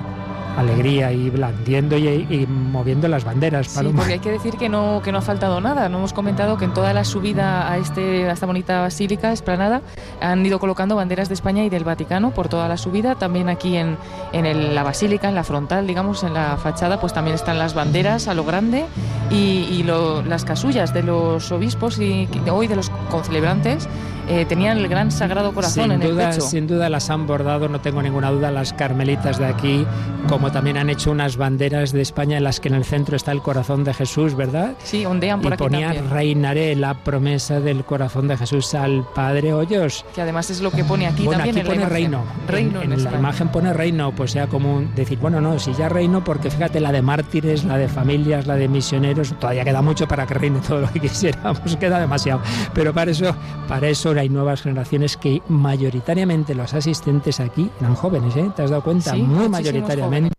[0.57, 3.67] alegría y blandiendo y, moviendo las banderas.
[3.67, 5.89] Sí, porque hay que decir que no, que no ha faltado nada.
[5.89, 9.81] No hemos comentado que en toda la subida a, este, a esta bonita basílica, esplanada,
[10.21, 13.15] han ido colocando banderas de España y del Vaticano por toda la subida.
[13.15, 13.97] También aquí en,
[14.31, 18.27] en la basílica, en la frontal, digamos, en la fachada, pues también están las banderas
[18.27, 18.85] a lo grande
[19.31, 23.87] y, las casullas de los obispos y hoy de los concelebrantes
[24.29, 26.41] eh, tenían el gran sagrado corazón en el pecho.
[26.41, 29.85] Sin duda las han bordado, no tengo ninguna duda, las carmelitas de aquí,
[30.29, 33.31] como también han hecho unas banderas de España en las que en el centro está
[33.31, 34.73] el corazón de Jesús, ¿verdad?
[34.83, 36.09] Sí, ondean por y aquí ponía también.
[36.09, 40.05] reinaré la promesa del corazón de Jesús al Padre Hoyos.
[40.15, 42.23] Que además es lo que pone aquí bueno, también aquí pone reino.
[42.47, 46.23] Reino en, la imagen pone reino, pues sea común decir, bueno, no, si ya reino,
[46.23, 50.25] porque fíjate la de mártires, la de familias, la de misioneros, todavía queda mucho para
[50.25, 52.41] que reine todo lo que quisiéramos, queda demasiado.
[52.73, 53.35] Pero para eso,
[53.67, 58.49] para eso hay nuevas generaciones que mayoritariamente los asistentes aquí eran jóvenes, ¿eh?
[58.55, 59.13] ¿Te has dado cuenta?
[59.15, 60.32] Muy mayoritariamente.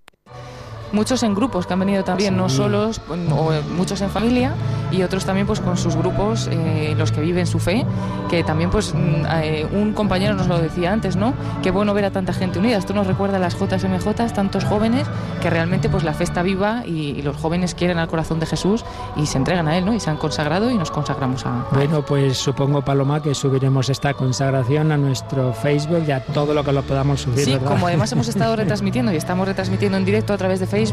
[0.95, 4.53] Muchos en grupos que han venido también, no solos, o muchos en familia
[4.93, 7.85] y otros también pues con sus grupos, eh, los que viven su fe,
[8.31, 11.35] que también pues mm, eh, un compañero nos lo decía antes, ¿no?
[11.63, 12.77] Qué bueno ver a tanta gente unida.
[12.77, 15.09] Esto nos recuerda a las JMJ, tantos jóvenes
[15.43, 18.85] que realmente pues la fe está viva y, los jóvenes quieren al corazón de Jesús
[19.17, 19.95] y se entregan a él, ¿no?
[19.95, 24.13] Y se han consagrado y nos consagramos a, Bueno, pues supongo Paloma que subiremos esta
[24.13, 27.45] consagración a nuestro Facebook y a todo lo que lo podamos subir.
[27.45, 30.84] Sí, como además hemos estado retransmitiendo y estamos retransmitiendo en directo a través de Facebook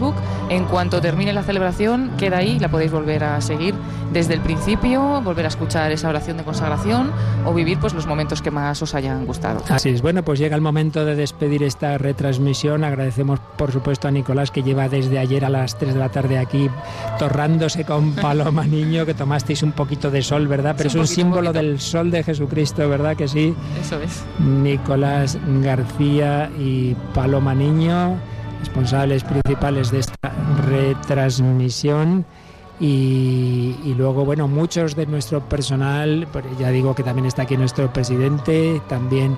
[0.49, 3.76] en cuanto termine la celebración, queda ahí, la podéis volver a seguir
[4.13, 7.11] desde el principio, volver a escuchar esa oración de consagración
[7.45, 9.61] o vivir pues los momentos que más os hayan gustado.
[9.69, 10.01] Así es.
[10.01, 12.84] Bueno, pues llega el momento de despedir esta retransmisión.
[12.84, 16.38] Agradecemos, por supuesto, a Nicolás que lleva desde ayer a las 3 de la tarde
[16.38, 16.69] aquí
[17.19, 20.76] torrándose con Paloma Niño, que tomasteis un poquito de sol, ¿verdad?
[20.77, 23.55] Pero es un símbolo del sol de Jesucristo, ¿verdad que sí?
[23.81, 24.23] Eso es.
[24.39, 28.18] Nicolás García y Paloma Niño
[28.62, 30.32] responsables principales de esta
[30.68, 32.26] retransmisión.
[32.80, 37.94] Y, luego, bueno, muchos de nuestro personal, pues ya digo que también está aquí nuestro
[37.94, 39.38] presidente, también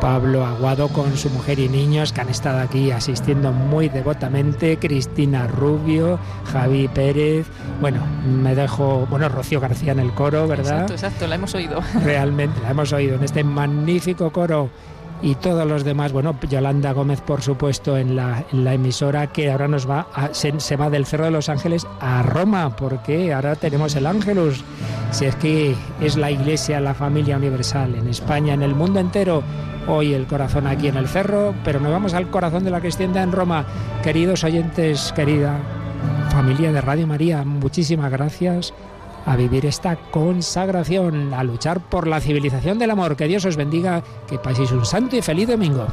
[0.00, 5.48] Pablo Aguado con su mujer y niños que han estado aquí asistiendo muy devotamente, Cristina
[5.48, 6.20] Rubio,
[6.52, 7.46] Javi Pérez,
[7.80, 8.00] bueno,
[8.42, 10.82] me dejo, bueno, Rocío García en el coro, ¿verdad?
[10.82, 11.80] Exacto, exacto, la hemos oído.
[12.04, 14.70] Realmente, la hemos oído en este magnífico coro
[15.22, 19.88] y todos los demás, bueno, Yolanda Gómez, por supuesto, en la, emisora que ahora nos
[19.88, 24.62] va, se, va del Cerro de los Ángeles a Roma, porque ahora tenemos el Ángelus.
[25.12, 29.42] Si es que es la Iglesia, la familia universal en España, en el mundo entero.
[29.86, 33.22] Hoy el corazón aquí en el Cerro, pero nos vamos al corazón de la cristiandad
[33.22, 33.66] en Roma.
[34.02, 35.58] Queridos oyentes, querida
[36.30, 38.74] familia de Radio María, muchísimas gracias
[39.26, 43.16] a vivir esta consagración, a luchar por la civilización del amor.
[43.16, 45.86] Que Dios os bendiga, que paséis un santo y feliz domingo.